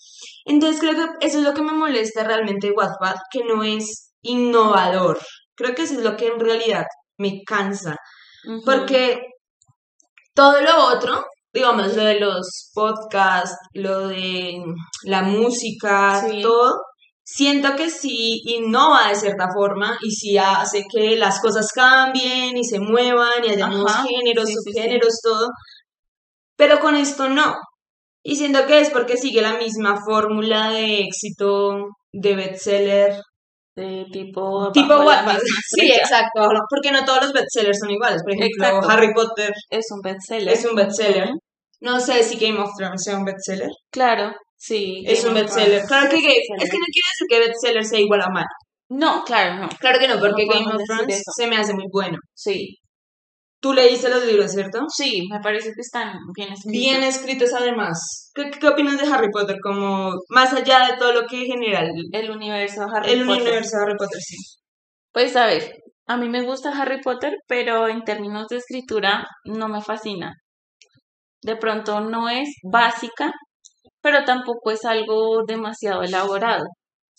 Entonces 0.47 0.81
creo 0.81 0.95
que 0.95 1.27
eso 1.27 1.41
es 1.41 1.45
lo 1.45 1.53
que 1.53 1.61
me 1.61 1.73
molesta 1.73 2.25
realmente 2.25 2.69
de 2.69 2.73
WhatsApp, 2.73 3.19
que 3.31 3.45
no 3.45 3.63
es 3.63 4.15
innovador. 4.23 5.19
Creo 5.55 5.75
que 5.75 5.83
eso 5.83 5.97
es 5.97 6.03
lo 6.03 6.17
que 6.17 6.29
en 6.29 6.41
realidad 6.41 6.87
me 7.19 7.43
cansa. 7.47 7.97
Porque 8.65 9.21
todo 10.35 10.63
lo 10.63 10.87
otro 10.87 11.27
digamos, 11.53 11.95
lo 11.95 12.05
de 12.05 12.21
los 12.21 12.71
podcasts, 12.75 13.57
lo 13.75 14.09
de 14.09 14.63
la 15.05 15.23
música, 15.23 16.25
todo, 16.43 16.81
siento 17.23 17.77
que 17.77 17.91
sí 17.91 18.41
innova 18.45 19.09
de 19.09 19.17
cierta 19.17 19.49
forma 19.55 19.97
y 20.03 20.11
sí 20.11 20.39
hace 20.39 20.85
que 20.91 21.17
las 21.17 21.41
cosas 21.41 21.69
cambien 21.75 22.57
y 22.57 22.65
se 22.65 22.81
muevan 22.81 23.45
y 23.45 23.51
haya 23.51 23.69
nuevos 23.69 23.93
géneros, 24.07 24.51
subgéneros, 24.51 25.21
todo. 25.23 25.49
Pero 26.57 26.81
con 26.81 26.95
esto 26.97 27.29
no. 27.29 27.55
Y 28.23 28.37
siento 28.37 28.67
que 28.67 28.81
es 28.81 28.91
porque 28.91 29.17
sigue 29.17 29.43
la 29.43 29.59
misma 29.59 29.97
fórmula 30.05 30.71
de 30.71 31.01
éxito 31.01 31.89
de 32.13 32.37
bestseller 32.37 33.21
de 33.75 34.07
tipo 34.13 34.71
tipo 34.73 34.95
Wattpad. 34.97 35.39
sí 35.67 35.93
exacto. 35.93 36.49
Porque 36.69 36.93
no 36.93 37.05
todos 37.05 37.23
los 37.23 37.33
bestsellers 37.33 37.79
son 37.79 37.91
iguales. 37.91 38.23
Por 38.23 38.35
ejemplo 38.35 38.89
Harry 38.89 39.13
Potter 39.15 39.53
es 39.71 39.87
un 39.91 40.01
bestseller. 40.01 40.53
es 40.53 40.65
un 40.65 40.75
bestseller. 40.75 41.31
No 41.81 41.99
sé 41.99 42.23
si 42.23 42.37
Game 42.39 42.61
of 42.61 42.71
Thrones 42.77 43.03
sea 43.03 43.17
un 43.17 43.25
bestseller. 43.25 43.71
Claro 43.91 44.35
sí 44.57 45.03
es 45.07 45.25
un 45.25 45.35
bestseller. 45.35 45.83
claro 45.87 46.09
que 46.09 46.17
es 46.17 46.71
que 46.71 46.79
no 46.79 46.87
quiere 46.93 47.09
decir 47.11 47.27
que 47.29 47.41
bestseller 47.41 47.85
sea 47.85 48.01
igual 48.01 48.23
a 48.23 48.29
mal. 48.29 48.47
No 48.89 49.25
claro 49.25 49.57
no. 49.57 49.69
Claro 49.81 49.99
que 49.99 50.09
no 50.09 50.21
porque 50.21 50.45
Game 50.47 50.67
of 50.67 50.83
Thrones 50.87 51.23
se 51.37 51.47
me 51.47 51.57
hace 51.57 51.73
muy 51.73 51.87
bueno. 51.91 52.19
Sí 52.35 52.79
Tú 53.63 53.73
leíste 53.73 54.09
los 54.09 54.27
libros, 54.27 54.51
¿cierto? 54.51 54.81
Sí, 54.89 55.29
me 55.31 55.39
parece 55.39 55.69
que 55.73 55.83
están 55.83 56.13
bien 56.35 56.53
escritos. 56.53 56.73
Bien 56.73 57.03
escritos 57.05 57.55
además. 57.55 58.33
¿Qué, 58.35 58.51
qué 58.51 58.67
opinas 58.67 59.01
de 59.01 59.07
Harry 59.07 59.31
Potter? 59.31 59.59
Como 59.63 60.11
más 60.31 60.53
allá 60.53 60.89
de 60.89 60.97
todo 60.99 61.13
lo 61.13 61.29
que 61.29 61.47
genera 61.47 61.81
el, 62.13 62.31
universo 62.33 62.83
Harry 62.83 63.03
Potter. 63.03 63.13
El 63.13 63.23
universo 63.23 63.77
Harry 63.81 63.95
Potter, 63.97 64.21
sí. 64.21 64.37
Pues 65.13 65.37
a 65.37 65.47
ver, 65.47 65.71
a 66.09 66.17
mí 66.17 66.29
me 66.29 66.43
gusta 66.43 66.71
Harry 66.71 67.01
Potter, 67.01 67.37
pero 67.47 67.87
en 67.87 68.03
términos 68.03 68.49
de 68.49 68.57
escritura 68.57 69.29
no 69.45 69.69
me 69.69 69.81
fascina. 69.81 70.35
De 71.41 71.55
pronto 71.55 72.01
no 72.01 72.29
es 72.29 72.49
básica, 72.65 73.31
pero 74.01 74.25
tampoco 74.25 74.73
es 74.73 74.85
algo 74.85 75.45
demasiado 75.47 76.03
elaborado. 76.03 76.65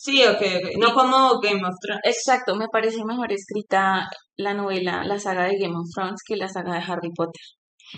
Sí, 0.03 0.21
ok, 0.25 0.35
ok. 0.35 0.69
No 0.81 0.93
como 0.93 1.39
Game 1.39 1.61
of 1.65 1.75
Thrones. 1.81 2.01
Exacto, 2.03 2.55
me 2.55 2.67
parece 2.67 3.05
mejor 3.05 3.31
escrita 3.31 4.05
la 4.35 4.53
novela, 4.53 5.05
la 5.05 5.17
saga 5.17 5.45
de 5.45 5.57
Game 5.57 5.77
of 5.77 5.87
Thrones 5.95 6.19
que 6.27 6.35
la 6.35 6.49
saga 6.49 6.73
de 6.73 6.83
Harry 6.85 7.09
Potter. 7.15 7.41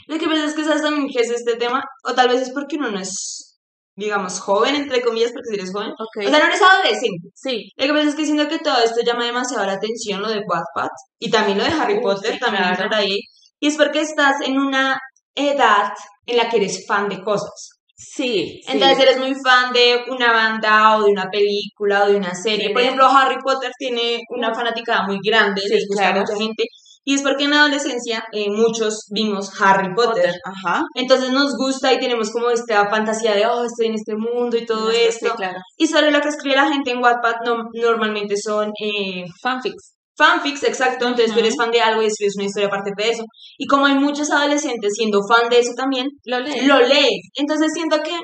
Lo 0.05 0.19
que 0.19 0.27
pasa 0.27 0.45
es 0.45 0.53
que 0.53 0.63
sabes 0.63 0.83
también 0.83 1.07
que 1.07 1.21
es 1.21 1.31
este 1.31 1.55
tema, 1.55 1.81
o 2.03 2.13
tal 2.13 2.27
vez 2.27 2.43
es 2.43 2.51
porque 2.51 2.75
uno 2.75 2.91
no 2.91 2.99
es, 2.99 3.57
digamos, 3.95 4.39
joven, 4.39 4.75
entre 4.75 5.01
comillas, 5.01 5.31
porque 5.31 5.49
si 5.49 5.55
eres 5.55 5.73
joven. 5.73 5.93
Okay. 5.97 6.27
O 6.27 6.29
sea, 6.29 6.37
no 6.37 6.45
eres 6.45 6.61
adolescente. 6.61 7.29
Sí. 7.33 7.71
Lo 7.75 7.87
que 7.87 7.93
pasa 7.93 8.09
es 8.09 8.15
que 8.15 8.25
siento 8.25 8.47
que 8.49 8.59
todo 8.59 8.77
esto 8.83 9.01
llama 9.03 9.25
demasiado 9.25 9.65
la 9.65 9.73
atención, 9.73 10.21
lo 10.21 10.29
de 10.29 10.43
Wattpad, 10.47 10.89
y 11.17 11.31
también 11.31 11.57
lo 11.57 11.63
de 11.63 11.71
Harry 11.71 12.01
Potter, 12.01 12.37
también 12.37 12.65
claro. 12.75 12.95
ahí. 12.95 13.17
Y 13.59 13.67
es 13.67 13.77
porque 13.77 14.01
estás 14.01 14.41
en 14.45 14.59
una 14.59 14.99
edad 15.33 15.91
en 16.27 16.37
la 16.37 16.49
que 16.49 16.57
eres 16.57 16.85
fan 16.85 17.09
de 17.09 17.23
cosas. 17.23 17.74
Sí. 18.13 18.61
Entonces 18.67 18.99
eres 18.99 19.17
muy 19.17 19.33
fan 19.35 19.73
de 19.73 20.03
una 20.09 20.31
banda 20.31 20.97
o 20.97 21.03
de 21.03 21.11
una 21.11 21.29
película 21.29 22.03
o 22.03 22.09
de 22.09 22.17
una 22.17 22.33
serie. 22.33 22.71
Por 22.71 22.81
ejemplo, 22.81 23.07
Harry 23.07 23.37
Potter 23.43 23.71
tiene 23.77 24.21
una 24.29 24.53
fanática 24.53 25.03
muy 25.07 25.19
grande, 25.23 25.61
les 25.69 25.87
gusta 25.87 26.09
a 26.09 26.13
mucha 26.13 26.35
gente. 26.35 26.65
Y 27.07 27.13
es 27.13 27.21
porque 27.21 27.43
en 27.43 27.51
la 27.51 27.61
adolescencia 27.61 28.25
eh, 28.31 28.49
muchos 28.49 29.05
vimos 29.11 29.51
Harry 29.61 29.93
Potter. 29.93 30.33
Ajá. 30.43 30.83
Entonces 30.95 31.29
nos 31.29 31.55
gusta 31.55 31.93
y 31.93 31.99
tenemos 31.99 32.31
como 32.31 32.49
esta 32.49 32.89
fantasía 32.89 33.35
de, 33.35 33.45
oh, 33.45 33.63
estoy 33.63 33.87
en 33.87 33.93
este 33.93 34.15
mundo 34.15 34.57
y 34.57 34.65
todo 34.65 34.89
esto. 34.89 35.35
claro. 35.35 35.59
Y 35.77 35.87
sobre 35.87 36.09
lo 36.11 36.19
que 36.21 36.29
escribe 36.29 36.55
la 36.55 36.71
gente 36.71 36.91
en 36.91 37.03
Wattpad 37.03 37.35
no, 37.45 37.69
normalmente 37.73 38.35
son 38.37 38.71
eh, 38.81 39.25
fanfics 39.41 39.94
fanfics, 40.17 40.63
exacto, 40.63 41.07
entonces 41.07 41.33
tú 41.33 41.39
eres 41.39 41.55
fan 41.57 41.71
de 41.71 41.81
algo 41.81 42.01
y 42.01 42.07
escribes 42.07 42.35
una 42.35 42.45
historia 42.45 42.67
aparte 42.67 42.91
de 42.95 43.09
eso. 43.09 43.23
Y 43.57 43.67
como 43.67 43.85
hay 43.85 43.95
muchos 43.95 44.31
adolescentes 44.31 44.93
siendo 44.95 45.19
fan 45.27 45.49
de 45.49 45.59
eso 45.59 45.71
también, 45.75 46.07
lo 46.25 46.39
leen. 46.39 46.67
Lo 46.67 46.79
leen. 46.79 47.19
Entonces 47.35 47.71
siento 47.73 47.97
que 48.03 48.17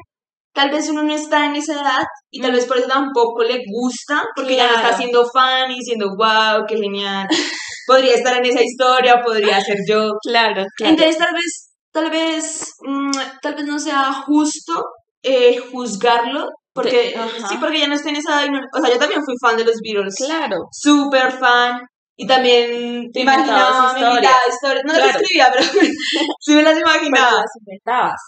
tal 0.54 0.70
vez 0.70 0.90
uno 0.90 1.04
no 1.04 1.14
está 1.14 1.46
en 1.46 1.56
esa 1.56 1.74
edad 1.74 2.04
y 2.30 2.42
tal 2.42 2.52
vez 2.52 2.66
por 2.66 2.78
eso 2.78 2.88
tampoco 2.88 3.44
le 3.44 3.62
gusta, 3.68 4.24
porque 4.36 4.56
ya 4.56 4.68
no 4.68 4.76
está 4.76 4.96
siendo 4.96 5.26
fan 5.32 5.72
y 5.72 5.76
diciendo, 5.76 6.10
wow, 6.18 6.66
qué 6.68 6.78
genial, 6.78 7.28
podría 7.88 8.16
estar 8.16 8.38
en 8.38 8.46
esa 8.46 8.62
historia, 8.62 9.22
podría 9.24 9.60
ser 9.62 9.78
yo. 9.88 10.12
Claro, 10.22 10.64
claro. 10.76 10.94
Entonces 10.94 11.18
tal 11.18 11.34
vez, 11.34 11.72
tal 11.92 12.10
vez, 12.10 12.66
mm, 12.86 13.12
tal 13.42 13.56
vez 13.56 13.66
no 13.66 13.80
sea 13.80 14.14
justo 14.14 14.84
eh, 15.24 15.58
juzgarlo, 15.72 16.48
porque 16.74 17.14
sí, 17.50 17.58
porque 17.60 17.80
ya 17.80 17.88
no 17.88 17.96
está 17.96 18.10
en 18.10 18.16
esa 18.16 18.46
o 18.46 18.82
sea, 18.82 18.94
yo 18.94 19.00
también 19.00 19.24
fui 19.24 19.36
fan 19.42 19.58
de 19.58 19.66
los 19.66 19.76
Beatles. 19.82 20.16
Claro. 20.16 20.68
Súper 20.72 21.32
fan. 21.32 21.82
Y 22.16 22.28
también 22.28 23.12
te 23.12 23.22
imaginaba, 23.22 23.94
historias. 23.94 24.84
No 24.86 24.94
las 24.94 25.16
escribía, 25.16 25.50
pero 25.52 25.66
sí 26.40 26.54
me 26.54 26.64
las 26.64 26.80
imaginaba. 26.80 27.32
las 27.32 27.52
inventabas. 27.60 28.22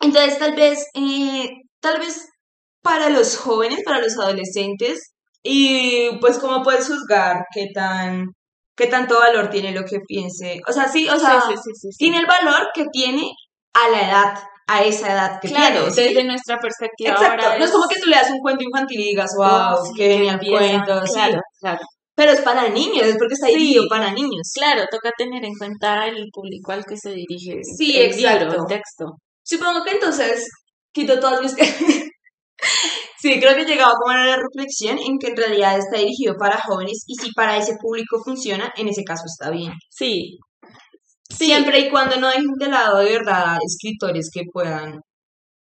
Entonces, 0.00 0.38
tal 0.38 0.54
vez, 0.54 0.86
eh, 0.94 1.48
tal 1.80 1.98
vez 1.98 2.28
para 2.82 3.08
los 3.08 3.36
jóvenes, 3.36 3.80
para 3.84 4.00
los 4.00 4.16
adolescentes, 4.18 5.12
y 5.42 6.18
pues 6.20 6.38
cómo 6.38 6.62
puedes 6.62 6.86
juzgar 6.86 7.44
qué 7.52 7.68
tan 7.74 8.26
qué 8.76 8.86
tanto 8.86 9.18
valor 9.18 9.50
tiene 9.50 9.72
lo 9.72 9.84
que 9.84 10.00
piense. 10.06 10.60
O 10.68 10.72
sea, 10.72 10.88
sí, 10.88 11.08
o 11.08 11.18
sea, 11.18 11.42
tiene 11.98 12.18
el 12.18 12.26
valor 12.26 12.70
que 12.74 12.86
tiene 12.92 13.30
a 13.74 13.88
la 13.88 14.08
edad, 14.08 14.34
a 14.66 14.82
esa 14.84 15.12
edad 15.12 15.40
que 15.40 15.48
claro, 15.48 15.86
desde 15.86 16.24
nuestra 16.24 16.58
perspectiva. 16.58 17.12
Exacto, 17.12 17.58
no 17.58 17.64
es 17.64 17.70
como 17.70 17.88
que 17.88 18.00
tú 18.00 18.08
leas 18.08 18.30
un 18.30 18.38
cuento 18.38 18.64
infantil 18.64 19.00
y 19.00 19.04
digas, 19.04 19.30
wow, 19.36 19.78
qué 19.96 20.16
genial 20.16 20.40
cuento. 20.40 21.00
Claro, 21.12 21.40
claro. 21.60 21.80
Pero 22.14 22.32
es 22.32 22.40
para 22.42 22.68
niños, 22.68 23.06
es 23.06 23.16
porque 23.16 23.34
está 23.34 23.46
dirigido 23.48 23.84
para 23.88 24.12
niños. 24.12 24.50
Claro, 24.54 24.84
toca 24.90 25.10
tener 25.16 25.44
en 25.44 25.54
cuenta 25.58 26.06
el 26.06 26.28
público 26.32 26.72
al 26.72 26.84
que 26.84 26.96
se 26.96 27.10
dirige 27.10 27.60
sí, 27.76 27.98
el 27.98 28.12
exacto. 28.12 28.54
el 28.54 28.66
texto. 28.66 29.06
Supongo 29.42 29.82
que 29.82 29.92
entonces 29.92 30.46
quito 30.92 31.18
todas 31.18 31.40
mis... 31.40 31.54
sí, 33.18 33.40
creo 33.40 33.54
que 33.54 33.62
he 33.62 33.66
llegado 33.66 33.94
como 33.98 34.14
a 34.14 34.26
la 34.26 34.36
reflexión 34.36 34.98
en 34.98 35.18
que 35.18 35.28
en 35.28 35.36
realidad 35.36 35.78
está 35.78 35.98
dirigido 35.98 36.34
para 36.38 36.60
jóvenes 36.60 37.02
y 37.06 37.14
si 37.14 37.32
para 37.32 37.56
ese 37.56 37.76
público 37.80 38.18
funciona, 38.22 38.72
en 38.76 38.88
ese 38.88 39.02
caso 39.04 39.24
está 39.26 39.50
bien. 39.50 39.72
Sí. 39.90 40.38
Siempre 41.46 41.78
y 41.80 41.90
cuando 41.90 42.16
no 42.16 42.28
dejen 42.28 42.46
de 42.58 42.68
lado 42.68 42.98
de 42.98 43.12
verdad 43.18 43.56
escritores 43.66 44.30
que 44.32 44.42
puedan 44.52 45.00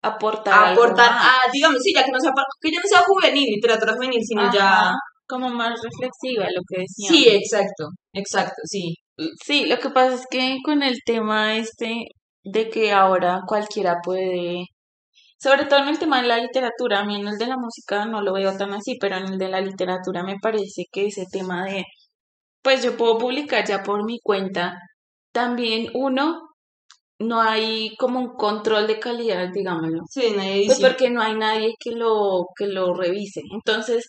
aportar 0.02 0.74
aportar 0.74 1.12
digamos, 1.52 1.82
sí, 1.82 1.94
ya 1.94 2.04
que 2.04 2.12
no 2.12 2.20
sea 2.20 2.32
que 2.62 2.72
ya 2.72 2.80
no 2.80 2.88
sea 2.88 3.02
juvenil, 3.06 3.50
literatura 3.56 3.94
juvenil, 3.94 4.22
sino 4.24 4.52
ya 4.54 4.92
como 5.28 5.50
más 5.50 5.80
reflexiva 5.82 6.46
lo 6.46 6.62
que 6.68 6.82
decía. 6.82 7.10
Sí, 7.10 7.28
exacto, 7.30 7.90
exacto, 8.14 8.62
sí. 8.66 8.96
Sí, 9.44 9.66
lo 9.66 9.78
que 9.80 9.90
pasa 9.90 10.16
es 10.16 10.26
que 10.30 10.58
con 10.64 10.84
el 10.84 11.00
tema 11.06 11.58
este 11.58 12.06
de 12.44 12.70
que 12.70 12.92
ahora 12.94 13.42
cualquiera 13.46 13.98
puede, 14.04 14.66
sobre 15.40 15.66
todo 15.66 15.80
en 15.82 15.90
el 15.90 16.00
tema 16.00 16.22
de 16.22 16.28
la 16.28 16.38
literatura, 16.38 17.00
a 17.00 17.06
mí 17.06 17.20
en 17.20 17.28
el 17.28 17.38
de 17.38 17.48
la 17.48 17.58
música 17.58 18.06
no 18.06 18.22
lo 18.22 18.34
veo 18.34 18.56
tan 18.58 18.74
así, 18.74 18.98
pero 19.00 19.18
en 19.18 19.26
el 19.34 19.38
de 19.38 19.50
la 19.50 19.62
literatura 19.62 20.24
me 20.24 20.38
parece 20.42 20.84
que 20.92 21.08
ese 21.08 21.26
tema 21.32 21.66
de, 21.66 21.84
pues 22.62 22.84
yo 22.84 22.96
puedo 22.98 23.18
publicar 23.18 23.66
ya 23.68 23.84
por 23.84 24.06
mi 24.06 24.20
cuenta, 24.24 24.80
también 25.38 25.90
uno, 25.94 26.50
no 27.20 27.40
hay 27.40 27.96
como 27.98 28.20
un 28.20 28.36
control 28.36 28.88
de 28.88 28.98
calidad, 28.98 29.50
digámoslo. 29.54 30.00
Sí, 30.10 30.34
nadie 30.36 30.66
Pues 30.66 30.80
porque 30.80 31.12
no 31.12 31.22
hay 31.22 31.36
nadie 31.36 31.76
que 31.80 31.92
lo, 31.92 32.48
que 32.58 32.66
lo 32.66 32.96
revise. 32.96 33.42
Entonces, 33.54 34.04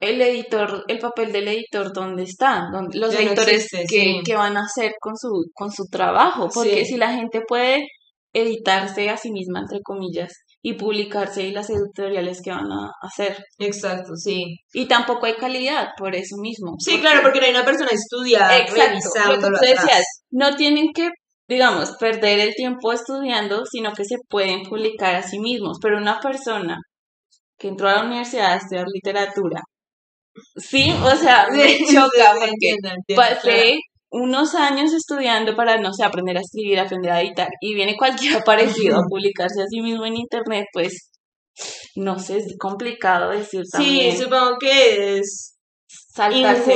el 0.00 0.22
editor, 0.22 0.84
el 0.88 0.98
papel 0.98 1.32
del 1.32 1.48
editor, 1.48 1.92
¿dónde 1.92 2.22
está? 2.22 2.70
Los 2.94 3.14
editores 3.14 3.68
que, 3.90 4.34
van 4.34 4.56
a 4.56 4.64
hacer 4.64 4.94
con 4.98 5.18
su, 5.18 5.50
con 5.52 5.70
su 5.70 5.84
trabajo, 5.90 6.48
porque 6.48 6.86
si 6.86 6.96
la 6.96 7.12
gente 7.12 7.42
puede 7.46 7.86
editarse 8.32 9.10
a 9.10 9.18
sí 9.18 9.30
misma, 9.32 9.60
entre 9.60 9.82
comillas, 9.82 10.32
y 10.62 10.74
publicarse 10.74 11.42
y 11.42 11.52
las 11.52 11.68
editoriales 11.70 12.40
que 12.42 12.50
van 12.50 12.70
a 12.70 12.90
hacer. 13.02 13.44
Exacto, 13.58 14.14
sí. 14.16 14.56
Y 14.72 14.86
tampoco 14.86 15.26
hay 15.26 15.34
calidad 15.34 15.88
por 15.98 16.14
eso 16.14 16.36
mismo. 16.38 16.76
Sí, 16.78 17.00
claro, 17.00 17.20
porque 17.22 17.40
no 17.40 17.46
hay 17.46 17.52
una 17.52 17.64
persona 17.64 17.90
estudiada 17.90 18.56
Exacto, 18.56 19.50
lo 19.50 19.58
que 19.58 19.66
decías, 19.66 20.04
no 20.30 20.54
tienen 20.56 20.92
que 20.94 21.10
digamos, 21.48 21.96
perder 21.98 22.38
el 22.38 22.54
tiempo 22.54 22.92
estudiando, 22.92 23.64
sino 23.66 23.92
que 23.92 24.04
se 24.04 24.16
pueden 24.28 24.62
publicar 24.62 25.16
a 25.16 25.22
sí 25.22 25.38
mismos. 25.38 25.78
Pero 25.82 25.98
una 25.98 26.18
persona 26.18 26.78
que 27.58 27.68
entró 27.68 27.88
a 27.88 27.96
la 27.96 28.04
universidad 28.04 28.52
a 28.52 28.56
estudiar 28.56 28.86
literatura 28.88 29.60
Sí, 30.56 30.92
o 31.04 31.16
sea, 31.16 31.46
me 31.52 31.78
choca 31.78 32.34
porque 32.38 33.14
pasé 33.14 33.80
unos 34.12 34.54
años 34.54 34.92
estudiando 34.92 35.56
para, 35.56 35.78
no 35.78 35.92
sé, 35.92 36.04
aprender 36.04 36.36
a 36.36 36.40
escribir, 36.40 36.78
aprender 36.78 37.10
a 37.10 37.22
editar, 37.22 37.48
y 37.60 37.74
viene 37.74 37.96
cualquier 37.96 38.42
parecido 38.44 38.98
a 38.98 39.08
publicarse 39.08 39.62
a 39.62 39.66
sí 39.66 39.80
mismo 39.80 40.04
en 40.04 40.16
internet, 40.16 40.66
pues, 40.72 41.10
no 41.96 42.18
sé, 42.18 42.38
es 42.38 42.56
complicado 42.58 43.30
decir 43.30 43.62
también. 43.70 44.16
Sí, 44.16 44.22
supongo 44.22 44.58
que 44.58 45.18
es 45.18 45.56
saltarse 46.14 46.74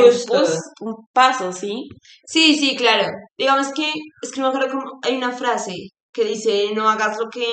un 0.81 0.95
paso, 1.13 1.53
¿sí? 1.53 1.89
Sí, 2.27 2.57
sí, 2.57 2.75
claro. 2.77 3.13
Digamos 3.39 3.69
que, 3.73 3.93
es 4.23 4.33
que 4.33 4.41
no 4.41 4.51
me 4.51 4.57
acuerdo 4.57 4.79
como, 4.79 4.99
hay 5.03 5.17
una 5.17 5.33
frase 5.33 5.75
que 6.13 6.25
dice, 6.25 6.71
no 6.75 6.89
hagas 6.89 7.19
lo 7.19 7.29
que 7.31 7.47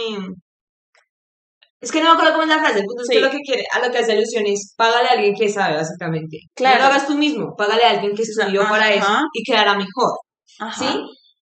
es 1.84 1.92
que 1.92 2.00
no 2.00 2.06
me 2.06 2.12
acuerdo 2.14 2.32
cómo 2.32 2.44
es 2.44 2.50
la 2.50 2.60
frase, 2.60 2.80
el 2.80 2.86
punto 2.86 3.04
es 3.04 3.10
que 3.10 3.20
lo 3.20 3.30
que 3.30 3.40
quiere, 3.40 3.66
a 3.74 3.86
lo 3.86 3.92
que 3.92 3.98
hace 3.98 4.14
alusión 4.14 4.46
es, 4.48 4.74
págale 4.78 5.10
a 5.10 5.12
alguien 5.12 5.36
que 5.36 5.50
sabe, 5.50 5.76
básicamente. 5.76 6.38
Claro. 6.56 6.78
No 6.78 6.86
lo 6.86 6.90
hagas 6.92 7.08
tú 7.08 7.18
mismo, 7.18 7.54
págale 7.58 7.84
a 7.84 7.90
alguien 7.90 8.16
que 8.16 8.22
estudió 8.22 8.62
para 8.70 8.90
eso 8.94 9.20
y 9.34 9.44
quedará 9.44 9.76
mejor. 9.76 10.14
¿Sí? 10.78 10.88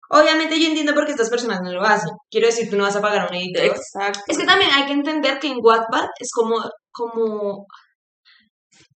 Obviamente 0.09 0.59
yo 0.59 0.69
entiendo 0.69 0.95
por 0.95 1.05
qué 1.05 1.13
estas 1.13 1.29
personas 1.29 1.61
no 1.63 1.71
lo 1.71 1.83
hacen. 1.83 2.11
Quiero 2.31 2.47
decir, 2.47 2.71
tú 2.71 2.77
no 2.77 2.85
vas 2.85 2.97
a 2.97 3.03
pagar 3.03 3.21
a 3.21 3.29
un 3.29 3.37
editor. 3.37 3.67
Exacto. 3.67 4.21
Es 4.27 4.39
que 4.39 4.47
también 4.47 4.71
hay 4.73 4.87
que 4.87 4.93
entender 4.93 5.39
que 5.39 5.49
en 5.49 5.59
Wattpad 5.63 6.07
es 6.19 6.31
como, 6.33 6.57
como, 6.91 7.67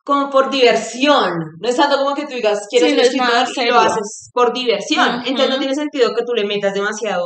como 0.03 0.31
por 0.31 0.51
diversión. 0.51 1.35
No 1.61 1.69
es 1.69 1.77
tanto 1.77 1.99
como 1.99 2.17
que 2.17 2.27
tú 2.27 2.35
digas, 2.35 2.67
quiero 2.71 2.89
ser 2.89 2.99
escritor 2.99 3.47
y 3.55 3.67
lo 3.67 3.79
haces 3.79 4.31
por 4.33 4.55
diversión. 4.55 5.23
Entonces 5.27 5.51
no 5.51 5.59
tiene 5.59 5.75
sentido 5.75 6.15
que 6.15 6.25
tú 6.25 6.33
le 6.33 6.47
metas 6.47 6.73
demasiado 6.73 7.23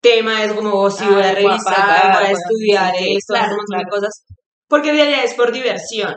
tema, 0.00 0.44
es 0.44 0.52
como 0.52 0.70
oh, 0.74 0.90
si 0.90 1.04
voy 1.04 1.22
a 1.22 1.34
revisar, 1.34 2.12
voy 2.14 2.26
a 2.26 2.30
estudiar 2.30 2.94
esto, 2.98 3.34
un 3.34 3.40
montón 3.40 3.78
de 3.78 3.90
cosas, 3.90 4.24
porque 4.68 4.90
en 4.90 4.96
realidad 4.96 5.24
es 5.24 5.34
por 5.34 5.52
diversión. 5.52 6.14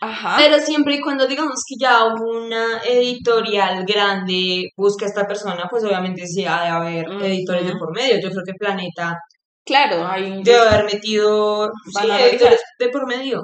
Ajá. 0.00 0.36
Pero 0.38 0.58
siempre 0.58 0.96
y 0.96 1.00
cuando 1.00 1.26
digamos 1.26 1.62
que 1.66 1.76
ya 1.80 2.04
una 2.04 2.82
editorial 2.84 3.84
grande 3.86 4.68
busca 4.76 5.06
a 5.06 5.08
esta 5.08 5.26
persona, 5.26 5.66
pues 5.70 5.84
obviamente 5.84 6.26
sí 6.26 6.44
ha 6.44 6.62
de 6.62 6.68
haber 6.68 7.06
editores 7.22 7.66
de 7.66 7.76
por 7.76 7.94
medio. 7.94 8.20
Yo 8.20 8.28
creo 8.28 8.42
que 8.44 8.52
Planeta 8.58 9.18
Claro, 9.66 10.06
hay 10.06 10.42
debe 10.44 10.58
haber 10.60 10.84
metido 10.84 11.68
sí, 11.86 12.08
editores 12.08 12.60
de 12.78 12.88
por 12.88 13.06
medio. 13.08 13.42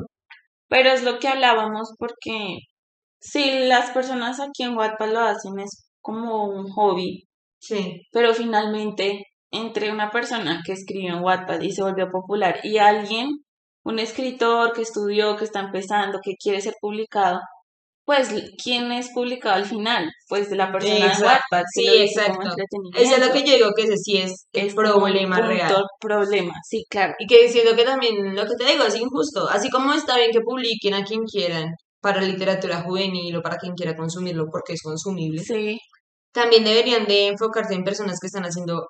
Pero 0.68 0.90
es 0.90 1.02
lo 1.02 1.18
que 1.18 1.26
hablábamos 1.26 1.94
porque 1.98 2.58
si 3.20 3.66
las 3.66 3.90
personas 3.90 4.38
aquí 4.38 4.62
en 4.62 4.76
Wattpad 4.76 5.10
lo 5.10 5.20
hacen 5.20 5.58
es 5.58 5.90
como 6.00 6.44
un 6.44 6.70
hobby. 6.70 7.24
Sí. 7.58 8.02
Pero 8.12 8.34
finalmente 8.34 9.24
entre 9.52 9.92
una 9.92 10.10
persona 10.10 10.62
que 10.64 10.72
escribió 10.72 11.14
en 11.14 11.22
Wattpad 11.22 11.60
y 11.60 11.72
se 11.72 11.82
volvió 11.82 12.10
popular 12.10 12.58
y 12.64 12.78
alguien, 12.78 13.28
un 13.84 13.98
escritor 13.98 14.72
que 14.72 14.82
estudió, 14.82 15.36
que 15.36 15.44
está 15.44 15.60
empezando, 15.60 16.20
que 16.22 16.34
quiere 16.42 16.60
ser 16.60 16.74
publicado, 16.80 17.40
pues 18.04 18.30
¿quién 18.62 18.90
es 18.90 19.10
publicado 19.14 19.54
al 19.54 19.66
final? 19.66 20.10
Pues 20.28 20.50
la 20.50 20.72
persona 20.72 20.94
de 20.94 21.24
Wattpad. 21.24 21.62
Sí, 21.72 21.86
exacto. 22.00 22.48
Eso 22.96 23.14
es 23.14 23.26
lo 23.26 23.32
que 23.32 23.44
yo 23.44 23.54
digo 23.54 23.70
que 23.76 23.82
ese 23.82 23.96
sí 23.96 24.16
es 24.16 24.46
el 24.52 24.74
problema 24.74 25.40
real. 25.40 25.84
problema, 26.00 26.54
sí, 26.68 26.84
claro. 26.88 27.14
Y 27.18 27.26
que 27.26 27.42
diciendo 27.42 27.76
que 27.76 27.84
también 27.84 28.34
lo 28.34 28.44
que 28.44 28.56
te 28.56 28.64
digo 28.64 28.84
es 28.84 28.96
injusto. 28.96 29.48
Así 29.48 29.70
como 29.70 29.92
está 29.92 30.16
bien 30.16 30.32
que 30.32 30.40
publiquen 30.40 30.94
a 30.94 31.04
quien 31.04 31.22
quieran 31.24 31.66
para 32.00 32.22
literatura 32.22 32.82
juvenil 32.82 33.36
o 33.36 33.42
para 33.42 33.56
quien 33.58 33.74
quiera 33.74 33.94
consumirlo 33.94 34.46
porque 34.50 34.72
es 34.72 34.82
consumible. 34.82 35.42
Sí. 35.42 35.78
También 36.32 36.64
deberían 36.64 37.06
de 37.06 37.28
enfocarse 37.28 37.74
en 37.74 37.84
personas 37.84 38.18
que 38.18 38.26
están 38.26 38.44
haciendo 38.44 38.88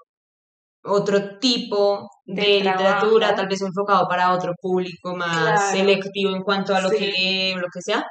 otro 0.85 1.39
tipo 1.39 2.09
de, 2.25 2.61
literatura, 2.61 3.35
tal 3.35 3.49
vez 3.49 3.61
enfocado 3.63 4.07
para 4.09 4.33
otro 4.33 4.53
público 4.61 5.15
más 5.15 5.71
selectivo 5.71 6.35
en 6.35 6.43
cuanto 6.43 6.75
a 6.75 6.81
lo 6.81 6.91
que 6.91 7.07
lee 7.07 7.53
o 7.55 7.59
lo 7.59 7.69
que 7.73 7.81
sea. 7.81 8.05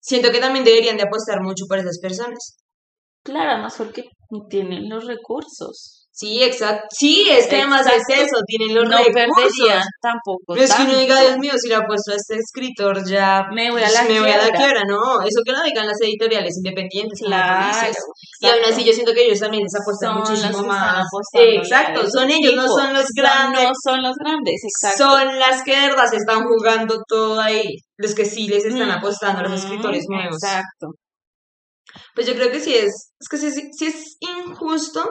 Siento 0.00 0.30
que 0.30 0.40
también 0.40 0.64
deberían 0.64 0.96
de 0.96 1.04
apostar 1.04 1.40
mucho 1.42 1.64
por 1.68 1.78
esas 1.78 1.98
personas. 2.00 2.58
Claro, 3.22 3.52
además 3.52 3.74
porque 3.76 4.04
tienen 4.48 4.88
los 4.88 5.06
recursos. 5.06 6.01
Sí, 6.14 6.42
exacto. 6.42 6.88
Sí, 6.90 7.26
es 7.30 7.46
que 7.46 7.56
además 7.56 7.86
es 7.86 8.02
eso, 8.14 8.36
tienen 8.46 8.74
los 8.74 8.84
no 8.84 8.98
recursos. 8.98 9.82
tampoco. 10.02 10.54
No 10.54 10.60
es 10.60 10.74
que 10.74 10.82
uno 10.82 10.98
diga, 10.98 11.18
Dios 11.18 11.38
mío, 11.38 11.52
si 11.56 11.70
lo 11.70 11.78
ha 11.78 11.86
puesto 11.86 12.12
a 12.12 12.16
este 12.16 12.36
escritor 12.36 13.02
ya 13.08 13.46
me 13.50 13.70
voy 13.70 13.82
a 13.82 13.90
la, 13.90 14.02
me 14.02 14.20
voy 14.20 14.30
a 14.30 14.36
la 14.36 14.50
quiebra. 14.50 14.82
No, 14.86 15.22
eso 15.22 15.40
que 15.42 15.52
lo 15.52 15.62
digan 15.62 15.86
las 15.86 15.98
editoriales 16.02 16.58
independientes. 16.58 17.18
Claro. 17.18 17.88
Y 18.40 18.46
aún 18.46 18.60
así 18.68 18.84
yo 18.84 18.92
siento 18.92 19.14
que 19.14 19.24
ellos 19.24 19.40
también 19.40 19.62
les 19.62 19.74
apuestan 19.74 20.18
muchísimo 20.18 20.66
más. 20.66 21.06
Exacto, 21.32 22.02
son 22.10 22.30
ellos, 22.30 22.56
no 22.56 22.68
son 22.68 22.92
los 22.92 23.06
grandes. 23.16 23.64
No 23.64 23.72
son 23.82 24.02
los 24.02 24.14
grandes, 24.16 24.60
exacto. 24.64 25.04
Son 25.04 25.38
las 25.38 25.62
que 25.62 25.74
de 25.74 25.88
verdad 25.88 26.10
se 26.10 26.16
están 26.16 26.44
jugando 26.44 27.00
todo 27.08 27.40
ahí. 27.40 27.78
Los 27.96 28.14
que 28.14 28.26
sí 28.26 28.48
les 28.48 28.66
están 28.66 28.90
apostando 28.90 29.40
a 29.40 29.44
los 29.44 29.64
escritores 29.64 30.04
nuevos. 30.10 30.36
Exacto. 30.42 30.88
Pues 32.14 32.26
yo 32.26 32.34
creo 32.34 32.50
que 32.50 32.60
sí 32.60 32.74
es, 32.74 33.12
es 33.18 33.28
que 33.30 33.38
sí, 33.38 33.50
sí 33.72 33.86
es 33.86 34.16
injusto 34.20 35.02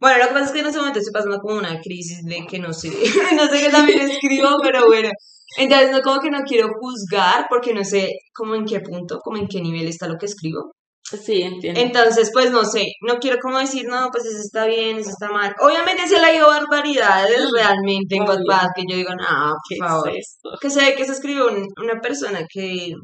Bueno, 0.00 0.18
lo 0.18 0.28
que 0.28 0.34
pasa 0.34 0.46
es 0.46 0.52
que 0.52 0.60
en 0.60 0.66
ese 0.66 0.78
momento 0.78 0.98
estoy 0.98 1.12
pasando 1.12 1.38
como 1.38 1.58
una 1.58 1.80
crisis 1.80 2.24
de 2.24 2.46
que 2.46 2.58
no 2.58 2.72
sé, 2.72 2.88
no 3.36 3.46
sé 3.46 3.60
qué 3.60 3.70
también 3.70 4.10
escribo, 4.10 4.56
pero 4.62 4.86
bueno. 4.86 5.10
Entonces, 5.56 5.90
no 5.90 6.00
como 6.00 6.20
que 6.20 6.30
no 6.30 6.42
quiero 6.42 6.68
juzgar 6.80 7.46
porque 7.48 7.72
no 7.72 7.84
sé 7.84 8.10
como 8.34 8.54
en 8.54 8.64
qué 8.64 8.80
punto, 8.80 9.20
como 9.20 9.36
en 9.36 9.46
qué 9.46 9.60
nivel 9.60 9.86
está 9.86 10.08
lo 10.08 10.16
que 10.18 10.26
escribo. 10.26 10.72
Sí, 11.04 11.42
entiendo. 11.42 11.80
Entonces, 11.80 12.30
pues 12.32 12.50
no 12.50 12.64
sé, 12.64 12.86
no 13.02 13.18
quiero 13.18 13.38
como 13.40 13.58
decir, 13.58 13.86
no, 13.86 14.08
pues 14.10 14.24
eso 14.24 14.38
está 14.38 14.64
bien, 14.64 14.96
eso 14.96 15.10
está 15.10 15.28
mal. 15.30 15.54
Obviamente 15.60 16.08
se 16.08 16.18
le 16.18 16.24
ha 16.24 16.34
ido 16.34 16.46
barbaridades 16.46 17.40
mm, 17.40 17.54
realmente 17.54 18.16
en 18.16 18.24
Godbad 18.24 18.68
que 18.74 18.84
yo 18.88 18.96
digo, 18.96 19.10
no, 19.14 19.54
por 19.68 19.88
favor. 19.88 20.12
que 20.60 20.70
se 20.70 20.80
ve 20.80 20.94
que 20.94 21.04
se 21.04 21.12
escribió 21.12 21.46
una 21.46 22.00
persona 22.00 22.46
que 22.50 22.94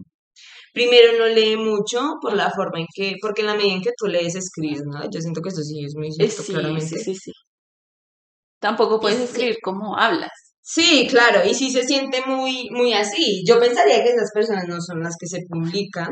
primero 0.73 1.19
no 1.19 1.27
lee 1.27 1.57
mucho 1.57 2.15
por 2.21 2.35
la 2.35 2.51
forma 2.51 2.81
en 2.81 2.87
que, 2.95 3.15
porque 3.21 3.43
en 3.43 3.49
la 3.49 3.55
medida 3.55 3.75
en 3.75 3.83
que 3.83 3.91
tú 3.97 4.07
lees, 4.07 4.35
escribes, 4.35 4.83
¿no? 4.85 5.03
Yo 5.11 5.21
siento 5.21 5.41
que 5.41 5.49
esto 5.51 5.63
sí 5.63 5.85
es 5.85 5.95
muy 5.97 6.11
cierto, 6.13 6.43
claramente. 6.45 6.99
Sí, 6.99 6.99
sí, 6.99 7.15
sí. 7.15 7.33
Tampoco 8.61 9.01
puedes 9.01 9.21
escribir 9.21 9.59
como 9.63 9.97
hablas. 9.97 10.31
Sí, 10.63 11.07
claro, 11.09 11.41
y 11.49 11.55
sí 11.55 11.71
se 11.71 11.83
siente 11.85 12.23
muy, 12.27 12.69
muy 12.71 12.93
así. 12.93 13.43
Yo 13.47 13.59
pensaría 13.59 14.03
que 14.05 14.11
esas 14.11 14.31
personas 14.33 14.65
no 14.69 14.81
son 14.81 15.03
las 15.03 15.15
que 15.19 15.27
se 15.27 15.41
publican, 15.49 16.11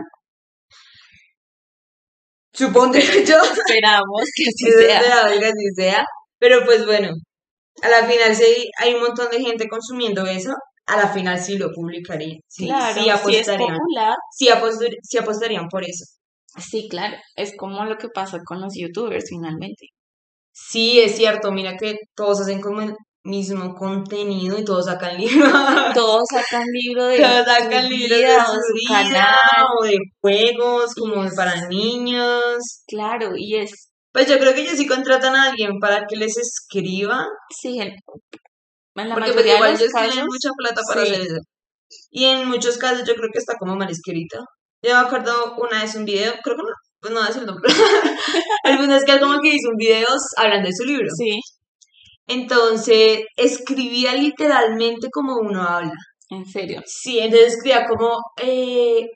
Supongo 2.58 2.94
yo. 3.28 3.36
Esperamos 3.42 4.22
que 4.34 4.44
así 4.48 4.72
sea. 4.80 5.00
que 5.38 5.46
así 5.46 5.68
sea. 5.76 6.04
Pero 6.38 6.64
pues 6.64 6.84
bueno, 6.86 7.10
a 7.82 7.88
la 7.88 8.04
final 8.06 8.34
sí 8.34 8.70
hay 8.78 8.94
un 8.94 9.02
montón 9.02 9.30
de 9.30 9.40
gente 9.40 9.68
consumiendo 9.68 10.26
eso. 10.26 10.52
A 10.88 10.96
la 10.96 11.08
final 11.08 11.38
sí 11.38 11.58
lo 11.58 11.70
publicaría. 11.70 12.38
Sí, 12.48 12.66
claro, 12.66 13.02
sí 13.02 13.10
apostarían. 13.10 13.78
Si 14.32 14.46
sí, 15.02 15.18
apostarían 15.18 15.68
por 15.68 15.84
eso. 15.84 16.04
Sí, 16.58 16.88
claro. 16.88 17.16
Es 17.36 17.54
como 17.56 17.84
lo 17.84 17.96
que 17.96 18.08
pasa 18.08 18.38
con 18.44 18.60
los 18.60 18.72
youtubers 18.74 19.26
finalmente. 19.28 19.86
Sí, 20.52 20.98
es 21.00 21.16
cierto. 21.16 21.52
Mira 21.52 21.76
que 21.76 21.96
todos 22.16 22.40
hacen 22.40 22.60
como 22.60 22.80
el 22.80 22.94
mismo 23.22 23.74
contenido 23.74 24.58
y 24.58 24.64
todos 24.64 24.86
sacan 24.86 25.18
libro. 25.18 25.46
Todos 25.94 26.24
sacan 26.32 26.64
libro 26.72 27.04
de 27.06 27.18
todos 27.18 27.46
sacan 27.46 27.88
libro 27.88 28.16
de 28.16 28.38
su 28.38 28.92
canal. 28.92 29.34
o 29.78 29.84
de 29.84 29.98
juegos 30.20 30.94
como 30.94 31.28
para 31.36 31.68
niños. 31.68 32.62
Claro, 32.86 33.32
y 33.36 33.56
es 33.56 33.88
pues 34.12 34.26
yo 34.28 34.38
creo 34.38 34.54
que 34.54 34.62
ellos 34.62 34.76
sí 34.76 34.86
contratan 34.86 35.36
a 35.36 35.44
alguien 35.50 35.78
para 35.78 36.06
que 36.08 36.16
les 36.16 36.36
escriba. 36.38 37.26
Sí, 37.56 37.78
en, 39.02 39.08
la 39.08 39.14
porque 39.14 39.32
pues 39.32 39.46
igual 39.46 39.74
ellos 39.74 39.92
tienen 39.92 40.26
mucha 40.26 40.50
plata 40.56 40.80
para 40.86 41.02
hacer 41.02 41.20
eso. 41.20 41.40
Y 42.10 42.24
en 42.24 42.48
muchos 42.48 42.78
casos 42.78 43.06
yo 43.06 43.14
creo 43.14 43.30
que 43.32 43.38
está 43.38 43.54
como 43.58 43.76
mal 43.76 43.90
escrito. 43.90 44.38
Yo 44.82 44.94
me 44.94 45.00
acuerdo 45.06 45.56
una 45.56 45.82
vez 45.82 45.94
un 45.94 46.04
video, 46.04 46.34
creo 46.42 46.56
que 46.56 46.62
no, 46.62 46.72
pues 47.00 47.12
no 47.12 47.22
decir 47.24 47.42
el 47.42 47.46
nombre. 47.46 47.72
Algunas 48.64 49.04
que 49.04 49.18
como 49.18 49.40
que 49.40 49.48
hizo 49.48 49.70
un 49.70 49.76
video 49.76 50.06
hablando 50.36 50.68
de 50.68 50.74
su 50.74 50.84
libro. 50.84 51.08
Sí. 51.16 51.40
Entonces, 52.26 53.20
escribía 53.36 54.14
literalmente 54.14 55.08
como 55.10 55.36
uno 55.36 55.62
habla. 55.62 55.94
¿En 56.30 56.44
serio? 56.44 56.82
Sí, 56.84 57.18
entonces 57.18 57.54
escribía 57.54 57.86
como, 57.86 58.18
eh, 58.42 59.06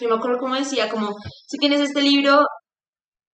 no 0.00 0.08
me 0.08 0.14
acuerdo 0.16 0.38
cómo 0.38 0.56
decía, 0.56 0.88
como, 0.88 1.14
si 1.46 1.58
tienes 1.58 1.80
este 1.80 2.02
libro, 2.02 2.44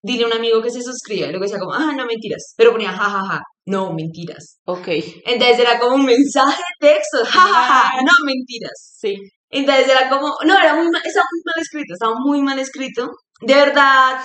dile 0.07 0.23
a 0.23 0.27
un 0.27 0.33
amigo 0.33 0.61
que 0.61 0.71
se 0.71 0.81
suscriba. 0.81 1.27
Y 1.27 1.31
luego 1.31 1.43
decía 1.43 1.59
como, 1.59 1.73
ah, 1.73 1.93
no, 1.95 2.05
mentiras. 2.05 2.53
Pero 2.57 2.71
ponía, 2.71 2.91
jajaja, 2.91 3.21
ja, 3.21 3.33
ja. 3.35 3.41
no, 3.65 3.93
mentiras. 3.93 4.59
Ok. 4.65 4.87
Entonces 5.25 5.59
era 5.59 5.77
como 5.79 5.95
un 5.95 6.05
mensaje 6.05 6.61
de 6.61 6.87
texto, 6.87 7.17
jajaja, 7.23 7.89
ja, 7.89 8.01
no, 8.01 8.25
mentiras. 8.25 8.95
Sí. 8.97 9.17
Entonces 9.49 9.89
era 9.89 10.09
como, 10.09 10.33
no, 10.45 10.57
era 10.57 10.75
muy 10.75 10.89
mal, 10.89 11.01
estaba 11.05 11.25
muy 11.31 11.41
mal 11.45 11.61
escrito, 11.61 11.93
estaba 11.93 12.13
muy 12.17 12.41
mal 12.41 12.59
escrito. 12.59 13.09
De 13.41 13.53
verdad, 13.53 14.19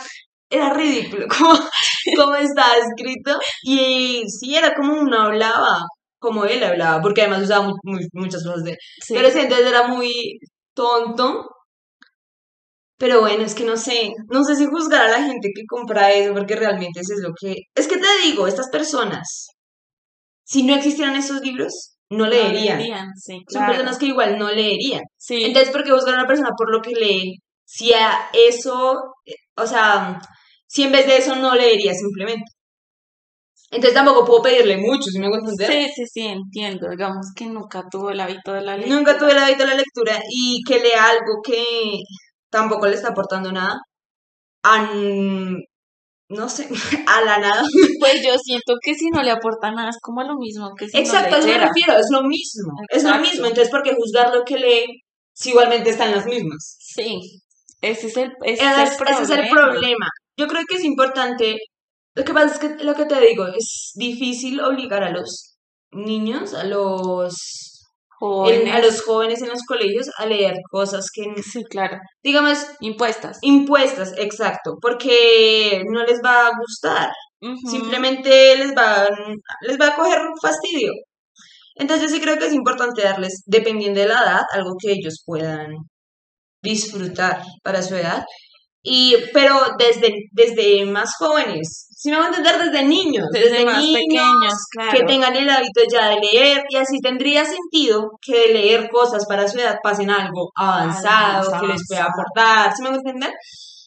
era 0.50 0.72
ridículo 0.74 1.26
como, 1.38 1.58
como 2.16 2.36
estaba 2.36 2.74
escrito. 2.76 3.38
Y 3.62 4.24
sí, 4.28 4.56
era 4.56 4.74
como 4.74 4.94
uno 4.94 5.20
hablaba, 5.22 5.80
como 6.18 6.44
él 6.44 6.62
hablaba, 6.62 7.00
porque 7.02 7.22
además 7.22 7.42
usaba 7.42 7.72
muchas 8.12 8.44
cosas 8.44 8.64
de 8.64 8.76
Pero 9.08 9.30
sí, 9.30 9.40
entonces 9.40 9.66
era 9.66 9.88
muy 9.88 10.38
tonto. 10.74 11.48
Pero 13.02 13.20
bueno, 13.20 13.42
es 13.42 13.56
que 13.56 13.64
no 13.64 13.76
sé, 13.76 14.12
no 14.28 14.44
sé 14.44 14.54
si 14.54 14.64
juzgar 14.66 15.08
a 15.08 15.10
la 15.10 15.24
gente 15.24 15.48
que 15.52 15.62
compra 15.66 16.12
eso, 16.12 16.32
porque 16.34 16.54
realmente 16.54 17.00
eso 17.00 17.14
es 17.14 17.20
lo 17.20 17.30
que... 17.36 17.56
Es 17.74 17.88
que 17.88 17.96
te 17.96 18.06
digo, 18.22 18.46
estas 18.46 18.68
personas, 18.70 19.48
si 20.44 20.62
no 20.62 20.76
existieran 20.76 21.16
esos 21.16 21.40
libros, 21.40 21.96
no 22.10 22.28
leerían. 22.28 23.10
Son 23.48 23.66
personas 23.66 23.98
que 23.98 24.06
igual 24.06 24.38
no 24.38 24.52
leerían. 24.52 25.02
Sí. 25.16 25.42
Entonces, 25.42 25.72
¿por 25.72 25.82
qué 25.82 25.90
juzgar 25.90 26.14
a 26.14 26.18
una 26.18 26.28
persona 26.28 26.50
por 26.56 26.70
lo 26.70 26.80
que 26.80 26.92
lee? 26.92 27.38
Si 27.64 27.92
a 27.92 28.30
eso, 28.32 29.00
o 29.56 29.66
sea, 29.66 30.20
si 30.68 30.84
en 30.84 30.92
vez 30.92 31.04
de 31.08 31.16
eso 31.16 31.34
no 31.34 31.56
leería 31.56 31.94
simplemente. 31.94 32.52
Entonces 33.72 33.94
tampoco 33.94 34.24
puedo 34.24 34.42
pedirle 34.42 34.76
mucho, 34.76 35.10
si 35.10 35.18
me 35.18 35.26
hago 35.26 35.38
entender. 35.38 35.72
Sí, 35.72 35.92
sí, 35.92 36.06
sí, 36.06 36.20
entiendo. 36.20 36.88
Digamos 36.88 37.32
que 37.34 37.46
nunca 37.46 37.82
tuvo 37.90 38.10
el 38.10 38.20
hábito 38.20 38.52
de 38.52 38.60
la 38.60 38.76
lectura. 38.76 38.96
Nunca 38.96 39.18
tuve 39.18 39.32
el 39.32 39.38
hábito 39.38 39.64
de 39.64 39.70
la 39.70 39.74
lectura 39.74 40.22
y 40.30 40.62
que 40.62 40.78
lea 40.78 41.08
algo 41.08 41.40
que 41.42 41.64
tampoco 42.52 42.86
le 42.86 42.94
está 42.94 43.08
aportando 43.08 43.50
nada. 43.50 43.80
A, 44.62 44.94
no 46.28 46.48
sé, 46.48 46.68
a 47.08 47.20
la 47.22 47.38
nada. 47.38 47.62
Pues 47.98 48.22
yo 48.24 48.36
siento 48.38 48.74
que 48.80 48.94
si 48.94 49.10
no 49.10 49.22
le 49.22 49.32
aporta 49.32 49.72
nada 49.72 49.90
es 49.90 49.98
como 50.00 50.22
lo 50.22 50.36
mismo 50.36 50.72
que 50.78 50.88
si 50.88 50.98
Exacto, 50.98 51.30
no 51.30 51.36
eso 51.38 51.48
me 51.48 51.66
refiero, 51.66 51.98
es 51.98 52.06
lo 52.10 52.22
mismo. 52.22 52.72
Es 52.88 53.02
lo 53.02 53.18
mismo. 53.18 53.46
Entonces, 53.46 53.70
¿por 53.70 53.82
qué 53.82 53.94
juzgar 53.94 54.32
lo 54.32 54.44
que 54.44 54.58
lee 54.58 55.02
si 55.34 55.50
igualmente 55.50 55.90
están 55.90 56.12
las 56.12 56.26
mismas? 56.26 56.76
Sí, 56.78 57.42
ese 57.80 58.06
es 58.06 58.16
el, 58.16 58.32
ese 58.44 58.64
es 58.64 59.30
el 59.30 59.48
problema. 59.48 60.06
Yo 60.36 60.46
creo 60.46 60.62
que 60.68 60.76
es 60.76 60.84
importante, 60.84 61.56
lo 62.14 62.24
que 62.24 62.32
pasa 62.32 62.54
es 62.54 62.58
que 62.58 62.84
lo 62.84 62.94
que 62.94 63.06
te 63.06 63.20
digo, 63.20 63.46
es 63.48 63.92
difícil 63.94 64.60
obligar 64.60 65.02
a 65.02 65.10
los 65.10 65.56
niños, 65.90 66.54
a 66.54 66.64
los 66.64 67.34
jóvenes. 68.22 68.74
a 68.74 68.78
los 68.78 69.02
jóvenes 69.02 69.42
en 69.42 69.48
los 69.48 69.64
colegios 69.66 70.08
a 70.16 70.26
leer 70.26 70.54
cosas 70.70 71.06
que 71.12 71.24
sí 71.42 71.64
claro. 71.64 71.98
digamos 72.22 72.58
impuestas. 72.80 73.38
impuestas 73.42 74.14
exacto 74.16 74.76
porque 74.80 75.82
no 75.90 76.04
les 76.04 76.20
va 76.24 76.46
a 76.46 76.52
gustar. 76.58 77.10
Simplemente 77.68 78.56
les 78.56 78.70
va 78.70 79.08
les 79.62 79.76
va 79.80 79.88
a 79.88 79.96
coger 79.96 80.20
fastidio. 80.40 80.92
Entonces 81.74 82.08
yo 82.08 82.16
sí 82.16 82.22
creo 82.22 82.38
que 82.38 82.46
es 82.46 82.52
importante 82.52 83.02
darles 83.02 83.42
dependiendo 83.46 84.00
de 84.00 84.06
la 84.06 84.22
edad 84.22 84.42
algo 84.52 84.76
que 84.78 84.92
ellos 84.92 85.22
puedan 85.26 85.70
disfrutar 86.62 87.42
para 87.64 87.82
su 87.82 87.96
edad 87.96 88.24
y, 88.82 89.16
pero 89.32 89.54
desde, 89.78 90.28
desde 90.32 90.84
más 90.86 91.14
jóvenes, 91.16 91.86
si 91.96 92.10
me 92.10 92.16
van 92.16 92.34
a 92.34 92.36
entender, 92.36 92.58
desde 92.58 92.84
niños, 92.84 93.28
desde, 93.32 93.64
niños 93.64 93.84
pequeños, 93.92 94.54
que 94.90 95.04
tengan 95.04 95.36
el 95.36 95.48
hábito 95.48 95.82
ya 95.90 96.08
de 96.08 96.16
leer, 96.16 96.64
y 96.68 96.76
así 96.76 96.98
tendría 97.00 97.44
sentido 97.44 98.18
que 98.20 98.48
de 98.48 98.54
leer 98.54 98.90
cosas 98.90 99.24
para 99.26 99.46
su 99.46 99.58
edad 99.58 99.78
pasen 99.82 100.10
algo 100.10 100.50
avanzado, 100.56 101.60
que 101.60 101.66
les 101.68 101.82
pueda 101.86 102.06
aportar, 102.06 102.74
¿sí 102.74 102.82
me 102.82 102.90
van 102.90 102.98
a 102.98 103.02
entender? 103.02 103.32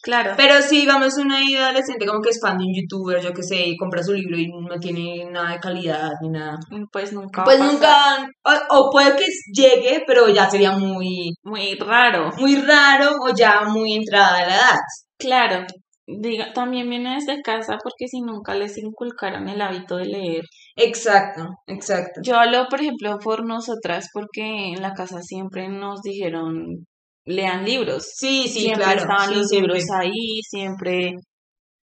Claro. 0.06 0.34
Pero 0.38 0.62
si, 0.62 0.82
digamos, 0.82 1.18
una 1.18 1.40
adolescente 1.40 2.06
como 2.06 2.22
que 2.22 2.30
es 2.30 2.40
fan 2.40 2.60
de 2.60 2.66
un 2.66 2.76
youtuber, 2.76 3.20
yo 3.24 3.34
que 3.34 3.42
sé, 3.42 3.66
y 3.66 3.76
compra 3.76 4.04
su 4.04 4.14
libro 4.14 4.38
y 4.38 4.48
no 4.48 4.78
tiene 4.80 5.26
nada 5.32 5.54
de 5.54 5.60
calidad 5.60 6.12
ni 6.22 6.30
nada. 6.30 6.60
Pues 6.92 7.12
nunca. 7.12 7.44
Pues 7.44 7.60
nunca. 7.60 8.30
O, 8.70 8.92
puede 8.92 9.16
que 9.16 9.26
llegue, 9.52 10.04
pero 10.06 10.30
ya 10.30 10.48
sería 10.48 10.74
muy. 10.74 11.34
Muy 11.42 11.74
raro. 11.80 12.30
Muy 12.38 12.56
raro 12.56 13.14
o 13.20 13.34
ya 13.36 13.62
muy 13.62 13.94
entrada 13.94 14.42
de 14.42 14.46
la 14.46 14.56
edad. 14.56 14.78
Claro. 15.18 15.66
Diga, 16.06 16.54
también 16.54 16.88
viene 16.88 17.16
desde 17.16 17.42
casa 17.42 17.80
porque 17.82 18.08
si 18.08 18.22
nunca 18.22 18.54
les 18.54 18.78
inculcaron 18.78 19.50
el 19.50 19.60
hábito 19.60 19.98
de 19.98 20.06
leer. 20.06 20.44
Exacto, 20.76 21.48
exacto. 21.66 22.22
Yo 22.24 22.36
hablo, 22.36 22.68
por 22.70 22.80
ejemplo, 22.80 23.18
por 23.18 23.44
nosotras 23.44 24.10
porque 24.14 24.74
en 24.74 24.84
la 24.84 24.94
casa 24.94 25.24
siempre 25.24 25.68
nos 25.68 26.04
dijeron 26.04 26.86
lean 27.26 27.66
libros. 27.66 28.06
Sí, 28.16 28.44
sí, 28.48 28.62
siempre 28.62 28.84
claro. 28.84 29.02
Estaban 29.02 29.38
los 29.38 29.52
libros 29.52 29.84
ahí, 29.94 30.40
siempre 30.50 31.14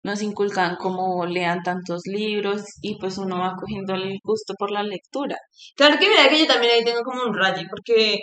nos 0.04 0.20
inculcan 0.22 0.76
como 0.76 1.24
lean 1.26 1.62
tantos 1.62 2.02
libros 2.06 2.62
y 2.80 2.98
pues 2.98 3.18
uno 3.18 3.38
va 3.38 3.54
cogiendo 3.58 3.94
el 3.94 4.18
gusto 4.24 4.54
por 4.58 4.70
la 4.70 4.82
lectura. 4.82 5.36
Claro 5.76 5.96
que 5.98 6.08
mira 6.08 6.28
que 6.28 6.40
yo 6.40 6.46
también 6.46 6.72
ahí 6.74 6.84
tengo 6.84 7.02
como 7.02 7.22
un 7.22 7.34
rayo, 7.34 7.62
porque 7.70 8.18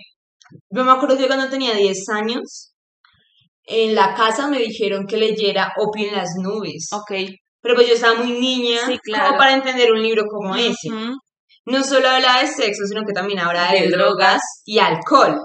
yo 0.69 0.83
me 0.83 0.91
acuerdo 0.91 1.17
que 1.17 1.27
cuando 1.27 1.49
tenía 1.49 1.73
10 1.73 2.09
años, 2.09 2.73
en 3.63 3.95
la 3.95 4.13
casa 4.13 4.47
me 4.47 4.59
dijeron 4.59 5.05
que 5.07 5.17
leyera 5.17 5.71
Opio 5.77 6.09
en 6.09 6.15
las 6.15 6.29
nubes. 6.41 6.87
Ok. 6.91 7.11
Pero 7.61 7.75
pues 7.75 7.87
yo 7.87 7.93
estaba 7.93 8.15
muy 8.15 8.31
niña 8.31 8.79
como 8.85 9.37
para 9.37 9.53
entender 9.53 9.91
un 9.91 10.01
libro 10.01 10.23
como 10.29 10.55
ese. 10.55 10.89
No 11.65 11.83
solo 11.83 12.09
habla 12.09 12.39
de 12.39 12.47
sexo, 12.47 12.85
sino 12.87 13.03
que 13.05 13.13
también 13.13 13.39
habla 13.39 13.71
de 13.71 13.89
drogas 13.89 14.41
y 14.65 14.79
alcohol. 14.79 15.39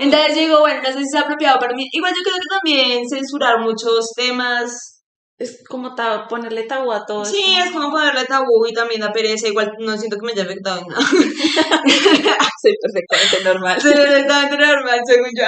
Entonces 0.00 0.34
yo 0.34 0.40
digo, 0.40 0.60
bueno, 0.60 0.80
no 0.80 0.88
sé 0.88 0.98
si 0.98 1.04
es 1.04 1.22
apropiado 1.22 1.58
para 1.58 1.74
mí. 1.74 1.86
Igual 1.92 2.12
yo 2.16 2.22
creo 2.22 2.36
que 2.36 2.56
también 2.58 3.06
censurar 3.06 3.60
muchos 3.60 4.12
temas. 4.16 5.02
Es 5.36 5.62
como 5.68 5.94
ponerle 6.28 6.64
tabú 6.64 6.90
a 6.90 7.04
todo. 7.04 7.22
Sí, 7.24 7.42
es 7.58 7.70
como 7.70 7.90
ponerle 7.90 8.24
tabú 8.24 8.66
y 8.66 8.72
también 8.72 9.02
da 9.02 9.12
pereza. 9.12 9.48
Igual 9.48 9.72
no 9.78 9.98
siento 9.98 10.16
que 10.16 10.24
me 10.24 10.32
haya 10.32 10.44
afectado 10.44 10.80
en 10.80 10.86
nada. 10.86 11.00
Soy 12.62 12.74
perfectamente 12.80 13.44
normal. 13.44 13.80
Soy 13.80 13.92
perfectamente 13.92 14.56
normal, 14.56 15.00
según 15.06 15.30
yo. 15.36 15.44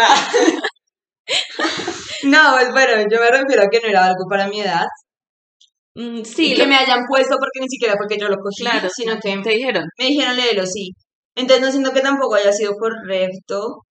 no, 2.25 2.53
pues 2.53 2.73
bueno, 2.73 2.93
yo 3.11 3.21
me 3.21 3.29
refiero 3.29 3.63
a 3.63 3.69
que 3.71 3.81
no 3.81 3.89
era 3.89 4.05
algo 4.05 4.25
para 4.29 4.49
mi 4.49 4.61
edad. 4.61 4.87
Mm, 5.95 6.25
sí. 6.25 6.53
Y 6.53 6.57
que 6.57 6.67
me 6.67 6.77
hayan 6.77 7.07
puesto 7.07 7.37
porque 7.39 7.61
ni 7.61 7.69
siquiera 7.69 7.95
fue 7.97 8.07
que 8.07 8.21
yo 8.21 8.29
lo 8.29 8.37
cogí, 8.37 8.65
claro, 8.65 8.89
sino 8.95 9.19
que 9.19 9.35
te 9.43 9.51
dijeron. 9.51 9.85
Me 9.99 10.07
dijeron 10.07 10.37
léelo, 10.37 10.67
sí. 10.67 10.91
Entonces 11.35 11.65
no 11.65 11.71
siento 11.71 11.93
que 11.93 12.01
tampoco 12.03 12.35
haya 12.35 12.53
sido 12.53 12.75
correcto. 12.77 13.85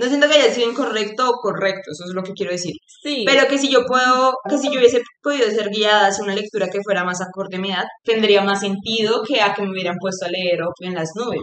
No 0.00 0.06
siento 0.06 0.28
que 0.28 0.34
haya 0.34 0.50
sido 0.50 0.70
incorrecto 0.70 1.28
o 1.28 1.34
correcto, 1.34 1.90
eso 1.92 2.04
es 2.08 2.14
lo 2.14 2.22
que 2.22 2.32
quiero 2.32 2.52
decir. 2.52 2.72
Sí. 3.02 3.22
Pero 3.26 3.46
que 3.46 3.58
si 3.58 3.70
yo 3.70 3.84
puedo, 3.84 4.32
que 4.48 4.56
si 4.56 4.72
yo 4.72 4.78
hubiese 4.78 5.02
podido 5.22 5.50
ser 5.50 5.68
guiada 5.68 6.06
hacia 6.06 6.24
una 6.24 6.34
lectura 6.34 6.68
que 6.70 6.80
fuera 6.82 7.04
más 7.04 7.20
acorde 7.20 7.58
a 7.58 7.60
mi 7.60 7.70
edad, 7.70 7.84
tendría 8.02 8.42
más 8.42 8.60
sentido 8.60 9.22
que 9.28 9.42
a 9.42 9.52
que 9.52 9.60
me 9.60 9.70
hubieran 9.70 9.96
puesto 10.00 10.24
a 10.24 10.30
leer 10.30 10.60
en 10.80 10.94
las 10.94 11.10
nubes. 11.16 11.42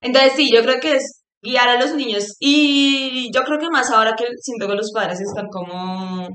Entonces 0.00 0.32
sí, 0.34 0.48
yo 0.52 0.62
creo 0.62 0.80
que 0.80 0.96
es 0.96 1.22
guiar 1.40 1.68
a 1.68 1.80
los 1.80 1.94
niños 1.94 2.34
y 2.40 3.30
yo 3.32 3.42
creo 3.44 3.60
que 3.60 3.70
más 3.70 3.90
ahora 3.90 4.14
que 4.16 4.24
siento 4.40 4.66
que 4.66 4.74
los 4.74 4.90
padres 4.92 5.20
están 5.20 5.46
como, 5.50 6.26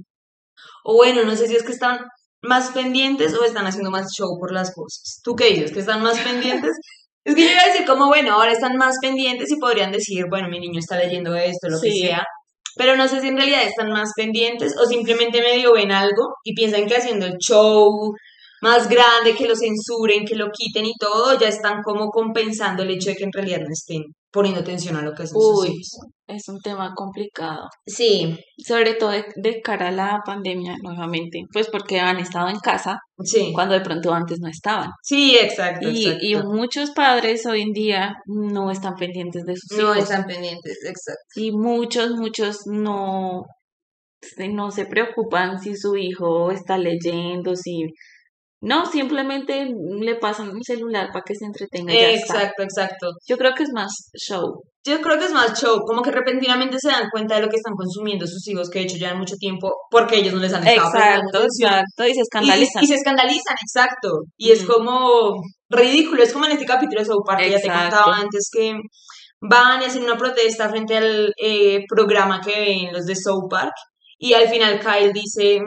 o 0.86 0.96
bueno, 0.96 1.24
no 1.26 1.36
sé 1.36 1.48
si 1.48 1.58
es 1.58 1.64
que 1.64 1.74
están 1.74 2.00
más 2.42 2.72
pendientes 2.72 3.34
o 3.34 3.44
están 3.44 3.68
haciendo 3.68 3.92
más 3.92 4.08
show 4.18 4.40
por 4.40 4.54
las 4.54 4.74
cosas. 4.74 5.20
¿Tú 5.24 5.36
qué 5.36 5.50
dices? 5.50 5.74
¿Que 5.74 5.80
están 5.80 6.02
más 6.02 6.18
pendientes? 6.20 6.72
Es 7.26 7.34
que 7.34 7.44
yo 7.44 7.52
iba 7.52 7.62
a 7.62 7.68
decir 7.68 7.86
como, 7.86 8.08
bueno, 8.08 8.34
ahora 8.34 8.52
están 8.52 8.78
más 8.78 8.96
pendientes 9.02 9.52
y 9.52 9.60
podrían 9.60 9.92
decir, 9.92 10.26
bueno, 10.30 10.48
mi 10.48 10.60
niño 10.60 10.80
está 10.80 10.96
leyendo 10.98 11.36
esto, 11.36 11.68
lo 11.70 11.82
que 11.82 11.92
sea. 11.92 12.24
Pero 12.78 12.96
no 12.96 13.08
sé 13.08 13.20
si 13.20 13.30
en 13.30 13.38
realidad 13.38 13.64
están 13.64 13.90
más 13.90 14.12
pendientes 14.16 14.76
o 14.78 14.86
simplemente 14.86 15.42
medio 15.42 15.74
ven 15.74 15.92
algo 15.92 16.36
y 16.44 16.54
piensan 16.54 16.86
que 16.86 16.98
haciendo 16.98 17.26
el 17.26 17.38
show 17.40 18.14
más 18.62 18.88
grande, 18.88 19.36
que 19.36 19.48
lo 19.48 19.56
censuren, 19.56 20.26
que 20.26 20.36
lo 20.36 20.50
quiten 20.52 20.86
y 20.86 20.94
todo, 21.00 21.38
ya 21.40 21.48
están 21.48 21.82
como 21.84 22.10
compensando 22.10 22.84
el 22.84 22.92
hecho 22.92 23.10
de 23.10 23.16
que 23.16 23.24
en 23.24 23.34
realidad 23.34 23.62
no 23.62 23.72
estén 23.72 24.04
poniendo 24.36 24.60
atención 24.60 24.98
a 24.98 25.02
lo 25.02 25.14
que 25.14 25.24
hacen 25.24 25.40
sus 25.40 25.66
hijos. 25.66 26.00
Es 26.28 26.50
un 26.50 26.60
tema 26.60 26.94
complicado. 26.94 27.70
Sí. 27.88 28.38
Sobre 28.58 28.96
todo 28.96 29.12
de, 29.12 29.62
cara 29.64 29.88
a 29.88 29.92
la 29.92 30.22
pandemia, 30.26 30.76
nuevamente, 30.84 31.44
pues 31.54 31.70
porque 31.70 32.02
han 32.02 32.18
estado 32.18 32.50
en 32.50 32.60
casa 32.60 33.00
sí. 33.24 33.52
cuando 33.54 33.76
de 33.76 33.82
pronto 33.82 34.14
antes 34.14 34.40
no 34.42 34.50
estaban. 34.50 34.90
Sí, 35.02 35.38
exacto 35.38 35.90
y, 35.90 36.18
y, 36.20 36.36
muchos 36.36 36.92
padres 36.92 37.46
hoy 37.46 37.62
en 37.62 37.72
día 37.72 38.16
no 38.26 38.72
están 38.72 38.96
pendientes 38.96 39.46
de 39.46 39.56
sus 39.56 39.80
hijos. 39.80 39.96
No 39.96 40.02
están 40.02 40.26
pendientes, 40.26 40.80
exacto. 40.84 41.22
Y 41.36 41.54
muchos, 41.54 42.12
muchos 42.12 42.68
no, 42.68 43.46
no 44.52 44.72
se 44.72 44.86
preocupan 44.86 45.62
si 45.62 45.78
su 45.78 45.96
hijo 45.96 46.52
está 46.52 46.78
leyendo, 46.78 47.56
si 47.56 47.86
no, 48.66 48.84
simplemente 48.88 49.68
le 50.00 50.16
pasan 50.16 50.50
un 50.50 50.64
celular 50.64 51.10
para 51.14 51.24
que 51.24 51.36
se 51.36 51.46
entretenga. 51.46 51.94
Y 51.94 51.98
ya 51.98 52.10
exacto, 52.14 52.64
exacto. 52.64 53.12
Yo 53.28 53.38
creo 53.38 53.54
que 53.54 53.62
es 53.62 53.70
más 53.72 53.92
show. 54.16 54.64
Yo 54.84 55.02
creo 55.02 55.20
que 55.20 55.26
es 55.26 55.32
más 55.32 55.60
show, 55.60 55.82
como 55.86 56.02
que 56.02 56.10
repentinamente 56.10 56.78
se 56.80 56.90
dan 56.90 57.10
cuenta 57.12 57.36
de 57.36 57.42
lo 57.42 57.48
que 57.48 57.58
están 57.58 57.76
consumiendo 57.76 58.26
sus 58.26 58.48
hijos, 58.48 58.72
que 58.72 58.80
de 58.80 58.86
hecho 58.86 58.98
llevan 58.98 59.20
mucho 59.20 59.36
tiempo, 59.36 59.72
porque 59.92 60.18
ellos 60.18 60.34
no 60.34 60.40
les 60.40 60.52
han 60.52 60.66
estado 60.66 60.90
Exacto, 60.90 61.44
exacto, 61.44 62.08
y 62.08 62.14
se 62.16 62.22
escandalizan. 62.22 62.84
Y, 62.84 62.88
se 62.88 62.96
escandalizan, 62.96 63.56
exacto. 63.62 64.10
Y 64.36 64.50
es 64.50 64.64
como 64.66 65.36
ridículo, 65.70 66.24
es 66.24 66.34
como 66.34 66.46
en 66.46 66.54
este 66.54 66.66
capítulo 66.66 67.02
de 67.02 67.06
South 67.06 67.24
Park, 67.24 67.42
que 67.42 67.52
ya 67.52 67.62
te 67.62 67.68
contaba 67.68 68.18
antes 68.18 68.50
que 68.52 68.74
van 69.42 69.84
y 69.84 69.86
hacen 69.86 70.04
una 70.04 70.18
protesta 70.18 70.70
frente 70.70 70.98
al 70.98 71.32
eh, 71.40 71.84
programa 71.88 72.42
que 72.42 72.60
ven 72.60 72.94
los 72.94 73.06
de 73.06 73.16
South 73.16 73.48
Park, 73.48 73.74
y 74.18 74.34
al 74.34 74.48
final 74.48 74.80
Kyle 74.80 75.14
dice, 75.14 75.62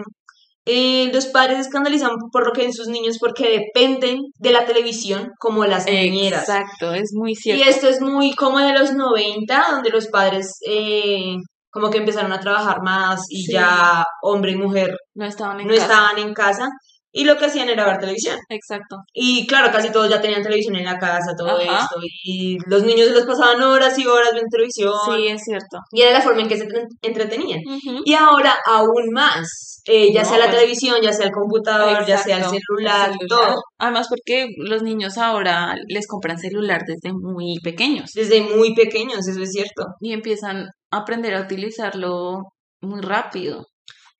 eh, 0.71 1.11
los 1.13 1.27
padres 1.27 1.61
escandalizan 1.61 2.11
por 2.31 2.47
lo 2.47 2.53
que 2.53 2.63
ven 2.63 2.75
sus 2.75 2.89
niños 2.89 3.17
porque 3.19 3.67
dependen 3.75 4.19
de 4.39 4.53
la 4.53 4.67
televisión 4.67 5.31
como 5.39 5.65
las 5.65 5.87
niñeras. 5.87 6.43
Exacto, 6.49 6.93
es 6.93 7.11
muy 7.15 7.35
cierto. 7.35 7.65
Y 7.65 7.69
esto 7.69 7.89
es 7.89 8.03
muy 8.03 8.35
como 8.35 8.59
de 8.59 8.73
los 8.73 8.93
90, 8.93 9.65
donde 9.71 9.91
los 9.91 10.09
padres 10.09 10.59
eh, 10.69 11.37
como 11.71 11.91
que 11.91 11.99
empezaron 11.99 12.33
a 12.33 12.41
trabajar 12.41 12.83
más 12.83 13.23
y 13.31 13.51
ya 13.51 14.05
hombre 14.23 14.53
y 14.53 14.57
mujer 14.57 14.97
no 15.15 15.27
estaban 15.27 15.67
no 15.67 15.73
estaban 15.73 16.19
en 16.19 16.35
casa 16.35 16.69
y 17.11 17.25
lo 17.25 17.37
que 17.37 17.47
hacían 17.47 17.69
era 17.69 17.87
ver 17.87 17.99
televisión. 17.99 18.39
Exacto. 18.49 18.97
Y 19.13 19.47
claro, 19.47 19.73
casi 19.73 19.91
todos 19.91 20.11
ya 20.11 20.21
tenían 20.21 20.43
televisión 20.43 20.77
en 20.77 20.85
la 20.85 20.99
casa, 20.99 21.35
todo 21.37 21.59
esto. 21.59 21.97
Y 22.23 22.59
los 22.67 22.83
niños 22.83 23.09
se 23.09 23.15
los 23.15 23.25
pasaban 23.25 23.63
horas 23.63 23.99
y 23.99 24.07
horas 24.07 24.31
viendo 24.33 24.49
televisión. 24.51 24.93
Sí, 25.07 25.27
es 25.27 25.43
cierto. 25.43 25.79
Y 25.91 26.03
era 26.03 26.19
la 26.19 26.21
forma 26.21 26.43
en 26.43 26.49
que 26.49 26.59
se 26.59 26.69
entretenían. 27.03 27.61
Y 28.05 28.15
ahora 28.15 28.55
aún 28.67 29.11
más, 29.13 29.78
eh, 29.91 30.13
ya 30.13 30.23
sea 30.23 30.37
la 30.37 30.45
pues 30.45 30.59
televisión, 30.59 30.97
ya 31.03 31.13
sea 31.15 31.27
el 31.27 31.33
computador, 31.33 32.05
ya 32.07 32.19
sea 32.19 32.37
el 32.37 32.45
celular, 32.45 33.11
todo. 33.27 33.63
Además 33.79 34.07
porque 34.09 34.49
los 34.59 34.83
niños 34.83 35.17
ahora 35.17 35.75
les 35.89 36.07
compran 36.07 36.39
celular 36.39 36.83
desde 36.87 37.15
muy 37.15 37.59
pequeños. 37.61 38.13
Desde 38.13 38.43
muy 38.43 38.75
pequeños, 38.75 39.27
eso 39.27 39.43
es 39.43 39.51
cierto. 39.51 39.87
Y 40.01 40.13
empiezan 40.13 40.67
a 40.91 40.99
aprender 40.99 41.35
a 41.35 41.41
utilizarlo 41.41 42.43
muy 42.83 43.01
rápido. 43.01 43.67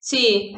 Sí, 0.01 0.57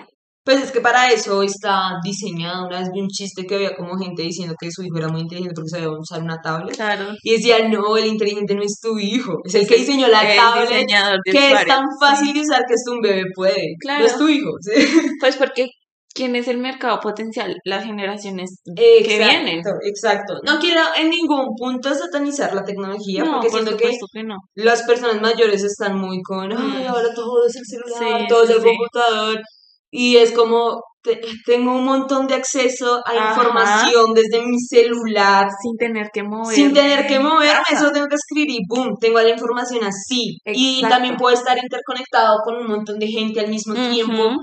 pues 0.51 0.65
es 0.65 0.73
que 0.73 0.81
para 0.81 1.11
eso 1.13 1.45
está 1.45 1.93
diseñado. 2.03 2.67
Una 2.67 2.81
vez 2.81 2.89
vi 2.93 3.01
un 3.01 3.09
chiste 3.09 3.45
que 3.47 3.55
había 3.55 3.77
como 3.77 3.97
gente 3.97 4.23
diciendo 4.23 4.57
que 4.59 4.69
su 4.73 4.83
hijo 4.83 4.99
era 4.99 5.07
muy 5.07 5.21
inteligente 5.21 5.55
porque 5.55 5.71
sabía 5.71 5.89
usar 5.91 6.23
una 6.23 6.39
tablet. 6.43 6.75
Claro. 6.75 7.15
Y 7.23 7.33
decía, 7.35 7.69
no, 7.69 7.97
el 7.97 8.07
inteligente 8.07 8.57
no 8.57 8.63
es 8.63 8.81
tu 8.83 8.99
hijo. 8.99 9.37
Es 9.45 9.55
el 9.55 9.69
que 9.69 9.77
diseñó 9.77 10.09
la 10.09 10.23
tablet. 10.35 10.87
Que 11.25 11.53
es 11.53 11.67
tan 11.67 11.85
fácil 12.01 12.35
de 12.35 12.41
usar 12.41 12.63
que 12.67 12.75
esto 12.75 12.93
un 12.93 13.01
bebé 13.01 13.23
puede. 13.33 13.77
Claro. 13.79 14.01
No 14.01 14.07
es 14.07 14.19
tu 14.19 14.29
hijo. 14.29 14.51
Pues 15.21 15.37
porque 15.37 15.69
quién 16.15 16.35
es 16.35 16.49
el 16.49 16.59
mercado 16.59 16.99
potencial, 16.99 17.57
las 17.65 17.85
generaciones 17.85 18.61
que 18.75 19.19
vienen. 19.19 19.63
Exacto. 19.85 20.35
No 20.45 20.59
quiero 20.59 20.81
en 20.97 21.11
ningún 21.11 21.55
punto 21.57 21.95
satanizar 21.95 22.55
la 22.55 22.65
tecnología, 22.65 23.23
porque 23.25 23.51
siento 23.51 23.77
que, 23.77 23.91
las 24.55 24.83
personas 24.83 25.21
mayores 25.21 25.63
están 25.63 25.97
muy 25.97 26.21
con, 26.23 26.51
ay, 26.53 26.87
ahora 26.87 27.15
todo 27.15 27.47
es 27.47 27.55
el 27.55 27.65
celular, 27.65 28.27
todo 28.29 28.43
es 28.43 28.51
el 28.51 28.63
computador 28.63 29.41
y 29.91 30.17
es 30.17 30.33
como 30.33 30.83
tengo 31.47 31.73
un 31.73 31.85
montón 31.85 32.27
de 32.27 32.35
acceso 32.35 33.01
a 33.07 33.31
información 33.31 34.13
desde 34.15 34.45
mi 34.45 34.59
celular. 34.59 35.49
Sin 35.63 35.77
tener 35.77 36.11
que 36.13 36.23
moverme. 36.23 36.55
Sin 36.55 36.75
tener 36.75 37.07
que 37.07 37.19
moverme 37.19 37.63
eso 37.73 37.91
tengo 37.91 38.07
que 38.07 38.17
escribir 38.17 38.51
y 38.51 38.59
boom 38.69 38.97
tengo 39.01 39.21
la 39.21 39.31
información 39.31 39.83
así. 39.85 40.39
Y 40.45 40.83
también 40.83 41.17
puedo 41.17 41.35
estar 41.35 41.57
interconectado 41.59 42.39
con 42.45 42.57
un 42.57 42.67
montón 42.67 42.99
de 42.99 43.07
gente 43.07 43.41
al 43.41 43.49
mismo 43.49 43.75
tiempo. 43.75 44.37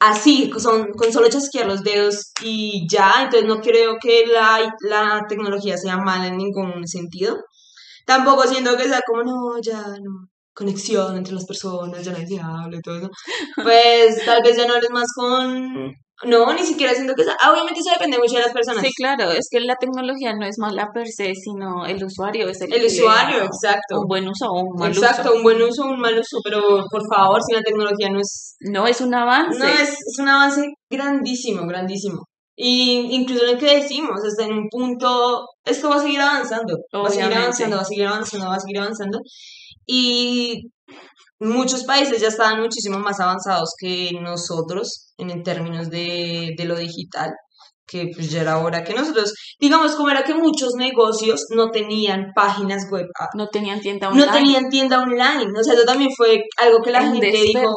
Así 0.00 0.50
son 0.58 0.92
con 0.92 1.12
solo 1.12 1.28
chasquear 1.28 1.66
los 1.66 1.82
dedos 1.82 2.32
y 2.42 2.86
ya. 2.90 3.24
Entonces 3.24 3.46
no 3.46 3.60
creo 3.60 3.96
que 4.00 4.24
la, 4.26 4.60
la 4.88 5.26
tecnología 5.28 5.76
sea 5.76 5.98
mala 5.98 6.28
en 6.28 6.38
ningún 6.38 6.86
sentido. 6.86 7.36
Tampoco 8.06 8.44
siento 8.44 8.76
que 8.76 8.84
sea 8.84 9.02
como 9.06 9.22
no 9.22 9.60
ya 9.60 9.82
no 9.82 10.28
conexión 10.58 11.16
entre 11.16 11.34
las 11.34 11.46
personas, 11.46 12.04
ya 12.04 12.10
no 12.10 12.18
hay 12.18 12.26
diablo 12.26 12.76
y 12.76 12.82
todo 12.82 12.96
eso, 12.98 13.10
pues 13.62 14.24
tal 14.24 14.42
vez 14.42 14.56
ya 14.56 14.66
no 14.66 14.74
eres 14.74 14.90
más 14.90 15.06
con... 15.14 15.92
No, 16.24 16.52
ni 16.52 16.64
siquiera 16.64 16.92
siento 16.92 17.14
que... 17.14 17.22
Ah, 17.22 17.52
obviamente 17.52 17.78
eso 17.78 17.92
depende 17.92 18.18
mucho 18.18 18.34
de 18.34 18.42
las 18.42 18.52
personas. 18.52 18.82
Sí, 18.82 18.90
claro, 18.96 19.30
es 19.30 19.46
que 19.48 19.60
la 19.60 19.76
tecnología 19.76 20.34
no 20.34 20.46
es 20.46 20.56
mala 20.58 20.88
per 20.92 21.06
se, 21.06 21.32
sino 21.32 21.86
el 21.86 22.02
usuario 22.02 22.48
es 22.48 22.60
el 22.60 22.74
El 22.74 22.86
usuario, 22.86 23.44
exacto. 23.44 24.00
Un 24.00 24.08
buen 24.08 24.26
uso 24.26 24.46
o 24.50 24.62
un 24.62 24.74
mal 24.76 24.90
uso. 24.90 25.00
Exacto, 25.00 25.36
un 25.36 25.44
buen 25.44 25.62
uso 25.62 25.84
o 25.84 25.90
un 25.90 26.00
mal 26.00 26.18
uso, 26.18 26.38
pero 26.42 26.60
por 26.90 27.02
favor, 27.08 27.40
si 27.40 27.54
la 27.54 27.62
tecnología 27.62 28.08
no 28.10 28.18
es... 28.18 28.56
No, 28.58 28.88
es 28.88 29.00
un 29.00 29.14
avance. 29.14 29.60
No, 29.60 29.64
es, 29.64 29.90
es 29.90 30.18
un 30.18 30.28
avance 30.28 30.62
grandísimo, 30.90 31.64
grandísimo. 31.68 32.24
Y 32.56 33.14
incluso 33.14 33.44
lo 33.46 33.56
que 33.56 33.76
decimos, 33.76 34.18
hasta 34.26 34.44
en 34.44 34.54
un 34.54 34.68
punto, 34.68 35.46
esto 35.64 35.88
va 35.88 35.96
a 35.96 36.00
seguir 36.00 36.20
avanzando, 36.20 36.76
va 36.92 37.06
a 37.06 37.10
seguir 37.10 37.32
avanzando, 37.32 37.76
va 37.76 37.82
a 37.82 37.84
seguir 37.84 38.06
avanzando, 38.08 38.48
va 38.48 38.56
a 38.56 38.60
seguir 38.60 38.78
avanzando. 38.80 39.18
Y 39.90 40.70
muchos 41.40 41.84
países 41.84 42.20
ya 42.20 42.28
estaban 42.28 42.60
muchísimo 42.60 42.98
más 42.98 43.20
avanzados 43.20 43.70
que 43.80 44.12
nosotros 44.20 45.14
en 45.16 45.42
términos 45.42 45.88
de, 45.88 46.54
lo 46.58 46.76
digital, 46.76 47.32
que 47.86 48.10
pues 48.14 48.30
ya 48.30 48.42
era 48.42 48.58
hora 48.58 48.84
que 48.84 48.92
nosotros, 48.92 49.32
digamos 49.58 49.94
como 49.94 50.10
era 50.10 50.24
que 50.24 50.34
muchos 50.34 50.74
negocios 50.76 51.46
no 51.56 51.70
tenían 51.70 52.32
páginas 52.34 52.86
web. 52.90 53.06
Ah, 53.18 53.28
no 53.34 53.48
tenían 53.48 53.80
tienda 53.80 54.10
online. 54.10 54.26
No 54.26 54.32
tenían 54.32 54.68
tienda 54.68 55.00
online. 55.00 55.46
O 55.58 55.64
sea, 55.64 55.72
eso 55.72 55.84
también 55.86 56.10
fue 56.14 56.42
algo 56.58 56.80
que 56.84 56.90
la 56.90 57.02
gente 57.02 57.32
dijo, 57.32 57.74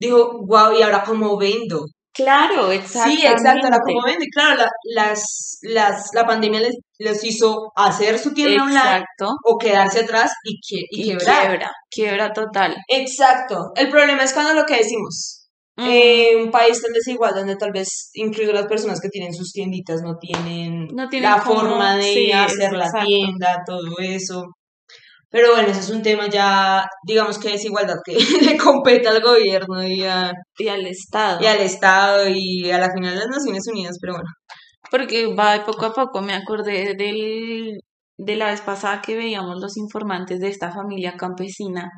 dijo, 0.00 0.40
wow, 0.46 0.72
¿y 0.78 0.82
ahora 0.82 1.04
cómo 1.04 1.36
vendo? 1.36 1.84
Claro, 2.14 2.70
exacto. 2.70 3.10
Sí, 3.10 3.26
exacto, 3.26 3.66
era 3.66 3.78
como 3.78 4.02
vende. 4.04 4.26
Claro, 4.34 4.56
la, 4.56 4.68
las, 4.94 5.58
las, 5.62 6.10
la 6.12 6.26
pandemia 6.26 6.60
les, 6.60 6.76
les 6.98 7.24
hizo 7.24 7.72
hacer 7.74 8.18
su 8.18 8.34
tienda 8.34 8.64
online 8.64 9.04
o 9.44 9.56
quedarse 9.56 10.00
atrás 10.00 10.32
y, 10.44 10.60
que, 10.60 10.84
y, 10.90 11.08
quebrar. 11.08 11.40
Quiebra, 11.40 11.70
quiebra 11.90 12.32
total. 12.32 12.76
Exacto. 12.88 13.72
El 13.74 13.88
problema 13.88 14.24
es 14.24 14.32
cuando 14.34 14.52
lo 14.52 14.66
que 14.66 14.78
decimos. 14.78 15.38
Eh, 15.78 16.36
un 16.36 16.50
país 16.50 16.82
tan 16.82 16.92
desigual 16.92 17.34
donde 17.34 17.56
tal 17.56 17.72
vez 17.72 18.10
incluso 18.12 18.52
las 18.52 18.66
personas 18.66 19.00
que 19.00 19.08
tienen 19.08 19.32
sus 19.32 19.52
tienditas 19.52 20.02
no 20.02 20.18
tienen, 20.18 20.86
la 20.94 21.40
forma 21.40 21.96
de 21.96 22.32
hacer 22.34 22.72
la 22.72 22.90
tienda, 22.92 23.62
todo 23.66 23.98
eso. 23.98 24.44
Pero 25.32 25.52
bueno, 25.52 25.68
ese 25.68 25.80
es 25.80 25.88
un 25.88 26.02
tema 26.02 26.28
ya, 26.28 26.84
digamos 27.04 27.38
que 27.38 27.54
es 27.54 27.64
igualdad 27.64 27.96
que 28.04 28.14
le 28.44 28.56
compete 28.58 29.08
al 29.08 29.22
gobierno 29.22 29.82
y, 29.82 30.04
y 30.58 30.68
al 30.68 30.86
Estado. 30.86 31.42
Y 31.42 31.46
al 31.46 31.60
Estado 31.60 32.28
y 32.28 32.70
a 32.70 32.78
la 32.78 32.92
final 32.92 33.14
de 33.14 33.20
las 33.20 33.28
Naciones 33.28 33.66
Unidas, 33.66 33.96
pero 34.00 34.12
bueno. 34.12 34.28
Porque 34.90 35.34
va 35.34 35.64
poco 35.64 35.86
a 35.86 35.94
poco, 35.94 36.20
me 36.20 36.34
acordé 36.34 36.94
del, 36.94 37.80
de 38.18 38.36
la 38.36 38.50
vez 38.50 38.60
pasada 38.60 39.00
que 39.00 39.16
veíamos 39.16 39.58
los 39.58 39.78
informantes 39.78 40.38
de 40.38 40.48
esta 40.48 40.70
familia 40.70 41.16
campesina 41.16 41.90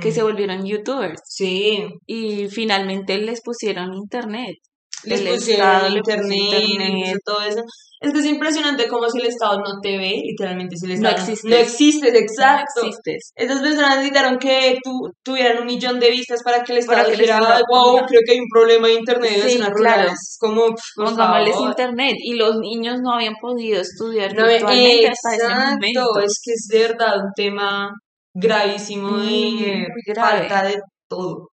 que 0.00 0.10
se 0.10 0.22
mm. 0.22 0.24
volvieron 0.24 0.64
youtubers. 0.64 1.20
Sí. 1.26 1.84
Y 2.06 2.48
finalmente 2.48 3.18
les 3.18 3.42
pusieron 3.42 3.92
internet. 3.92 4.56
Les 5.04 5.20
el 5.20 5.28
pusieron 5.28 5.96
internet, 5.96 7.18
todo 7.24 7.42
eso. 7.42 7.62
Es 8.02 8.12
que 8.12 8.18
es 8.18 8.26
impresionante 8.26 8.88
como 8.88 9.08
si 9.08 9.20
el 9.20 9.26
Estado 9.26 9.58
no 9.58 9.80
te 9.80 9.96
ve, 9.96 10.20
literalmente 10.24 10.74
si 10.76 10.86
el 10.86 10.92
Estado 10.92 11.14
no 11.14 11.22
existes. 11.22 11.50
No 11.50 11.56
existes, 11.56 12.14
exacto. 12.14 12.82
No 12.82 12.88
existes. 12.88 13.32
Esas 13.36 13.60
personas 13.60 13.96
necesitaron 13.96 14.38
que 14.38 14.78
tu, 14.82 15.12
tuvieran 15.22 15.58
un 15.60 15.66
millón 15.66 16.00
de 16.00 16.10
vistas 16.10 16.42
para 16.42 16.64
que 16.64 16.72
el 16.72 16.78
Estado 16.78 17.08
dijera, 17.08 17.38
wow, 17.38 17.98
creo 18.06 18.20
que 18.26 18.32
hay 18.32 18.40
un 18.40 18.48
problema 18.52 18.88
de 18.88 18.94
internet 18.94 19.42
sí, 19.46 19.56
en 19.56 19.72
claro. 19.72 20.10
Es 20.10 20.36
como, 20.40 20.74
Pongámosles 20.96 21.60
internet. 21.60 22.16
Y 22.18 22.34
los 22.34 22.56
niños 22.58 22.98
no 23.00 23.14
habían 23.14 23.34
podido 23.40 23.80
estudiar 23.80 24.34
no, 24.34 24.48
virtualmente 24.48 25.08
hasta 25.08 25.36
ese 25.36 25.48
momento. 25.48 26.20
es 26.24 26.40
que 26.44 26.52
es 26.52 26.66
de 26.68 26.88
verdad 26.88 27.18
un 27.18 27.30
tema 27.36 27.90
gravísimo 28.34 29.22
y 29.22 29.86
falta 30.16 30.64
de 30.64 30.80
todo. 31.08 31.50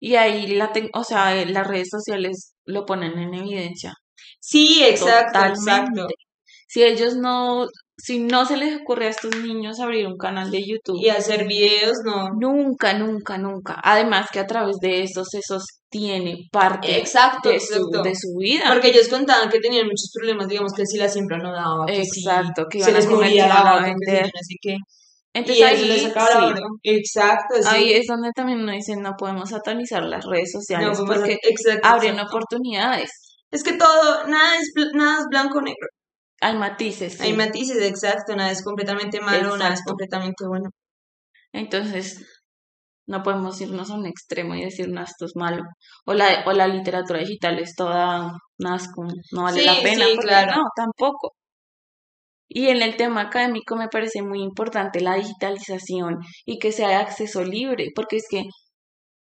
Y 0.00 0.16
ahí 0.16 0.48
la 0.48 0.72
o 0.94 1.04
sea, 1.04 1.32
las 1.44 1.66
redes 1.66 1.88
sociales 1.90 2.55
lo 2.66 2.84
ponen 2.84 3.18
en 3.18 3.34
evidencia. 3.34 3.94
Sí, 4.40 4.82
exacto, 4.84 5.38
exacto. 5.44 6.06
Si 6.68 6.82
ellos 6.82 7.16
no, 7.16 7.66
si 7.96 8.18
no 8.18 8.44
se 8.44 8.56
les 8.56 8.80
ocurre 8.80 9.06
a 9.06 9.10
estos 9.10 9.34
niños 9.36 9.80
abrir 9.80 10.06
un 10.06 10.16
canal 10.18 10.50
de 10.50 10.64
YouTube 10.66 11.00
y 11.00 11.08
hacer 11.08 11.46
videos, 11.46 11.98
no. 12.04 12.28
Nunca, 12.38 12.92
nunca, 12.92 13.38
nunca. 13.38 13.80
Además 13.82 14.28
que 14.32 14.40
a 14.40 14.46
través 14.46 14.76
de 14.80 15.02
eso 15.02 15.24
se 15.24 15.40
sostiene 15.42 16.48
parte 16.52 16.98
exacto, 16.98 17.48
de, 17.48 17.60
Su, 17.60 17.88
de 17.88 18.14
su 18.14 18.36
vida. 18.38 18.64
Porque 18.68 18.88
ellos 18.88 19.08
contaban 19.08 19.48
que 19.48 19.60
tenían 19.60 19.86
muchos 19.86 20.10
problemas, 20.12 20.48
digamos 20.48 20.72
que 20.72 20.84
si 20.84 20.98
la 20.98 21.08
siembra 21.08 21.38
no 21.38 21.52
daba, 21.52 21.86
que 21.86 22.00
exacto, 22.00 22.66
que 22.68 22.82
se 22.82 22.92
les 22.92 23.08
moría 23.08 23.48
la 23.48 23.62
vaca, 23.62 23.94
así 24.40 24.56
que 24.60 24.76
entonces 25.36 25.64
ahí, 25.64 26.12
Exacto. 26.82 27.56
Ahí 27.66 27.92
es 27.92 28.06
donde 28.06 28.30
también 28.34 28.60
uno 28.60 28.72
dice, 28.72 28.96
no 28.96 29.14
podemos 29.18 29.50
satanizar 29.50 30.02
las 30.02 30.24
redes 30.24 30.50
sociales 30.52 30.98
porque 31.06 31.38
abren 31.82 32.18
oportunidades. 32.18 33.10
Es 33.50 33.62
que 33.62 33.74
todo, 33.74 34.26
nada 34.26 34.56
es, 34.56 34.72
nada 34.94 35.20
es 35.20 35.26
blanco 35.28 35.58
o 35.58 35.62
negro. 35.62 35.88
Hay 36.40 36.56
matices. 36.56 37.20
Hay 37.20 37.34
matices, 37.34 37.82
exacto. 37.82 38.34
Nada 38.34 38.50
es 38.50 38.62
completamente 38.62 39.20
malo, 39.20 39.56
nada 39.56 39.74
es 39.74 39.84
completamente 39.84 40.46
bueno. 40.46 40.70
Entonces, 41.52 42.24
no 43.06 43.22
podemos 43.22 43.60
irnos 43.60 43.90
a 43.90 43.94
un 43.94 44.06
extremo 44.06 44.54
y 44.54 44.64
decir, 44.64 44.88
no, 44.88 45.02
esto 45.02 45.26
es 45.26 45.36
malo. 45.36 45.62
O 46.06 46.14
la, 46.14 46.44
o 46.46 46.52
la 46.52 46.66
literatura 46.66 47.20
digital 47.20 47.58
es 47.58 47.74
toda 47.74 48.32
nasco, 48.58 49.04
no 49.32 49.42
vale 49.42 49.64
la 49.64 49.76
pena. 49.82 50.06
Sí, 50.06 50.16
claro. 50.18 50.56
No, 50.56 50.62
tampoco. 50.74 51.34
Y 52.48 52.68
en 52.68 52.82
el 52.82 52.96
tema 52.96 53.22
académico 53.22 53.76
me 53.76 53.88
parece 53.88 54.22
muy 54.22 54.40
importante 54.42 55.00
la 55.00 55.16
digitalización 55.16 56.18
y 56.44 56.58
que 56.58 56.72
sea 56.72 56.88
de 56.88 56.94
acceso 56.96 57.44
libre, 57.44 57.88
porque 57.94 58.16
es 58.16 58.26
que 58.30 58.44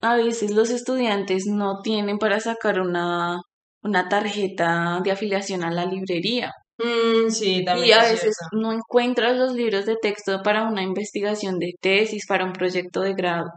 a 0.01 0.17
veces 0.17 0.51
los 0.51 0.71
estudiantes 0.71 1.47
no 1.47 1.81
tienen 1.83 2.19
para 2.19 2.41
sacar 2.41 2.81
una, 2.81 3.39
una 3.83 4.09
tarjeta 4.09 5.01
de 5.03 5.11
afiliación 5.13 5.65
a 5.65 5.71
la 5.71 5.87
librería. 5.87 6.53
Mm, 6.79 7.31
sí, 7.31 7.65
también 7.65 7.89
y 7.89 7.93
a 7.93 8.03
veces 8.03 8.37
no 8.53 8.73
encuentras 8.73 9.37
los 9.37 9.55
libros 9.55 9.87
de 9.87 9.97
texto 9.97 10.43
para 10.43 10.65
una 10.69 10.83
investigación 10.83 11.59
de 11.59 11.73
tesis, 11.81 12.27
para 12.27 12.45
un 12.45 12.53
proyecto 12.53 13.01
de 13.01 13.15
grado. 13.15 13.51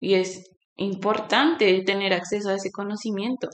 Y 0.00 0.14
es 0.14 0.44
importante 0.76 1.82
tener 1.82 2.12
acceso 2.14 2.50
a 2.50 2.54
ese 2.54 2.70
conocimiento. 2.70 3.48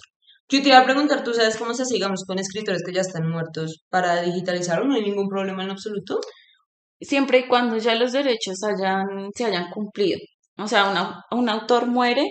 Yo 0.49 0.62
te 0.62 0.68
iba 0.68 0.78
a 0.78 0.84
preguntar, 0.84 1.24
¿tú 1.24 1.32
sabes 1.32 1.57
cómo 1.57 1.74
se 1.74 1.84
sigamos 1.86 2.24
con 2.26 2.38
escritores 2.38 2.82
que 2.84 2.92
ya 2.92 3.01
están 3.01 3.28
muertos 3.28 3.84
para 3.90 4.20
digitalizarlo? 4.22 4.84
¿No 4.86 4.95
hay 4.95 5.03
ningún 5.03 5.28
problema 5.28 5.64
en 5.64 5.70
absoluto? 5.70 6.20
Siempre 7.01 7.38
y 7.40 7.49
cuando 7.49 7.76
ya 7.78 7.95
los 7.95 8.12
derechos 8.12 8.62
hayan, 8.64 9.30
se 9.34 9.45
hayan 9.47 9.70
cumplido. 9.70 10.18
O 10.59 10.68
sea, 10.68 10.90
una, 10.90 11.22
un 11.30 11.49
autor 11.49 11.86
muere 11.86 12.26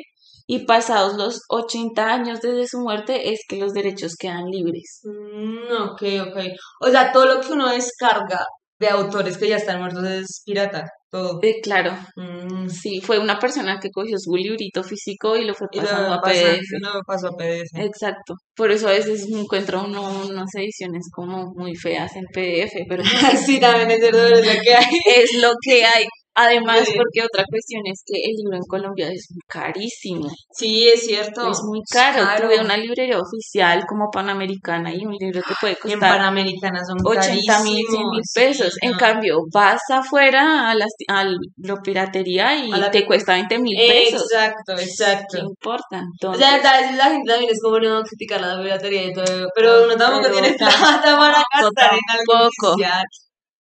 y 0.47 0.66
pasados 0.66 1.16
los 1.16 1.41
80 1.49 2.05
años 2.14 2.41
desde 2.41 2.68
su 2.68 2.80
muerte 2.80 3.32
es 3.34 3.41
que 3.47 3.57
los 3.57 3.74
derechos 3.74 4.16
quedan 4.18 4.45
libres. 4.49 5.01
Mm, 5.03 5.72
ok, 5.91 6.01
ok. 6.30 6.38
O 6.82 6.89
sea, 6.89 7.11
todo 7.11 7.26
lo 7.26 7.41
que 7.41 7.53
uno 7.53 7.70
descarga 7.70 8.45
de 8.80 8.89
autores 8.89 9.38
que 9.38 9.49
ya 9.49 9.57
están 9.57 9.80
muertos 9.80 10.03
es 10.05 10.41
pirata. 10.45 10.86
Todo. 11.14 11.39
Eh, 11.43 11.61
claro. 11.61 11.95
Mm. 12.16 12.68
Sí, 12.70 12.99
fue 12.99 13.20
una 13.20 13.38
persona 13.38 13.78
que 13.80 13.91
cogió 13.91 14.18
su 14.18 14.36
librito 14.36 14.84
físico 14.84 15.38
y 15.38 15.45
lo 15.45 15.53
fue 15.53 15.68
pasando 15.72 16.11
a 16.11 16.20
PDF. 16.20 16.80
lo 16.82 17.01
pasó 17.05 17.28
a 17.28 17.38
PDF. 17.38 17.70
Exacto. 17.76 18.34
Por 18.55 18.72
eso 18.72 18.88
a 18.88 18.93
veces 18.93 19.28
encuentro 19.30 19.84
uno, 19.84 20.26
unas 20.28 20.49
ediciones 20.55 21.11
como 21.14 21.53
muy 21.53 21.76
feas 21.76 22.16
en 22.16 22.26
PDF, 22.34 22.86
pero 22.89 23.03
sí, 23.45 23.59
también 23.59 23.91
es 23.91 24.01
lo 24.01 24.61
que 24.64 24.74
hay. 24.74 24.86
Es 25.05 25.39
lo 25.39 25.51
que 25.61 25.86
hay. 25.86 26.05
Además, 26.36 26.90
porque 26.96 27.22
otra 27.22 27.46
cuestión 27.48 27.82
es 27.86 28.04
que 28.06 28.18
el 28.18 28.36
libro 28.38 28.58
en 28.58 28.64
Colombia 28.68 29.10
es 29.10 29.28
carísimo. 29.48 30.28
Sí, 30.52 30.88
es 30.88 31.06
cierto. 31.06 31.52
Es 31.52 31.62
muy 31.64 31.82
caro. 31.90 32.26
Tuve 32.42 32.60
una 32.60 32.76
librería 32.76 33.20
oficial 33.20 33.84
como 33.88 34.10
Panamericana 34.10 34.94
y 34.94 35.06
un 35.06 35.14
libro 35.14 35.42
te 35.42 35.54
puede 35.62 35.76
costar. 35.76 35.94
En 35.94 36.00
Panamericana 36.00 36.80
son 36.86 36.98
80 37.06 37.64
mil, 37.64 37.86
100 37.88 38.10
mil 38.10 38.22
pesos. 38.34 38.78
En 38.82 38.94
cambio, 38.94 39.40
vas 39.52 39.82
afuera 39.92 40.72
a, 40.72 40.76
la 40.76 41.76
piratería 41.84 42.56
y 42.66 42.72
te 42.92 43.06
cuesta 43.06 43.34
20 43.34 43.60
mil 43.60 43.78
pesos. 43.78 44.24
Exacto, 44.32 44.74
exacto. 44.74 45.38
¿Qué 45.38 45.40
importa? 45.42 46.00
Entonces... 46.00 46.44
O 46.44 46.62
sea, 46.62 46.92
la 46.94 47.10
gente 47.10 47.32
también 47.32 47.52
es 47.52 47.60
como 47.62 47.80
no 47.80 48.02
criticar 48.04 48.42
la 48.42 48.62
piratería 48.62 49.06
y 49.06 49.14
todo. 49.14 49.48
Pero 49.54 49.86
uno 49.86 49.96
tampoco 49.96 50.32
tiene 50.32 50.54
plata 50.58 51.18
para 51.18 51.44
gastar 51.54 51.94
en 51.94 52.20
algo 52.20 52.48
oficial. 52.48 53.04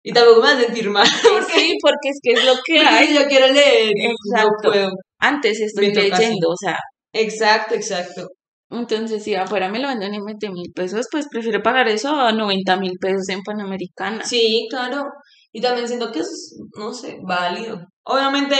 Y 0.03 0.11
tampoco 0.11 0.41
me 0.41 0.47
va 0.47 0.53
a 0.53 0.61
sentir 0.61 0.89
mal. 0.89 1.07
Sí, 1.07 1.77
porque 1.81 2.09
es 2.09 2.19
que 2.21 2.31
es 2.33 2.45
lo 2.45 2.53
que 2.65 2.79
hay. 2.79 3.13
Yo 3.13 3.25
quiero 3.27 3.47
leer. 3.47 3.91
Exacto. 3.95 4.73
No 4.73 4.89
Antes 5.19 5.61
estoy 5.61 5.93
leyendo, 5.93 6.49
o 6.49 6.55
sea. 6.59 6.77
Exacto, 7.13 7.75
exacto. 7.75 8.27
Entonces, 8.71 9.23
si 9.23 9.35
afuera 9.35 9.69
me 9.69 9.79
lo 9.79 9.89
venden 9.89 10.13
en 10.13 10.23
20 10.23 10.49
mil 10.49 10.71
pesos, 10.73 11.07
pues 11.11 11.27
prefiero 11.29 11.61
pagar 11.61 11.89
eso 11.89 12.15
a 12.15 12.31
90 12.31 12.77
mil 12.77 12.93
pesos 12.99 13.27
en 13.29 13.43
Panamericana. 13.43 14.23
Sí, 14.23 14.67
claro. 14.69 15.09
Y 15.51 15.61
también 15.61 15.87
siento 15.87 16.11
que 16.11 16.19
es, 16.19 16.57
no 16.77 16.93
sé, 16.93 17.17
válido. 17.21 17.81
Obviamente, 18.03 18.55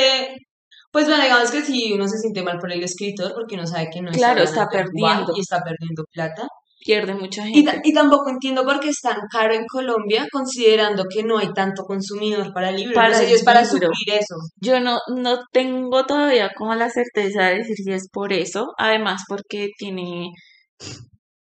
pues 0.92 1.08
bueno, 1.08 1.24
digamos 1.24 1.50
que 1.50 1.62
si 1.62 1.94
uno 1.94 2.08
se 2.10 2.18
siente 2.18 2.44
mal 2.44 2.60
por 2.60 2.72
el 2.72 2.84
escritor, 2.84 3.32
porque 3.34 3.56
uno 3.56 3.66
sabe 3.66 3.90
que 3.92 4.02
no 4.02 4.12
claro, 4.12 4.44
está, 4.44 4.64
está 4.64 4.70
perdiendo. 4.70 5.34
Y 5.36 5.40
está 5.40 5.62
perdiendo 5.64 6.04
plata 6.12 6.46
pierde 6.84 7.14
mucha 7.14 7.44
gente. 7.44 7.82
Y, 7.84 7.94
tampoco 7.94 8.30
entiendo 8.30 8.64
por 8.64 8.80
qué 8.80 8.90
es 8.90 9.00
tan 9.02 9.18
caro 9.32 9.54
en 9.54 9.66
Colombia, 9.66 10.26
considerando 10.32 11.04
que 11.10 11.24
no 11.24 11.38
hay 11.38 11.52
tanto 11.54 11.84
consumidor 11.84 12.54
para 12.54 12.72
libros. 12.72 12.96
Para 12.96 13.18
no 13.18 13.24
es 13.24 13.44
para 13.44 13.66
suplir 13.66 13.92
eso. 14.08 14.36
Yo 14.58 14.80
no, 14.80 14.98
no 15.16 15.40
tengo 15.52 16.06
todavía 16.06 16.52
como 16.58 16.76
la 16.76 16.90
certeza 16.90 17.44
de 17.44 17.60
decir 17.60 17.76
si 17.76 17.92
es 17.92 18.10
por 18.12 18.34
eso, 18.34 18.74
además 18.78 19.24
porque 19.28 19.70
tiene 19.78 20.30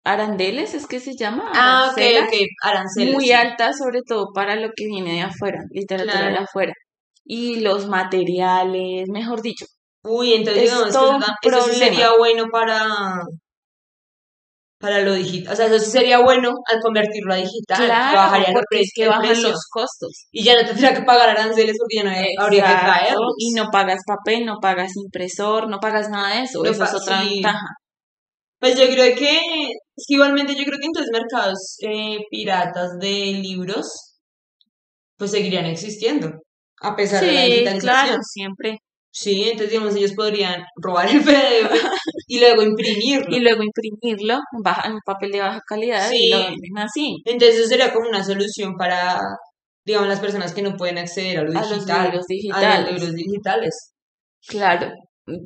arandeles, 0.04 0.74
es 0.74 0.86
que 0.86 1.00
se 1.00 1.16
llama. 1.16 1.50
Ah, 1.54 1.90
ok, 1.90 2.02
ok, 2.24 2.34
aranceles. 2.62 3.14
Muy 3.14 3.32
alta, 3.32 3.72
sobre 3.72 4.00
todo 4.06 4.28
para 4.34 4.56
lo 4.56 4.68
que 4.76 4.86
viene 4.86 5.14
de 5.14 5.22
afuera, 5.22 5.60
literatura 5.70 6.28
de 6.30 6.38
afuera. 6.38 6.72
Y 7.24 7.60
los 7.60 7.88
materiales, 7.88 9.08
mejor 9.08 9.40
dicho. 9.40 9.64
Uy, 10.02 10.34
entonces 10.34 10.70
que 11.40 11.48
eso 11.48 11.62
sería 11.72 12.12
bueno 12.18 12.44
para 12.52 13.24
para 14.84 15.00
lo 15.00 15.14
digital. 15.14 15.50
O 15.50 15.56
sea, 15.56 15.66
eso 15.66 15.90
sería 15.90 16.18
bueno 16.20 16.50
al 16.70 16.78
convertirlo 16.82 17.32
a 17.32 17.36
digital. 17.36 17.86
Claro, 17.86 18.18
bajaría 18.18 18.48
porque 18.52 18.82
es 18.82 18.92
que 18.94 19.08
bajan 19.08 19.42
los 19.42 19.60
costos. 19.70 20.26
Y 20.30 20.44
ya 20.44 20.60
no 20.60 20.66
tendría 20.66 20.92
que 20.92 21.00
pagar 21.04 21.30
aranceles 21.30 21.74
porque 21.78 21.96
ya 21.96 22.04
no 22.04 22.44
habría 22.44 22.66
que 22.66 22.84
traerlos. 22.84 23.32
Y 23.38 23.54
no 23.54 23.70
pagas 23.72 24.00
papel, 24.06 24.44
no 24.44 24.56
pagas 24.60 24.92
impresor, 24.96 25.70
no 25.70 25.78
pagas 25.80 26.10
nada 26.10 26.36
de 26.36 26.42
eso. 26.42 26.62
Esa 26.66 26.84
es 26.84 26.94
otra 26.94 27.22
ventaja. 27.22 27.66
Pues 28.58 28.78
yo 28.78 28.84
creo 28.88 29.16
que, 29.16 29.40
igualmente 30.08 30.54
yo 30.54 30.64
creo 30.64 30.78
que 30.78 30.86
entonces 30.86 31.10
mercados 31.10 31.76
eh, 31.80 32.18
piratas 32.30 32.98
de 33.00 33.40
libros, 33.42 33.86
pues 35.16 35.30
seguirían 35.30 35.64
existiendo, 35.64 36.30
a 36.82 36.94
pesar 36.94 37.24
de 37.24 37.32
la 37.32 37.40
digitalización. 37.42 37.80
claro, 37.80 38.18
siempre. 38.22 38.78
Sí, 39.16 39.44
entonces 39.44 39.70
digamos 39.70 39.94
ellos 39.94 40.12
podrían 40.14 40.64
robar 40.74 41.08
el 41.08 41.22
PDF 41.22 41.70
y 42.26 42.40
luego 42.40 42.62
imprimirlo. 42.62 43.36
Y 43.36 43.38
luego 43.38 43.62
imprimirlo 43.62 44.40
en, 44.84 44.98
papel 45.06 45.30
de 45.30 45.40
baja 45.40 45.60
calidad 45.64 46.10
y 46.12 46.30
lo 46.30 46.38
venden 46.38 46.78
así. 46.78 47.22
Entonces 47.24 47.60
eso 47.60 47.68
sería 47.68 47.92
como 47.92 48.08
una 48.08 48.24
solución 48.24 48.74
para, 48.76 49.20
digamos, 49.86 50.08
las 50.08 50.18
personas 50.18 50.52
que 50.52 50.62
no 50.62 50.76
pueden 50.76 50.98
acceder 50.98 51.38
a 51.38 51.42
lo 51.44 51.52
digital. 51.52 52.12
Los 52.12 52.26
digitales. 52.26 52.66
A 52.66 52.80
los 52.80 52.90
libros 52.90 53.14
digitales. 53.14 53.92
Claro, 54.48 54.90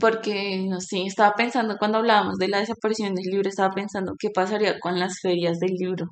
porque, 0.00 0.64
no 0.66 0.80
sé, 0.80 1.02
estaba 1.04 1.34
pensando 1.34 1.76
cuando 1.78 1.98
hablábamos 1.98 2.36
de 2.38 2.48
la 2.48 2.60
desaparición 2.60 3.14
del 3.14 3.26
libro, 3.26 3.50
estaba 3.50 3.74
pensando 3.74 4.14
qué 4.18 4.30
pasaría 4.30 4.80
con 4.80 4.98
las 4.98 5.20
ferias 5.20 5.58
del 5.58 5.72
libro. 5.78 6.06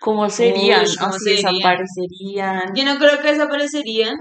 ¿Cómo 0.00 0.28
serían? 0.28 0.84
¿Cómo 0.98 1.14
desaparecerían? 1.24 2.74
Yo 2.74 2.84
no 2.84 2.98
creo 2.98 3.20
que 3.22 3.28
desaparecerían, 3.28 4.16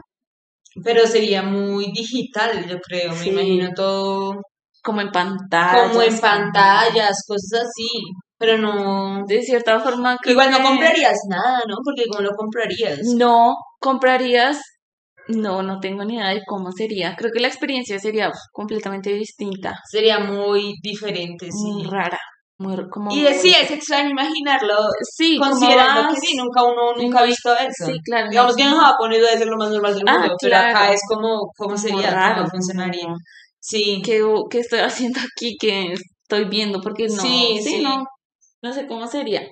pero 0.84 1.06
sería 1.08 1.42
muy 1.44 1.92
digital, 1.92 2.66
yo 2.68 2.78
creo, 2.80 3.14
me 3.16 3.28
imagino 3.28 3.70
todo. 3.76 4.42
Como 4.82 5.02
en 5.02 5.12
pantallas. 5.12 5.90
Como 5.90 6.02
en 6.02 6.20
pantallas, 6.20 7.24
cosas 7.28 7.64
así. 7.64 7.90
Pero 8.38 8.58
no. 8.58 9.26
De 9.28 9.42
cierta 9.42 9.80
forma. 9.80 10.18
Igual 10.24 10.52
no 10.52 10.62
comprarías 10.64 11.18
nada, 11.30 11.60
¿no? 11.68 11.76
Porque 11.84 12.06
¿cómo 12.10 12.22
lo 12.22 12.32
comprarías? 12.36 13.00
No, 13.16 13.56
comprarías. 13.80 14.60
No, 15.28 15.62
no 15.62 15.80
tengo 15.80 16.06
ni 16.06 16.16
idea 16.16 16.30
de 16.30 16.42
cómo 16.46 16.72
sería. 16.72 17.16
Creo 17.16 17.32
que 17.32 17.42
la 17.42 17.50
experiencia 17.50 18.00
sería 18.00 18.32
completamente 18.52 19.14
distinta. 19.14 19.76
Sería 19.92 20.20
muy 20.20 20.74
diferente, 20.82 21.52
sí. 21.52 21.72
Muy 21.72 21.84
rara. 21.84 22.18
Y 23.12 23.26
sí, 23.36 23.56
es 23.58 23.72
extraño 23.72 24.10
imaginarlo. 24.10 24.76
Sí, 25.02 25.38
considerando 25.38 26.10
que 26.10 26.20
sí, 26.20 26.36
nunca 26.36 26.62
uno 26.64 26.94
nunca 26.94 27.20
ha 27.20 27.24
visto 27.24 27.54
eso. 27.54 27.86
Sí, 27.86 27.94
claro. 28.04 28.30
Digamos 28.30 28.56
que 28.56 28.64
en 28.64 28.76
Japón 28.76 29.14
eso 29.14 29.38
ser 29.38 29.48
lo 29.48 29.56
más 29.56 29.70
normal 29.70 29.94
del 29.94 30.04
mundo, 30.04 30.34
ah, 30.34 30.36
pero 30.42 30.58
acá 30.58 30.92
es 30.92 31.00
como, 31.08 31.50
¿cómo 31.58 31.78
sería? 31.78 32.12
Raro, 32.12 32.36
¿Cómo 32.40 32.50
funcionaría? 32.50 33.08
Sí. 33.62 34.02
¿Qué, 34.04 34.22
¿Qué 34.50 34.60
estoy 34.60 34.80
haciendo 34.80 35.22
aquí? 35.22 35.56
que 35.58 35.94
estoy 35.94 36.50
viendo? 36.50 36.82
Porque 36.82 37.08
no. 37.08 37.22
Sí, 37.22 37.60
sí. 37.64 37.82
No, 37.82 38.04
no 38.62 38.74
sé 38.74 38.88
cómo 38.88 39.08
sería. 39.08 39.48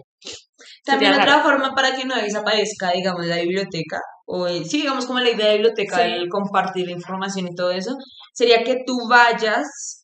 También 0.83 1.13
otra 1.13 1.41
forma 1.43 1.73
para 1.73 1.95
que 1.95 2.03
no 2.03 2.15
desaparezca, 2.15 2.91
digamos, 2.91 3.25
la 3.25 3.37
biblioteca, 3.37 3.99
o 4.25 4.47
sí, 4.47 4.81
digamos 4.81 5.05
como 5.05 5.19
la 5.19 5.29
idea 5.29 5.47
de 5.47 5.53
biblioteca, 5.53 6.03
el 6.05 6.27
compartir 6.27 6.87
la 6.87 6.93
información 6.93 7.47
y 7.47 7.55
todo 7.55 7.71
eso, 7.71 7.91
sería 8.33 8.63
que 8.63 8.77
tú 8.85 8.97
vayas 9.07 9.96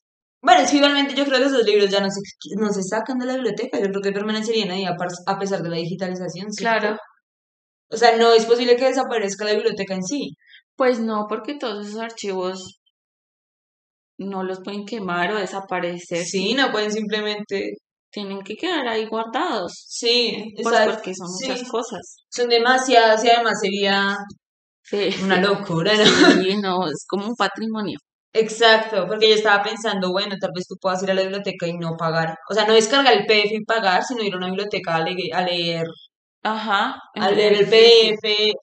bueno, 0.43 0.61
es 0.61 0.71
que 0.71 0.77
igualmente 0.77 1.15
yo 1.15 1.23
creo 1.23 1.39
que 1.39 1.45
esos 1.45 1.63
libros 1.63 1.89
ya 1.89 2.01
no 2.01 2.09
se, 2.09 2.19
no 2.57 2.71
se 2.73 2.83
sacan 2.83 3.17
de 3.17 3.25
la 3.25 3.35
biblioteca, 3.35 3.79
yo 3.79 3.85
creo 3.85 4.01
que 4.01 4.11
permanecerían 4.11 4.71
ahí 4.71 4.83
a, 4.85 5.39
pesar 5.39 5.63
de 5.63 5.69
la 5.69 5.77
digitalización. 5.77 6.47
Claro. 6.57 6.97
O 7.89 7.95
sea, 7.95 8.17
no 8.17 8.33
es 8.33 8.45
posible 8.45 8.75
que 8.75 8.85
desaparezca 8.85 9.45
la 9.45 9.53
biblioteca 9.53 9.93
en 9.93 10.03
sí. 10.03 10.31
Pues 10.75 10.99
no, 10.99 11.27
porque 11.29 11.55
todos 11.57 11.87
esos 11.87 12.01
archivos 12.01 12.81
no 14.17 14.43
los 14.43 14.59
pueden 14.61 14.85
quemar 14.85 15.31
o 15.31 15.39
desaparecer. 15.39 16.25
Sí, 16.25 16.53
no 16.53 16.71
pueden 16.71 16.91
simplemente... 16.91 17.71
Tienen 18.11 18.43
que 18.43 18.55
quedar 18.55 18.87
ahí 18.87 19.07
guardados. 19.07 19.71
Sí, 19.87 20.53
pues 20.61 20.75
porque 20.85 21.15
son 21.15 21.27
muchas 21.31 21.67
cosas. 21.67 22.17
Son 22.29 22.47
demasiadas 22.47 23.23
y 23.23 23.29
además 23.29 23.59
sería 23.59 24.17
una 25.23 25.41
locura, 25.41 25.93
¿no? 25.95 26.03
Sí, 26.43 26.57
no, 26.61 26.85
es 26.85 27.05
como 27.07 27.27
un 27.27 27.35
patrimonio. 27.35 27.97
Exacto, 28.34 29.05
porque 29.07 29.29
yo 29.29 29.36
estaba 29.36 29.63
pensando, 29.63 30.11
bueno, 30.11 30.36
tal 30.41 30.51
vez 30.55 30.67
tú 30.67 30.75
puedas 30.81 31.03
ir 31.03 31.11
a 31.11 31.13
la 31.13 31.21
biblioteca 31.21 31.67
y 31.67 31.77
no 31.77 31.95
pagar. 31.95 32.36
O 32.49 32.53
sea, 32.53 32.65
no 32.65 32.73
descargar 32.73 33.13
el 33.13 33.25
PDF 33.27 33.51
y 33.51 33.63
pagar, 33.63 34.03
sino 34.03 34.23
ir 34.23 34.34
a 34.34 34.38
una 34.38 34.47
biblioteca 34.47 34.95
a, 34.95 35.03
leer. 35.03 35.36
A 35.36 35.41
leer 35.43 35.86
Ajá. 36.41 36.95
A 37.15 37.31
leer 37.31 37.53
el 37.53 37.67
PDF, 37.67 38.53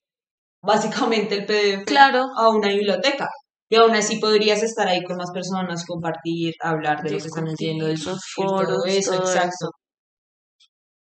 básicamente 0.60 1.36
el 1.36 1.46
PDF. 1.46 1.84
Claro. 1.86 2.26
A 2.36 2.48
una 2.50 2.68
biblioteca. 2.68 3.28
Y 3.68 3.76
aún 3.76 3.94
así 3.94 4.18
podrías 4.18 4.62
estar 4.64 4.88
ahí 4.88 5.04
con 5.04 5.16
más 5.16 5.30
personas, 5.30 5.86
compartir, 5.86 6.54
hablar 6.60 7.02
de 7.02 7.10
lo 7.10 7.18
que 7.18 7.28
están 7.28 7.46
haciendo, 7.46 7.86
de 7.86 7.96
sus 7.96 8.20
foros, 8.34 8.84
eso, 8.86 9.14
exacto. 9.14 9.70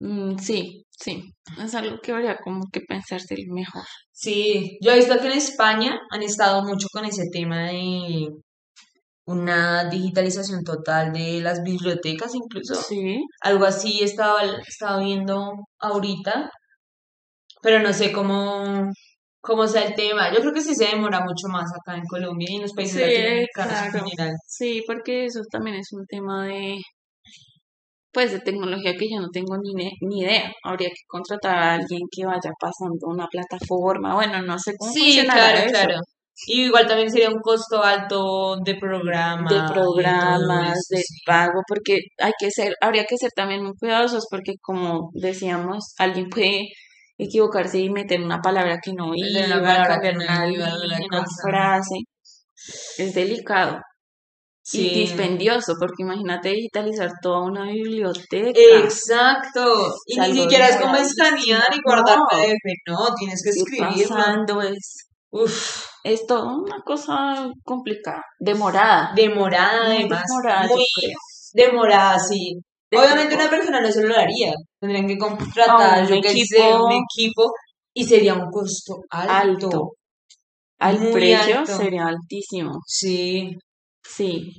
Mm, 0.01 0.38
sí, 0.38 0.86
sí, 0.90 1.22
es 1.62 1.74
algo 1.74 1.98
que 2.01 2.12
habría 2.12 2.38
como 2.38 2.62
que 2.72 2.80
pensarse 2.80 3.34
mejor. 3.48 3.82
Sí, 4.12 4.78
yo 4.80 4.92
he 4.92 4.96
visto 4.96 5.18
que 5.18 5.26
en 5.26 5.32
España 5.32 6.01
han 6.11 6.22
estado 6.22 6.62
mucho 6.64 6.86
con 6.90 7.05
ese 7.05 7.24
tema 7.30 7.68
de 7.68 8.28
una 9.26 9.84
digitalización 9.90 10.64
total 10.64 11.12
de 11.12 11.40
las 11.42 11.62
bibliotecas 11.62 12.34
incluso. 12.34 12.74
Sí. 12.74 13.20
Algo 13.42 13.66
así 13.66 14.03
estaba, 14.03 14.40
estaba 14.66 15.01
viendo 15.01 15.53
ahorita, 15.78 16.51
pero 17.62 17.80
no 17.80 17.92
sé 17.92 18.11
cómo, 18.11 18.90
cómo 19.40 19.66
sea 19.66 19.82
el 19.84 19.94
tema. 19.94 20.32
Yo 20.32 20.40
creo 20.40 20.53
que 20.55 20.62
sí 20.62 20.74
se 20.74 20.86
demora 20.86 21.20
mucho 21.20 21.48
más 21.48 21.70
acá 21.74 21.96
en 21.96 22.05
Colombia 22.07 22.48
y 22.51 22.57
en 22.57 22.62
los 22.62 22.72
países 22.72 23.01
latinoamericanos 23.03 23.82
en 23.82 23.92
general. 23.92 24.34
Sí, 24.46 24.82
porque 24.86 25.26
eso 25.26 25.40
también 25.51 25.76
es 25.76 25.92
un 25.92 26.07
tema 26.07 26.46
de 26.46 26.78
pues 28.12 28.32
de 28.32 28.40
tecnología 28.40 28.94
que 28.96 29.08
yo 29.08 29.20
no 29.20 29.28
tengo 29.32 29.56
ni, 29.58 29.90
ni 30.00 30.20
idea. 30.20 30.52
Habría 30.64 30.88
que 30.88 31.02
contratar 31.06 31.56
a 31.56 31.74
alguien 31.74 32.02
que 32.11 32.26
vaya 32.26 32.52
pasando 32.58 33.06
una 33.06 33.26
plataforma. 33.28 34.14
Bueno, 34.14 34.42
no 34.42 34.58
sé 34.58 34.74
cómo 34.78 34.92
sí, 34.92 35.20
claro, 35.24 35.70
claro. 35.70 36.00
Y 36.46 36.64
igual 36.64 36.86
también 36.86 37.11
sería 37.11 37.28
un 37.28 37.40
costo 37.40 37.82
alto 37.82 38.56
de 38.64 38.74
programa. 38.76 39.50
De 39.50 39.72
programas, 39.72 40.78
de 40.88 41.02
pago, 41.26 41.61
porque 41.68 41.98
hay 42.18 42.32
que 42.38 42.50
ser, 42.50 42.74
habría 42.80 43.04
que 43.04 43.18
ser 43.18 43.30
también 43.36 43.62
muy 43.62 43.74
cuidadosos 43.78 44.26
porque 44.30 44.54
como 44.61 45.11
decíamos, 45.12 45.94
alguien 45.98 46.28
puede 46.30 46.68
equivocarse 47.18 47.78
y 47.80 47.90
meter 47.90 48.22
una 48.22 48.40
palabra 48.40 48.78
que 48.82 48.92
no 48.94 49.12
iba, 49.14 49.58
una 49.58 49.82
cambiar 49.84 50.16
una 50.16 51.24
frase. 51.42 51.96
Es 52.98 53.14
delicado. 53.14 53.78
Sí. 54.71 54.91
dispendioso, 54.91 55.75
porque 55.81 56.05
imagínate 56.05 56.51
digitalizar 56.51 57.11
toda 57.21 57.43
una 57.43 57.64
biblioteca. 57.64 58.53
Exacto. 58.55 59.97
Y 60.07 60.21
ni 60.21 60.33
siquiera 60.33 60.68
es 60.68 60.77
como 60.77 60.95
escanear 60.95 61.66
y 61.75 61.81
guardar 61.85 62.18
PDF, 62.31 62.75
no, 62.87 63.14
tienes 63.18 63.43
que 63.43 63.51
escribir. 63.51 64.09
pasando 64.09 64.62
es. 64.62 65.09
Uf. 65.31 65.87
Es 66.05 66.25
una 66.31 66.83
cosa 66.85 67.51
complicada, 67.64 68.23
demorada. 68.39 69.12
Demorada, 69.14 69.87
además. 69.87 70.23
Demorada, 70.29 70.68
muy 70.68 70.85
demorada, 71.53 72.18
sí. 72.18 72.61
Obviamente 72.93 73.35
una 73.35 73.51
persona 73.51 73.81
no 73.81 73.91
se 73.91 74.07
lo 74.07 74.16
haría. 74.16 74.53
Tendrían 74.81 75.07
que 75.07 75.18
contratar, 75.18 76.05
un, 76.05 76.12
equipo, 76.12 76.87
un 76.87 76.93
equipo 76.93 77.51
y 77.93 78.05
sería 78.05 78.35
un 78.35 78.51
costo 78.51 79.01
alto. 79.11 79.66
alto. 79.66 79.91
Al 80.79 81.11
precio 81.11 81.66
sería 81.66 82.07
altísimo. 82.07 82.79
Sí. 82.87 83.51
Sí. 84.16 84.52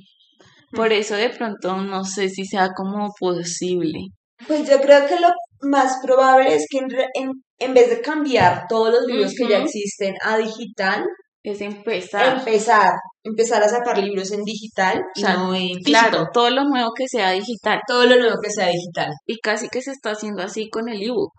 Por 0.72 0.92
eso 0.92 1.14
de 1.14 1.30
pronto 1.30 1.76
no 1.76 2.04
sé 2.04 2.28
si 2.28 2.44
sea 2.46 2.70
como 2.74 3.12
posible. 3.18 4.00
Pues 4.46 4.68
yo 4.68 4.80
creo 4.80 5.06
que 5.06 5.20
lo 5.20 5.28
más 5.60 5.98
probable 6.02 6.54
es 6.54 6.66
que 6.68 6.78
en, 6.78 7.30
en, 7.58 7.74
vez 7.74 7.90
de 7.90 8.00
cambiar 8.00 8.66
todos 8.68 8.90
los 8.90 9.06
libros 9.06 9.34
que 9.36 9.48
ya 9.48 9.58
existen 9.58 10.14
a 10.24 10.38
digital, 10.38 11.04
es 11.44 11.60
empezar. 11.60 12.38
Empezar. 12.38 12.92
Empezar 13.24 13.62
a 13.62 13.68
sacar 13.68 13.98
libros 13.98 14.32
en 14.32 14.42
digital 14.42 15.02
y 15.14 15.22
no 15.22 15.54
en 15.54 15.78
Claro, 15.84 16.28
todo 16.32 16.50
lo 16.50 16.64
nuevo 16.64 16.92
que 16.96 17.06
sea 17.08 17.32
digital. 17.32 17.80
Todo 17.86 18.06
lo 18.06 18.16
nuevo 18.16 18.36
que 18.42 18.50
sea 18.50 18.68
digital. 18.68 19.12
Y 19.26 19.38
casi 19.38 19.68
que 19.68 19.82
se 19.82 19.92
está 19.92 20.10
haciendo 20.12 20.42
así 20.42 20.68
con 20.70 20.88
el 20.88 21.02
ebook. 21.02 21.32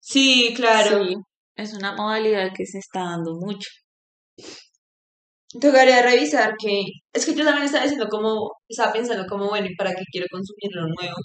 Sí, 0.00 0.52
claro. 0.56 1.04
Sí, 1.04 1.16
es 1.56 1.74
una 1.74 1.94
modalidad 1.94 2.52
que 2.54 2.66
se 2.66 2.78
está 2.78 3.00
dando 3.00 3.34
mucho. 3.34 3.68
Tocaría 5.60 6.02
revisar 6.02 6.54
que. 6.58 6.82
Es 7.12 7.26
que 7.26 7.34
yo 7.34 7.44
también 7.44 7.66
estaba 7.66 7.84
diciendo 7.84 8.08
como. 8.08 8.50
Estaba 8.68 8.92
pensando 8.92 9.26
como, 9.26 9.48
bueno, 9.48 9.66
¿y 9.70 9.74
para 9.76 9.90
qué 9.90 10.02
quiero 10.12 10.26
consumir 10.30 10.70
lo 10.74 10.82
nuevo? 10.82 11.16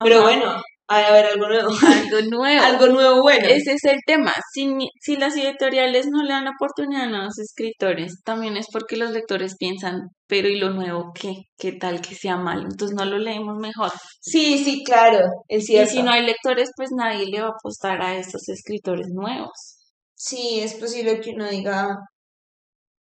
Pero 0.00 0.22
bueno, 0.22 0.60
hay 0.88 1.04
a 1.04 1.12
ver 1.12 1.26
algo 1.26 1.46
nuevo. 1.46 1.68
Algo 2.10 2.20
nuevo. 2.30 2.64
algo 2.64 2.86
nuevo 2.88 3.22
bueno. 3.22 3.46
Ese 3.46 3.74
es 3.74 3.84
el 3.84 4.00
tema. 4.04 4.32
Si, 4.52 4.68
si 5.00 5.16
las 5.16 5.36
editoriales 5.36 6.08
no 6.10 6.24
le 6.24 6.32
dan 6.32 6.46
la 6.46 6.50
oportunidad 6.58 7.04
a 7.04 7.24
los 7.24 7.38
escritores, 7.38 8.22
también 8.24 8.56
es 8.56 8.66
porque 8.72 8.96
los 8.96 9.12
lectores 9.12 9.54
piensan, 9.56 10.08
pero 10.26 10.48
¿y 10.48 10.58
lo 10.58 10.70
nuevo 10.70 11.12
qué? 11.14 11.34
¿Qué 11.56 11.72
tal 11.72 12.00
que 12.00 12.16
sea 12.16 12.36
malo? 12.36 12.62
Entonces 12.62 12.96
no 12.96 13.04
lo 13.04 13.18
leemos 13.18 13.56
mejor. 13.58 13.92
Sí, 14.20 14.64
sí, 14.64 14.82
claro, 14.84 15.20
es 15.46 15.66
cierto. 15.66 15.92
Y 15.92 15.96
si 15.96 16.02
no 16.02 16.10
hay 16.10 16.26
lectores, 16.26 16.70
pues 16.76 16.90
nadie 16.90 17.26
le 17.26 17.40
va 17.40 17.48
a 17.48 17.52
apostar 17.56 18.02
a 18.02 18.16
estos 18.16 18.48
escritores 18.48 19.08
nuevos. 19.12 19.76
Sí, 20.14 20.60
es 20.60 20.74
posible 20.74 21.20
que 21.20 21.30
uno 21.30 21.48
diga, 21.48 21.96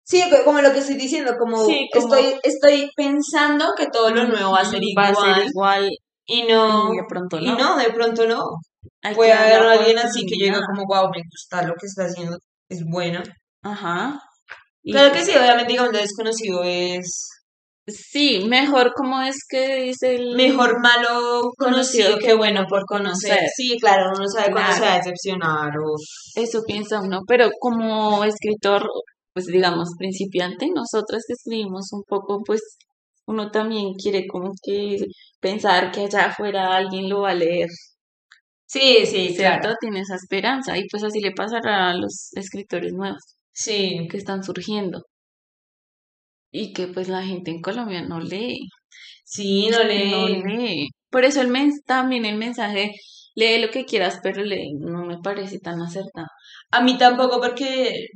Sí, 0.07 0.23
como 0.45 0.61
lo 0.61 0.71
que 0.73 0.81
estoy 0.81 0.97
diciendo, 0.97 1.33
como, 1.39 1.67
estoy 1.67 2.39
estoy 2.43 2.91
pensando 2.95 3.73
que 3.77 3.87
todo 3.87 4.11
lo 4.11 4.27
nuevo 4.27 4.53
va 4.53 4.61
a 4.61 4.65
ser 4.65 4.83
igual. 4.83 5.15
Va 5.17 5.33
a 5.33 5.35
ser 5.35 5.47
igual. 5.47 5.91
Y 6.27 6.43
no. 6.43 6.93
Y 6.93 6.97
de 6.97 7.05
pronto 7.09 7.41
no. 7.41 7.53
Y 7.53 7.57
no, 7.57 7.77
de 7.79 7.91
pronto 7.91 8.27
no. 8.27 8.43
Puede 9.15 9.33
haber 9.33 9.63
alguien 9.63 9.99
así 9.99 10.27
que 10.27 10.37
llega 10.37 10.61
como, 10.61 10.85
wow, 10.87 11.11
me 11.11 11.23
gusta 11.31 11.67
lo 11.67 11.75
que 11.75 11.87
está 11.87 12.05
haciendo, 12.05 12.37
es 12.69 12.83
bueno. 12.87 13.23
Ajá. 13.63 14.19
claro 14.83 15.09
que 15.09 15.19
pues 15.19 15.27
sí, 15.27 15.37
obviamente, 15.37 15.73
digamos, 15.73 15.93
lo 15.93 15.99
desconocido 15.99 16.63
es. 16.65 17.29
Sí, 17.87 18.47
mejor 18.49 18.93
como 18.95 19.21
es 19.21 19.37
que 19.47 19.83
dice 19.83 20.15
el... 20.15 20.35
Mejor 20.35 20.81
malo 20.81 21.51
conocido, 21.59 22.19
que 22.19 22.33
bueno 22.35 22.65
por 22.67 22.83
conocer. 22.87 23.41
Sí, 23.55 23.77
claro, 23.79 24.11
uno 24.17 24.27
sabe 24.27 24.53
cuándo 24.53 24.73
se 24.73 24.81
va 24.81 24.95
a 24.95 24.97
decepcionar 24.97 25.69
o... 25.79 25.95
Eso 26.35 26.63
piensa 26.67 27.01
uno, 27.03 27.21
pero 27.27 27.51
como 27.61 28.25
escritor 28.25 28.89
pues 29.35 29.47
digamos, 29.47 29.91
principiante, 29.99 30.69
nosotras 30.75 31.25
que 31.27 31.35
escribimos 31.35 31.93
un 31.93 32.03
poco, 32.05 32.43
pues 32.45 32.63
uno 33.27 33.51
también 33.51 33.95
quiere 33.95 34.27
como 34.27 34.53
que 34.63 34.99
pensar 35.41 35.91
que 35.93 36.03
allá 36.03 36.27
afuera 36.27 36.77
alguien 36.77 37.09
lo 37.09 37.23
va 37.23 37.31
a 37.31 37.35
leer. 37.35 37.69
Sí, 38.67 39.07
sí, 39.07 39.35
¿cierto? 39.35 39.63
Claro. 39.63 39.77
Tiene 39.81 40.01
esa 40.01 40.17
esperanza 40.17 40.79
y 40.79 40.87
pues 40.89 41.05
así 41.05 41.21
le 41.21 41.33
pasará 41.33 41.91
a 41.91 41.95
los 41.95 42.33
escritores 42.35 42.93
nuevos. 42.93 43.23
Sí. 43.53 44.09
Que 44.11 44.17
están 44.17 44.43
surgiendo. 44.43 45.03
Y 46.51 46.73
que 46.73 46.89
pues 46.89 47.09
la 47.09 47.23
gente 47.23 47.51
en 47.51 47.61
Colombia 47.61 48.03
no 48.03 48.21
lee. 48.21 48.69
Sí, 49.25 49.69
no 49.71 49.83
lee. 49.83 50.11
No 50.11 50.29
lee. 50.29 50.89
Por 51.11 51.25
eso 51.25 51.41
el 51.41 51.49
mens 51.49 51.83
también 51.85 52.25
el 52.25 52.37
mensaje, 52.37 52.93
lee 53.35 53.59
lo 53.61 53.71
que 53.71 53.85
quieras, 53.85 54.21
pero 54.23 54.43
lee, 54.43 54.75
no 54.79 55.05
me 55.07 55.19
parece 55.19 55.59
tan 55.61 55.81
acertado. 55.81 56.27
A 56.71 56.83
mí 56.83 56.99
tampoco 56.99 57.41
porque 57.41 58.09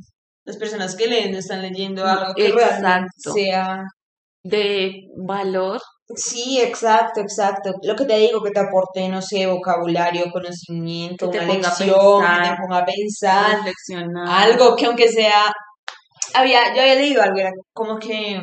las 0.49 0.57
personas 0.57 0.97
que 0.97 1.07
leen 1.07 1.35
están 1.35 1.61
leyendo 1.61 2.07
algo 2.07 2.33
que 2.35 2.51
sea 3.19 3.83
de 4.43 5.03
valor. 5.15 5.79
Sí, 6.17 6.59
exacto, 6.59 7.21
exacto. 7.21 7.75
Lo 7.83 7.95
que 7.95 8.07
te 8.07 8.17
digo, 8.17 8.43
que 8.43 8.51
te 8.51 8.61
aporte, 8.61 9.07
no 9.11 9.21
sé, 9.21 9.47
vocabulario, 9.47 10.31
conocimiento, 10.33 11.29
una 11.29 11.43
lección, 11.43 12.23
que 12.23 12.49
te 12.49 12.57
ponga 12.57 12.79
a 12.79 12.87
pensar, 12.87 13.59
algo 14.27 14.75
que 14.75 14.87
aunque 14.87 15.09
sea, 15.09 15.53
había, 16.33 16.75
yo 16.75 16.81
había 16.81 16.95
leído 16.95 17.21
algo, 17.23 17.37
era 17.37 17.51
como 17.75 17.99
que, 17.99 18.41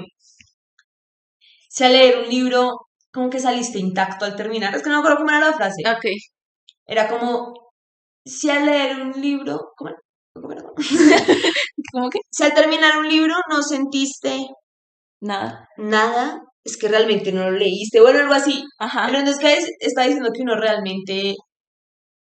sea 1.68 1.90
leer 1.90 2.20
un 2.20 2.30
libro 2.30 2.72
como 3.12 3.32
que 3.32 3.40
saliste 3.40 3.80
intacto 3.80 4.26
al 4.26 4.36
terminar. 4.36 4.76
Es 4.76 4.84
que 4.84 4.90
no 4.90 4.98
me 4.98 5.00
acuerdo 5.00 5.18
cómo 5.18 5.32
era 5.32 5.50
la 5.50 5.54
frase. 5.54 5.82
Ok. 5.90 6.06
Era 6.86 7.08
como, 7.08 7.52
si 8.24 8.52
al 8.52 8.68
leer 8.68 9.02
un 9.02 9.20
libro, 9.20 9.72
¿cómo 9.76 9.90
era? 9.90 10.05
¿Cómo 11.94 12.10
que? 12.10 12.20
Si 12.32 12.44
al 12.44 12.54
terminar 12.54 12.98
un 12.98 13.08
libro 13.08 13.36
no 13.50 13.62
sentiste 13.64 14.48
Nada. 15.22 15.68
nada, 15.78 16.40
es 16.64 16.78
que 16.78 16.88
realmente 16.90 17.32
no 17.32 17.50
lo 17.50 17.58
leíste, 17.58 18.02
bueno, 18.02 18.20
algo 18.20 18.34
así. 18.34 18.64
Ajá. 18.80 19.06
Pero 19.08 19.20
entonces 19.20 19.70
está 19.80 20.04
diciendo 20.04 20.30
que 20.34 20.42
uno 20.44 20.56
realmente 20.56 21.36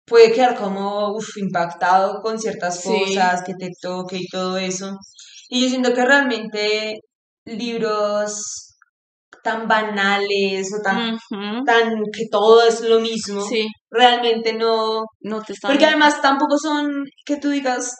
puede 0.07 0.33
quedar 0.33 0.57
como 0.59 1.15
uf, 1.17 1.37
impactado 1.39 2.21
con 2.23 2.39
ciertas 2.41 2.83
Sí. 2.83 2.91
cosas, 2.91 3.43
que 3.45 3.55
te 3.55 3.71
toque 3.81 4.19
y 4.19 4.27
todo 4.29 4.59
eso. 4.59 4.97
Y 5.49 5.63
yo 5.65 5.69
siento 5.71 5.95
que 5.95 6.05
realmente 6.05 7.01
libros 7.47 8.70
tan 9.43 9.67
banales 9.69 10.69
o 10.79 10.83
tan, 10.83 11.19
tan 11.65 12.03
que 12.13 12.25
todo 12.31 12.67
es 12.67 12.81
lo 12.83 13.01
mismo, 13.01 13.43
Sí, 13.43 13.67
realmente 13.91 14.53
no, 14.53 15.05
no 15.21 15.43
te 15.43 15.53
están... 15.53 15.71
porque 15.71 15.87
además 15.87 16.21
tampoco 16.21 16.57
son 16.59 17.05
que 17.25 17.37
tú 17.39 17.49
digas, 17.51 17.95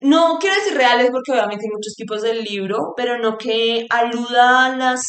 no 0.00 0.38
quiero 0.40 0.56
decir 0.56 0.76
reales 0.76 1.10
porque 1.10 1.32
obviamente 1.32 1.64
hay 1.66 1.70
muchos 1.74 1.94
tipos 1.96 2.22
del 2.22 2.44
libro, 2.44 2.92
pero 2.96 3.18
no 3.18 3.36
que 3.36 3.86
aluda 3.90 4.66
a 4.66 4.76
las 4.76 5.02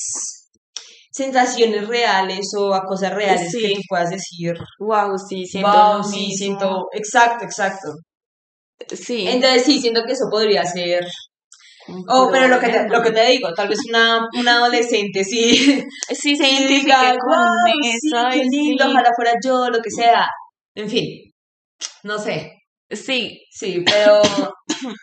sensaciones 1.11 1.87
reales 1.87 2.47
o 2.57 2.73
a 2.73 2.83
cosas 2.85 3.13
reales 3.13 3.51
que 3.51 3.73
tú 3.75 3.81
puedas 3.87 4.09
decir. 4.09 4.53
Wow, 4.79 5.17
sí, 5.17 5.45
siento 5.45 5.71
Wow, 5.71 6.03
sí, 6.03 6.19
mismo. 6.27 6.37
siento, 6.37 6.85
exacto, 6.93 7.45
exacto. 7.45 7.89
Sí. 8.95 9.27
Entonces 9.27 9.63
sí, 9.63 9.79
siento 9.79 10.01
que 10.05 10.13
eso 10.13 10.25
podría 10.31 10.65
ser. 10.65 11.05
Oh, 12.07 12.29
pero 12.31 12.47
lo 12.47 12.59
que 12.59 12.69
te, 12.69 12.87
lo 12.89 13.01
que 13.01 13.11
te 13.11 13.25
digo, 13.27 13.53
tal 13.53 13.67
vez 13.69 13.79
una, 13.87 14.27
una 14.37 14.55
adolescente 14.57 15.23
sí, 15.23 15.83
Sí, 16.09 16.35
se 16.37 16.43
con 16.45 17.17
wow, 17.27 17.45
sí, 17.65 17.99
qué 18.31 18.43
lindo, 18.43 18.83
sí. 18.85 18.89
ojalá 18.89 19.09
fuera 19.15 19.33
yo, 19.43 19.69
lo 19.69 19.79
que 19.81 19.89
sea. 19.91 20.27
En 20.75 20.89
fin, 20.89 21.05
no 22.03 22.17
sé. 22.19 22.53
Sí, 22.89 23.39
Sí, 23.51 23.83
pero 23.85 24.21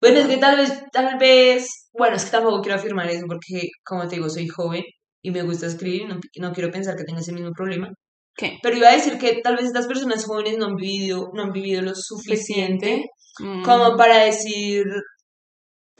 bueno, 0.00 0.18
es 0.20 0.26
que 0.26 0.36
tal 0.36 0.56
vez, 0.56 0.82
tal 0.92 1.18
vez, 1.18 1.88
bueno, 1.92 2.16
es 2.16 2.24
que 2.24 2.30
tampoco 2.32 2.60
quiero 2.62 2.78
afirmar 2.78 3.08
eso 3.10 3.24
porque, 3.26 3.68
como 3.84 4.06
te 4.08 4.16
digo, 4.16 4.28
soy 4.28 4.48
joven 4.48 4.82
y 5.22 5.30
me 5.30 5.42
gusta 5.42 5.66
escribir, 5.66 6.06
no, 6.08 6.18
no 6.38 6.52
quiero 6.52 6.70
pensar 6.70 6.96
que 6.96 7.04
tenga 7.04 7.20
ese 7.20 7.32
mismo 7.32 7.52
problema. 7.52 7.88
¿qué? 8.36 8.58
Pero 8.62 8.76
iba 8.76 8.88
a 8.88 8.94
decir 8.94 9.18
que 9.18 9.40
tal 9.42 9.56
vez 9.56 9.66
estas 9.66 9.86
personas 9.86 10.24
jóvenes 10.24 10.58
no 10.58 10.66
han 10.66 10.76
vivido, 10.76 11.30
no 11.34 11.42
han 11.44 11.52
vivido 11.52 11.82
lo 11.82 11.92
suficiente 11.94 13.06
Mm, 13.38 13.62
como 13.62 13.96
para 13.96 14.24
decir, 14.24 14.84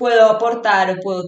puedo 0.01 0.25
aportar 0.31 0.91
o 0.91 0.97
puedo 1.03 1.23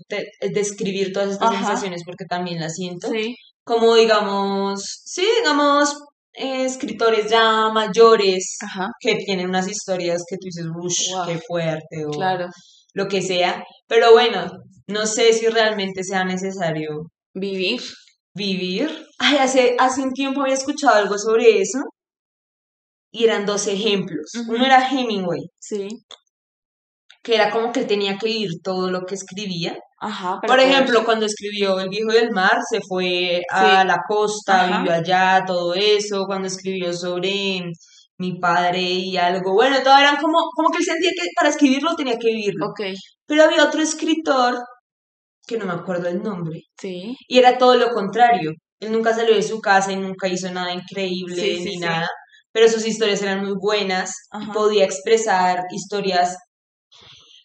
describir 0.61 1.13
todas 1.13 1.31
estas 1.33 1.51
Ajá. 1.51 1.59
sensaciones 1.59 2.03
porque 2.07 2.25
también 2.25 2.59
las 2.61 2.75
siento. 2.75 3.09
Sí, 3.11 3.35
Como 3.65 3.95
digamos, 3.97 4.83
sí, 5.05 5.25
digamos, 5.41 5.85
eh, 6.33 6.65
escritores 6.65 7.25
ya 7.31 7.69
mayores 7.81 8.57
ajá, 8.63 8.87
que 8.99 9.17
tienen 9.27 9.49
unas 9.49 9.69
historias 9.69 10.23
que 10.29 10.37
tú 10.37 10.47
dices, 10.47 10.67
uff, 10.67 10.95
Wow. 11.15 11.27
qué 11.27 11.39
fuerte, 11.47 11.97
o 12.07 12.11
claro. 12.11 12.47
lo 12.95 13.07
que 13.09 13.21
sea. 13.21 13.63
Pero 13.87 14.13
bueno, 14.13 14.41
no 14.89 15.05
sé 15.07 15.33
si 15.35 15.47
realmente 15.49 16.03
sea 16.03 16.25
necesario 16.25 16.89
Vivir. 17.35 17.81
vivir. 18.35 18.89
Ay, 19.19 19.37
hace, 19.39 19.77
hace 19.79 20.01
un 20.03 20.13
tiempo 20.13 20.41
había 20.43 20.55
escuchado 20.55 20.95
algo 20.97 21.19
sobre 21.19 21.61
eso 21.61 21.79
y 23.13 23.25
eran 23.25 23.45
dos 23.47 23.67
ejemplos. 23.67 24.31
Uno 24.49 24.65
era 24.65 24.89
Hemingway, 24.91 25.43
Sí. 25.61 25.89
Que 27.23 27.35
era 27.37 27.51
como 27.51 27.71
que 27.73 27.81
él 27.81 27.87
tenía 27.87 28.17
que 28.19 28.27
vivir 28.27 28.51
todo 28.63 28.91
lo 28.91 29.03
que 29.07 29.15
escribía. 29.15 29.77
Ajá. 30.01 30.41
Por 30.45 30.59
ejemplo, 30.59 31.05
cuando 31.05 31.27
escribió 31.27 31.79
El 31.79 31.89
Viejo 31.89 32.11
del 32.13 32.31
Mar, 32.33 32.59
se 32.69 32.81
fue 32.89 33.43
a 33.51 33.83
Sí. 33.83 33.87
la 33.87 33.99
costa, 34.09 34.65
Ajá. 34.65 34.79
vivió 34.79 34.93
allá, 34.93 35.45
todo 35.47 35.75
eso. 35.75 36.25
Cuando 36.27 36.49
escribió 36.49 36.93
sobre 36.93 37.63
mi 38.19 38.39
padre 38.41 38.81
y 38.83 39.17
algo, 39.17 39.53
bueno, 39.55 39.77
todo 39.85 39.97
eran 39.99 40.17
como, 40.17 40.39
como 40.55 40.71
que 40.71 40.79
él 40.79 40.85
sentía 40.85 41.11
que 41.11 41.29
para 41.37 41.51
escribirlo 41.51 41.95
tenía 41.97 42.19
que 42.19 42.29
vivirlo. 42.29 42.67
Ok, 42.67 42.81
Pero 43.27 43.45
había 43.45 43.65
otro 43.65 43.81
escritor, 43.83 44.59
que 45.47 45.57
no 45.59 45.67
me 45.67 45.73
acuerdo 45.73 46.09
el 46.09 46.23
nombre, 46.23 46.61
sí. 46.81 47.17
y 47.29 47.39
era 47.39 47.59
todo 47.59 47.77
lo 47.77 47.91
contrario. 47.91 48.53
Él 48.81 48.93
nunca 48.93 49.15
salió 49.15 49.35
de 49.35 49.43
su 49.43 49.61
casa 49.61 49.93
y 49.93 49.97
nunca 49.97 50.27
hizo 50.29 50.51
nada 50.51 50.73
increíble 50.73 51.37
Sí, 51.37 51.65
ni 51.65 51.73
sí. 51.75 51.79
nada, 51.79 52.09
pero 52.53 52.69
sus 52.69 52.87
historias 52.87 53.23
eran 53.23 53.41
muy 53.45 53.55
buenas 53.61 54.11
y 54.33 54.43
Ajá. 54.43 54.53
podía 54.53 54.85
expresar 54.85 55.61
historias 55.73 56.37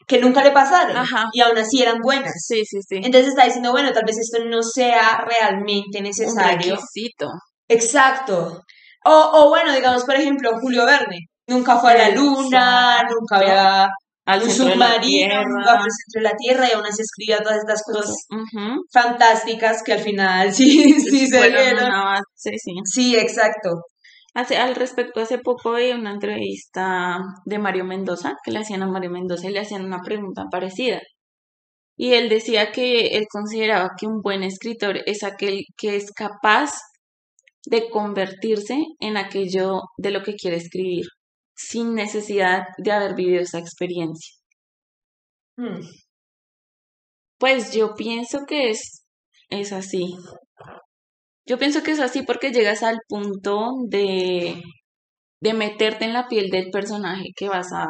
que 0.08 0.20
nunca 0.20 0.44
le 0.44 0.52
pasaron 0.52 0.96
Ajá. 0.96 1.26
y 1.34 1.42
aún 1.42 1.58
así 1.58 1.82
eran 1.82 2.00
buenas. 2.02 2.34
Sí, 2.46 2.64
sí, 2.66 2.80
sí. 2.88 2.96
Entonces 2.98 3.28
está 3.30 3.44
diciendo, 3.46 3.72
bueno, 3.72 3.92
tal 3.92 4.04
vez 4.06 4.18
esto 4.18 4.44
no 4.46 4.64
sea 4.64 5.24
realmente 5.28 5.98
Un 6.00 6.04
necesario. 6.06 6.76
requisito. 6.76 7.28
Exacto. 7.68 8.62
O, 9.06 9.12
o 9.34 9.50
bueno, 9.50 9.74
digamos, 9.74 10.04
por 10.06 10.16
ejemplo, 10.16 10.52
Julio 10.62 10.86
Verne. 10.86 11.20
Nunca 11.48 11.78
fue 11.78 11.92
a 11.94 11.98
la 11.98 12.16
luna, 12.16 12.96
Exacto. 13.02 13.16
nunca 13.20 13.36
había 13.38 13.88
Al 14.26 14.44
un 14.44 14.50
submarino, 14.50 15.36
nunca 15.44 15.72
fue 15.76 15.84
al 15.86 15.92
centro 15.92 16.16
de 16.16 16.22
la 16.24 16.32
Tierra 16.36 16.68
y 16.68 16.74
aún 16.76 16.86
así 16.86 17.02
escribía 17.02 17.38
todas 17.38 17.58
estas 17.60 17.82
cosas 17.84 18.14
fantásticas 18.92 19.84
que 19.84 19.94
al 19.94 20.00
final 20.00 20.54
sí, 20.54 21.00
sí 21.00 21.28
se 21.28 21.40
base, 21.40 22.22
sí, 22.36 22.52
sí. 22.58 22.72
Sí, 22.86 23.16
exacto. 23.18 23.82
Hace, 24.38 24.58
al 24.58 24.76
respecto, 24.76 25.20
hace 25.20 25.40
poco 25.40 25.74
vi 25.74 25.90
una 25.94 26.12
entrevista 26.12 27.18
de 27.46 27.58
Mario 27.58 27.86
Mendoza, 27.86 28.36
que 28.44 28.52
le 28.52 28.60
hacían 28.60 28.84
a 28.84 28.88
Mario 28.88 29.10
Mendoza 29.10 29.50
y 29.50 29.52
le 29.52 29.62
hacían 29.62 29.84
una 29.84 30.04
pregunta 30.04 30.44
parecida. 30.52 31.02
Y 31.98 32.14
él 32.14 32.30
decía 32.30 32.72
que 32.72 33.18
él 33.18 33.26
consideraba 33.32 33.96
que 34.00 34.06
un 34.06 34.22
buen 34.22 34.44
escritor 34.44 35.00
es 35.08 35.24
aquel 35.24 35.64
que 35.76 35.96
es 35.96 36.12
capaz 36.12 36.74
de 37.66 37.90
convertirse 37.90 38.78
en 39.00 39.18
aquello 39.18 39.82
de 39.98 40.12
lo 40.12 40.22
que 40.22 40.36
quiere 40.36 40.58
escribir, 40.58 41.08
sin 41.56 41.96
necesidad 41.96 42.68
de 42.78 42.92
haber 42.92 43.16
vivido 43.16 43.42
esa 43.42 43.58
experiencia. 43.58 44.36
Hmm. 45.58 45.82
Pues 47.40 47.74
yo 47.74 47.96
pienso 47.96 48.46
que 48.48 48.70
es, 48.70 49.04
es 49.50 49.74
así. 49.74 50.16
Yo 51.48 51.58
pienso 51.58 51.82
que 51.84 51.92
es 51.92 52.00
así 52.00 52.22
porque 52.22 52.52
llegas 52.52 52.84
al 52.84 53.00
punto 53.08 53.72
de, 53.88 54.62
de 55.42 55.54
meterte 55.56 56.06
en 56.06 56.14
la 56.14 56.28
piel 56.28 56.50
del 56.52 56.72
personaje 56.72 57.32
que 57.36 57.50
vas 57.50 57.74
a, 57.74 57.88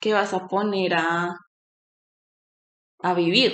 que 0.00 0.10
vas 0.14 0.32
a 0.32 0.46
poner 0.48 0.94
a, 0.94 1.34
a 2.98 3.14
vivir. 3.14 3.52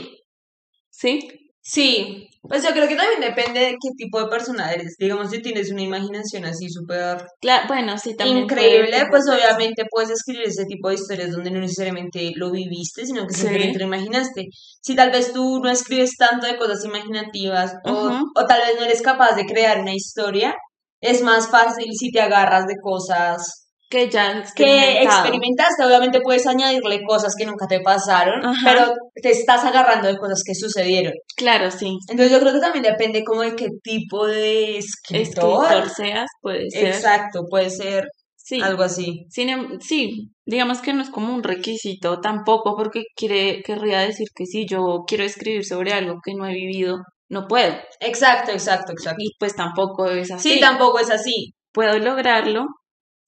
¿Sí? 0.90 1.41
Sí, 1.64 2.28
pues 2.42 2.64
yo 2.64 2.70
creo 2.72 2.88
que 2.88 2.96
también 2.96 3.20
depende 3.20 3.60
de 3.60 3.70
qué 3.80 3.90
tipo 3.96 4.20
de 4.20 4.26
persona 4.28 4.72
eres. 4.72 4.96
Digamos, 4.98 5.30
si 5.30 5.40
tienes 5.40 5.70
una 5.70 5.82
imaginación 5.82 6.44
así 6.44 6.68
súper 6.68 7.18
Cla- 7.40 7.68
bueno, 7.68 7.96
sí, 7.98 8.16
también 8.16 8.38
increíble, 8.38 9.06
pues 9.10 9.22
obviamente 9.30 9.84
puedes 9.88 10.10
escribir 10.10 10.48
ese 10.48 10.64
tipo 10.66 10.88
de 10.88 10.96
historias 10.96 11.30
donde 11.30 11.52
no 11.52 11.60
necesariamente 11.60 12.32
lo 12.34 12.50
viviste, 12.50 13.06
sino 13.06 13.28
que 13.28 13.34
Sí. 13.34 13.42
simplemente 13.42 13.78
lo 13.78 13.84
imaginaste. 13.84 14.48
Si 14.80 14.96
tal 14.96 15.12
vez 15.12 15.32
tú 15.32 15.60
no 15.62 15.70
escribes 15.70 16.16
tanto 16.18 16.48
de 16.48 16.56
cosas 16.56 16.84
imaginativas 16.84 17.74
o, 17.84 18.10
o 18.34 18.46
tal 18.46 18.60
vez 18.60 18.74
no 18.76 18.84
eres 18.84 19.00
capaz 19.00 19.36
de 19.36 19.44
crear 19.46 19.78
una 19.80 19.94
historia, 19.94 20.54
es 21.00 21.22
más 21.22 21.48
fácil 21.48 21.92
si 21.96 22.10
te 22.10 22.20
agarras 22.20 22.66
de 22.66 22.74
cosas 22.82 23.61
que 23.92 24.08
ya 24.08 24.28
has 24.38 24.54
que 24.54 25.02
experimentaste. 25.02 25.84
Obviamente 25.84 26.20
puedes 26.22 26.46
añadirle 26.46 27.02
cosas 27.06 27.34
que 27.38 27.44
nunca 27.44 27.66
te 27.68 27.80
pasaron, 27.80 28.44
Ajá. 28.44 28.60
pero 28.64 28.92
te 29.22 29.30
estás 29.30 29.62
agarrando 29.64 30.08
de 30.08 30.16
cosas 30.16 30.42
que 30.46 30.54
sucedieron. 30.54 31.12
Claro, 31.36 31.70
sí. 31.70 31.98
Entonces 32.08 32.32
yo 32.32 32.40
creo 32.40 32.54
que 32.54 32.60
también 32.60 32.84
depende 32.84 33.22
como 33.22 33.42
de 33.42 33.54
qué 33.54 33.68
tipo 33.82 34.26
de 34.26 34.78
escritor. 34.78 35.66
Escritor 35.66 35.90
seas, 35.90 36.26
puede 36.40 36.70
ser. 36.70 36.86
Exacto, 36.86 37.42
puede 37.50 37.68
ser 37.68 38.04
Sí. 38.36 38.60
algo 38.60 38.82
así. 38.82 39.26
Sin 39.30 39.50
em- 39.50 39.78
sí, 39.80 40.30
digamos 40.46 40.80
que 40.80 40.92
no 40.94 41.02
es 41.02 41.10
como 41.10 41.32
un 41.34 41.42
requisito 41.44 42.20
tampoco, 42.20 42.74
porque 42.76 43.02
quiere, 43.14 43.62
querría 43.62 44.00
decir 44.00 44.26
que 44.34 44.46
si 44.46 44.66
yo 44.66 45.04
quiero 45.06 45.22
escribir 45.24 45.64
sobre 45.64 45.92
algo 45.92 46.14
que 46.24 46.32
no 46.34 46.46
he 46.46 46.52
vivido, 46.54 46.96
no 47.28 47.46
puedo. 47.46 47.74
Exacto, 48.00 48.50
exacto, 48.52 48.92
exacto. 48.92 49.22
Y 49.22 49.30
pues 49.38 49.54
tampoco 49.54 50.06
es 50.10 50.30
así. 50.32 50.54
Sí, 50.54 50.60
tampoco 50.60 50.98
es 50.98 51.10
así. 51.10 51.52
Puedo 51.72 51.98
lograrlo. 51.98 52.64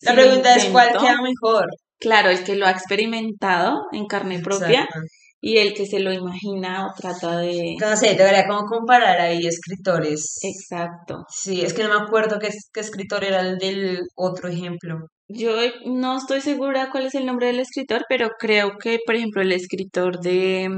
La 0.00 0.10
si 0.12 0.16
pregunta 0.16 0.54
es 0.56 0.64
cuál 0.66 0.92
queda 0.92 1.20
mejor. 1.22 1.66
Claro, 1.98 2.30
el 2.30 2.44
que 2.44 2.56
lo 2.56 2.66
ha 2.66 2.70
experimentado 2.70 3.82
en 3.92 4.06
carne 4.06 4.40
propia 4.40 4.80
Exacto. 4.80 5.00
y 5.40 5.58
el 5.58 5.74
que 5.74 5.86
se 5.86 6.00
lo 6.00 6.12
imagina 6.12 6.86
o 6.86 6.92
trata 6.94 7.38
de... 7.38 7.76
No 7.80 7.96
sé, 7.96 8.14
debería 8.14 8.46
como 8.46 8.66
comparar 8.66 9.20
ahí 9.20 9.46
escritores. 9.46 10.38
Exacto. 10.42 11.24
Sí, 11.30 11.62
es 11.62 11.72
que 11.72 11.84
no 11.84 11.88
me 11.88 12.04
acuerdo 12.04 12.38
qué, 12.38 12.50
qué 12.72 12.80
escritor 12.80 13.24
era 13.24 13.40
el 13.40 13.56
del 13.58 14.00
otro 14.16 14.48
ejemplo. 14.48 15.06
Yo 15.28 15.56
no 15.86 16.18
estoy 16.18 16.42
segura 16.42 16.90
cuál 16.90 17.06
es 17.06 17.14
el 17.14 17.24
nombre 17.24 17.46
del 17.46 17.60
escritor, 17.60 18.04
pero 18.08 18.30
creo 18.38 18.72
que, 18.78 18.98
por 19.06 19.14
ejemplo, 19.14 19.40
el 19.40 19.52
escritor 19.52 20.20
de 20.20 20.68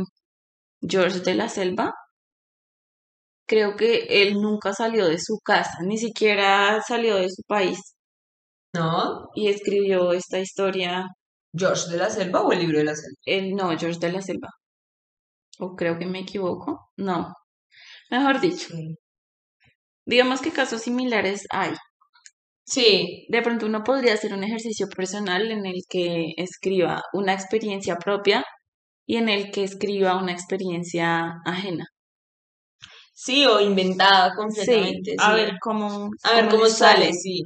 George 0.89 1.21
de 1.21 1.35
la 1.35 1.49
Selva, 1.49 1.93
creo 3.49 3.77
que 3.77 4.07
él 4.09 4.35
nunca 4.35 4.73
salió 4.73 5.09
de 5.09 5.19
su 5.19 5.39
casa, 5.45 5.79
ni 5.85 5.99
siquiera 5.99 6.81
salió 6.87 7.17
de 7.17 7.31
su 7.31 7.43
país 7.49 7.96
¿No? 8.77 9.31
y 9.35 9.49
escribió 9.49 10.13
esta 10.13 10.39
historia, 10.39 11.07
¿George 11.53 11.91
de 11.91 11.99
la 11.99 12.11
Selva 12.11 12.43
o 12.43 12.53
el 12.53 12.61
libro 12.61 12.79
de 12.79 12.85
la 12.85 12.95
Selva? 12.95 13.17
el 13.25 13.55
no, 13.55 13.77
George 13.79 13.99
de 13.99 14.13
la 14.13 14.23
Selva. 14.23 14.51
O 15.59 15.75
creo 15.75 15.99
que 15.99 16.07
me 16.07 16.21
equivoco, 16.21 16.91
no. 16.97 17.33
Mejor 18.11 18.41
dicho. 18.41 18.69
Digamos 20.05 20.41
que 20.41 20.53
casos 20.53 20.83
similares 20.83 21.47
hay. 21.51 21.73
Sí. 22.65 23.27
De 23.29 23.43
pronto 23.43 23.67
uno 23.67 23.83
podría 23.85 24.15
hacer 24.15 24.35
un 24.35 24.45
ejercicio 24.45 24.89
personal 24.89 25.51
en 25.51 25.67
el 25.67 25.83
que 25.89 26.35
escriba 26.37 27.03
una 27.13 27.33
experiencia 27.33 27.97
propia 27.97 28.45
y 29.07 29.17
en 29.17 29.29
el 29.29 29.51
que 29.51 29.65
escriba 29.65 30.17
una 30.17 30.33
experiencia 30.33 31.41
ajena. 31.45 31.87
Sí, 33.15 33.47
o 33.47 33.61
inventada 33.61 34.35
completamente. 34.35 35.15
a 35.19 35.33
ver 35.35 35.55
cómo, 35.61 36.11
a 36.23 36.35
ver 36.35 36.49
cómo 36.51 36.67
sale, 36.67 37.13
sí. 37.13 37.43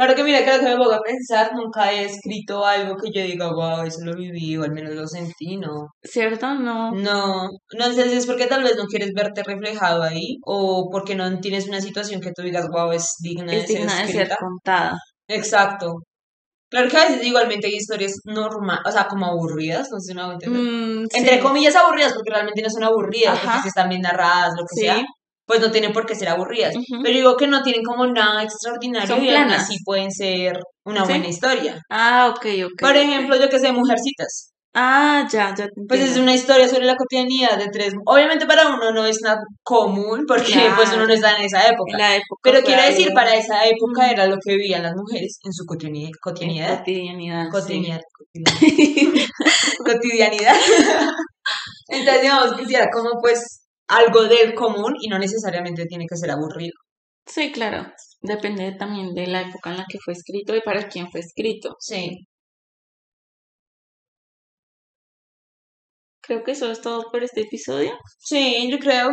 Claro 0.00 0.14
que 0.14 0.24
mira, 0.24 0.42
creo 0.42 0.60
que 0.60 0.64
me 0.64 0.76
pongo 0.78 0.94
a 0.94 1.02
pensar, 1.02 1.52
nunca 1.54 1.92
he 1.92 2.06
escrito 2.06 2.64
algo 2.64 2.96
que 2.96 3.10
yo 3.12 3.22
diga, 3.22 3.52
wow, 3.52 3.82
eso 3.82 3.98
lo 4.02 4.16
viví, 4.16 4.56
o 4.56 4.62
al 4.62 4.72
menos 4.72 4.94
lo 4.94 5.06
sentí, 5.06 5.58
¿no? 5.58 5.88
¿Cierto? 6.02 6.54
No. 6.54 6.90
No, 6.92 7.50
no 7.76 7.92
sé 7.92 8.08
si 8.08 8.16
es 8.16 8.24
porque 8.24 8.46
tal 8.46 8.62
vez 8.62 8.76
no 8.78 8.86
quieres 8.86 9.10
verte 9.14 9.42
reflejado 9.42 10.02
ahí, 10.02 10.38
o 10.46 10.88
porque 10.90 11.14
no 11.14 11.38
tienes 11.40 11.68
una 11.68 11.82
situación 11.82 12.22
que 12.22 12.32
tú 12.34 12.40
digas, 12.40 12.66
wow, 12.72 12.92
es 12.92 13.16
digna, 13.22 13.52
de, 13.52 13.66
ser 13.66 13.82
de 13.82 14.10
ser 14.10 14.30
contada. 14.38 14.96
Exacto. 15.28 15.96
Claro 16.70 16.88
que 16.88 16.96
a 16.96 17.04
veces 17.06 17.26
igualmente 17.26 17.66
hay 17.66 17.74
historias 17.74 18.14
normales, 18.24 18.84
o 18.86 18.90
sea, 18.90 19.06
como 19.06 19.26
aburridas, 19.26 19.88
no 19.90 20.00
sé 20.00 20.14
si. 20.14 20.48
Mm, 20.48 21.08
Entre 21.12 21.40
comillas 21.40 21.76
aburridas, 21.76 22.14
porque 22.14 22.30
realmente 22.30 22.62
no 22.62 22.70
son 22.70 22.84
aburridas, 22.84 23.38
porque 23.38 23.58
si 23.64 23.68
están 23.68 23.90
bien 23.90 24.00
narradas, 24.00 24.54
lo 24.56 24.62
que 24.62 24.80
sea 24.80 25.04
pues 25.50 25.60
no 25.60 25.72
tienen 25.72 25.92
por 25.92 26.06
qué 26.06 26.14
ser 26.14 26.28
aburridas. 26.28 26.72
Pero 27.02 27.12
digo 27.12 27.36
que 27.36 27.48
no 27.48 27.60
tienen 27.64 27.82
como 27.82 28.06
nada 28.06 28.44
extraordinario 28.44 29.20
y 29.20 29.34
aún 29.34 29.50
así 29.50 29.78
pueden 29.84 30.12
ser 30.12 30.56
una 30.84 31.02
buena 31.02 31.26
historia. 31.26 31.82
Ah, 31.90 32.28
ok, 32.30 32.46
ok. 32.66 32.80
Por 32.80 32.96
ejemplo, 32.96 33.34
yo 33.36 33.48
que 33.48 33.58
sé, 33.58 33.72
Mujercitas. 33.72 34.52
Ah, 34.74 35.26
ya, 35.28 35.52
ya. 35.52 35.66
Pues 35.88 36.02
es 36.02 36.16
una 36.18 36.32
historia 36.34 36.68
sobre 36.68 36.84
la 36.86 36.94
cotidianidad 36.94 37.58
de 37.58 37.66
tres. 37.72 37.92
Obviamente 38.06 38.46
para 38.46 38.68
uno 38.68 38.92
no 38.92 39.04
es 39.04 39.18
nada 39.24 39.40
común 39.64 40.24
porque 40.28 40.52
pues 40.76 40.92
uno 40.94 41.08
no 41.08 41.12
está 41.12 41.36
en 41.36 41.46
esa 41.46 41.66
época. 41.66 41.98
La 41.98 42.14
época 42.14 42.40
Pero 42.44 42.60
quiero 42.60 42.82
decir, 42.84 43.08
para 43.12 43.34
esa 43.34 43.64
época 43.64 44.08
era 44.08 44.28
lo 44.28 44.36
que 44.36 44.54
vivían 44.54 44.84
las 44.84 44.94
mujeres 44.94 45.40
en 45.42 45.52
su 45.52 45.64
cotidianidad. 45.66 46.10
Cotidianidad. 46.22 47.48
Cotidianidad. 47.50 48.00
Cotidianidad. 49.84 50.54
Entonces, 51.88 52.22
digamos, 52.22 52.56
quisiera 52.56 52.88
como 52.92 53.20
pues 53.20 53.66
algo 53.90 54.24
del 54.24 54.54
común 54.54 54.94
y 55.00 55.08
no 55.08 55.18
necesariamente 55.18 55.86
tiene 55.86 56.06
que 56.08 56.16
ser 56.16 56.30
aburrido. 56.30 56.74
Sí, 57.26 57.52
claro. 57.52 57.92
Depende 58.22 58.72
también 58.76 59.14
de 59.14 59.26
la 59.26 59.42
época 59.42 59.70
en 59.70 59.78
la 59.78 59.86
que 59.88 59.98
fue 60.04 60.14
escrito 60.14 60.54
y 60.56 60.60
para 60.62 60.88
quién 60.88 61.10
fue 61.10 61.20
escrito. 61.20 61.76
Sí. 61.80 62.26
Creo 66.22 66.42
que 66.44 66.52
eso 66.52 66.70
es 66.70 66.80
todo 66.80 67.10
por 67.10 67.22
este 67.24 67.42
episodio. 67.42 67.92
Sí, 68.18 68.68
yo 68.70 68.78
creo. 68.78 69.08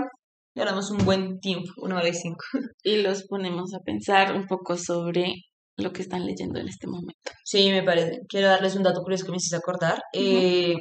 Llevamos 0.55 0.91
un 0.91 0.99
buen 1.05 1.39
tiempo, 1.39 1.69
una 1.77 1.97
hora 1.97 2.09
y 2.09 2.13
cinco. 2.13 2.43
Y 2.83 3.01
los 3.01 3.23
ponemos 3.27 3.73
a 3.73 3.79
pensar 3.83 4.33
un 4.35 4.45
poco 4.47 4.75
sobre 4.77 5.33
lo 5.77 5.91
que 5.93 6.01
están 6.01 6.25
leyendo 6.25 6.59
en 6.59 6.67
este 6.67 6.87
momento. 6.87 7.31
Sí, 7.43 7.69
me 7.71 7.83
parece. 7.83 8.19
Quiero 8.27 8.47
darles 8.47 8.75
un 8.75 8.83
dato 8.83 9.01
curioso 9.01 9.25
que 9.25 9.31
me 9.31 9.37
hiciste 9.37 9.57
acordar. 9.57 10.01
eh, 10.13 10.75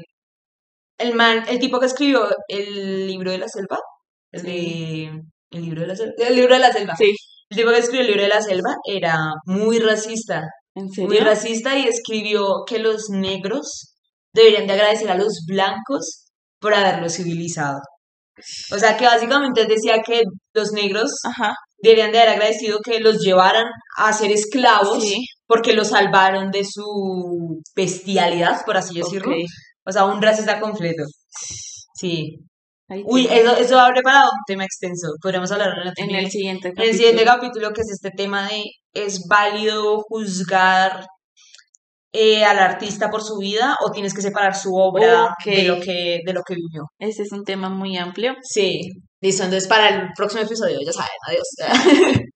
el 0.98 1.14
man, 1.14 1.44
el 1.48 1.58
tipo 1.58 1.78
que 1.78 1.86
escribió 1.86 2.28
el 2.48 3.06
libro 3.06 3.30
de 3.30 3.38
la 3.38 3.48
selva, 3.48 3.78
el 4.32 4.42
de 4.42 5.10
el 5.50 5.62
libro 5.62 5.82
de 5.82 5.86
la 5.88 5.96
selva, 5.96 6.12
el 6.18 6.36
libro 6.36 6.54
de 6.54 6.60
la 6.60 6.72
selva. 6.72 6.94
Sí. 6.96 7.14
El 7.48 7.56
tipo 7.56 7.70
que 7.70 7.78
escribió 7.78 8.00
el 8.00 8.06
libro 8.08 8.22
de 8.22 8.28
la 8.28 8.40
selva 8.40 8.74
era 8.84 9.16
muy 9.44 9.78
racista. 9.78 10.42
¿En 10.74 10.90
serio? 10.90 11.08
Muy 11.08 11.18
racista 11.18 11.78
y 11.78 11.86
escribió 11.86 12.64
que 12.66 12.78
los 12.78 13.08
negros 13.08 13.94
deberían 14.34 14.66
de 14.66 14.74
agradecer 14.74 15.10
a 15.10 15.16
los 15.16 15.44
blancos 15.46 16.26
por 16.60 16.74
haberlos 16.74 17.14
civilizado. 17.14 17.78
O 18.72 18.78
sea, 18.78 18.96
que 18.96 19.06
básicamente 19.06 19.64
decía 19.64 20.02
que 20.04 20.22
los 20.52 20.72
negros 20.72 21.10
deberían 21.78 22.12
de 22.12 22.18
haber 22.18 22.34
agradecido 22.34 22.80
que 22.84 23.00
los 23.00 23.18
llevaran 23.20 23.64
a 23.96 24.12
ser 24.12 24.30
esclavos 24.30 25.04
porque 25.46 25.72
los 25.72 25.88
salvaron 25.88 26.50
de 26.50 26.64
su 26.64 27.62
bestialidad, 27.74 28.64
por 28.66 28.76
así 28.76 28.98
decirlo. 28.98 29.32
O 29.86 29.92
sea, 29.92 30.04
un 30.04 30.20
racista 30.20 30.60
completo. 30.60 31.04
Sí. 31.94 32.38
Uy, 33.04 33.26
eso, 33.30 33.56
eso 33.56 33.78
abre 33.78 34.02
para 34.02 34.24
un 34.24 34.44
tema 34.46 34.64
extenso. 34.64 35.08
Podríamos 35.20 35.50
hablar 35.50 35.70
en 35.96 36.14
el 36.14 36.30
siguiente 36.30 36.68
capítulo. 36.68 36.84
En 36.84 36.90
el 36.90 36.96
siguiente 36.96 37.24
capítulo, 37.24 37.72
que 37.72 37.80
es 37.80 37.90
este 37.90 38.10
tema 38.10 38.48
de 38.48 38.64
¿es 38.92 39.26
válido 39.28 40.00
juzgar 40.08 41.06
eh, 42.12 42.44
al 42.44 42.58
artista 42.58 43.10
por 43.10 43.22
su 43.22 43.38
vida 43.38 43.76
o 43.84 43.90
tienes 43.90 44.14
que 44.14 44.22
separar 44.22 44.54
su 44.56 44.74
obra 44.74 45.34
de, 45.44 45.64
lo 45.64 45.80
que, 45.80 46.20
de 46.24 46.32
lo 46.32 46.42
que 46.42 46.54
vivió? 46.54 46.84
Ese 46.98 47.22
es 47.22 47.32
un 47.32 47.44
tema 47.44 47.68
muy 47.68 47.96
amplio. 47.96 48.34
Sí. 48.42 48.80
Listo, 49.20 49.44
entonces 49.44 49.68
para 49.68 49.88
el 49.88 50.08
próximo 50.16 50.42
episodio, 50.42 50.78
ya 50.84 50.92
saben, 50.92 51.10
adiós. 51.26 52.22